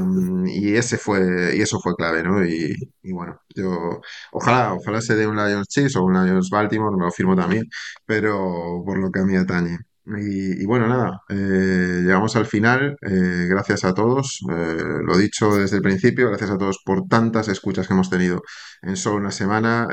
y 0.48 0.76
ese 0.76 0.98
fue, 0.98 1.56
y 1.58 1.62
eso 1.62 1.80
fue 1.82 1.96
clave, 1.96 2.24
¿no? 2.24 2.46
Y, 2.46 2.74
y, 3.02 3.12
bueno, 3.12 3.38
yo 3.54 4.00
ojalá, 4.32 4.74
ojalá 4.74 5.02
se 5.02 5.16
dé 5.16 5.28
un 5.28 5.36
Lions 5.36 5.68
Chiefs 5.68 5.98
o 5.98 6.04
un 6.04 6.14
Lions 6.14 6.50
Baltimore, 6.50 6.96
me 6.96 7.06
lo 7.06 7.12
firmo 7.12 7.36
también, 7.36 7.66
pero 8.06 8.82
por 8.86 8.98
lo 8.98 9.12
que 9.12 9.20
a 9.20 9.24
mí 9.26 9.36
atañe. 9.36 9.80
Y, 10.06 10.66
bueno, 10.66 10.88
nada, 10.88 11.22
eh, 11.30 12.02
llegamos 12.04 12.36
al 12.36 12.46
final. 12.46 12.98
Eh, 13.02 13.48
gracias 13.50 13.86
a 13.86 13.94
todos, 13.94 14.40
eh, 14.52 14.78
lo 15.02 15.18
dicho 15.18 15.56
desde 15.56 15.78
el 15.78 15.82
principio, 15.82 16.28
gracias 16.28 16.52
a 16.52 16.58
todos 16.58 16.80
por 16.84 17.08
tantas 17.08 17.48
escuchas 17.48 17.88
que 17.88 17.94
hemos 17.94 18.10
tenido 18.10 18.42
en 18.82 18.98
solo 18.98 19.18
una 19.18 19.32
semana. 19.32 19.88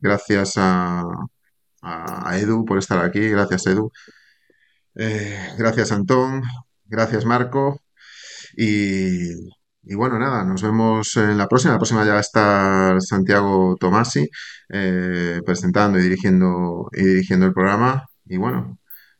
Gracias 0.00 0.54
a, 0.56 1.04
Edu 2.34 2.64
por 2.64 2.78
estar 2.78 3.04
aquí, 3.04 3.28
gracias 3.28 3.66
Edu. 3.66 3.90
Gracias 5.58 5.92
Antón, 5.92 6.42
gracias 6.86 7.24
Marco. 7.24 7.80
Y, 8.56 9.34
bueno, 9.94 10.18
nada, 10.18 10.44
nos 10.44 10.62
vemos 10.62 11.16
en 11.16 11.38
la 11.38 11.48
próxima. 11.48 11.74
La 11.74 11.78
próxima 11.78 12.04
ya 12.04 12.12
va 12.12 12.18
a 12.18 12.20
estar 12.20 13.00
Santiago 13.02 13.76
Tomasi 13.78 14.28
presentando 15.44 15.98
y 15.98 16.02
dirigiendo, 16.02 16.88
y 16.92 17.04
dirigiendo 17.04 17.46
el 17.46 17.52
programa. 17.54 18.06
Y 18.26 18.36
bueno. 18.38 18.79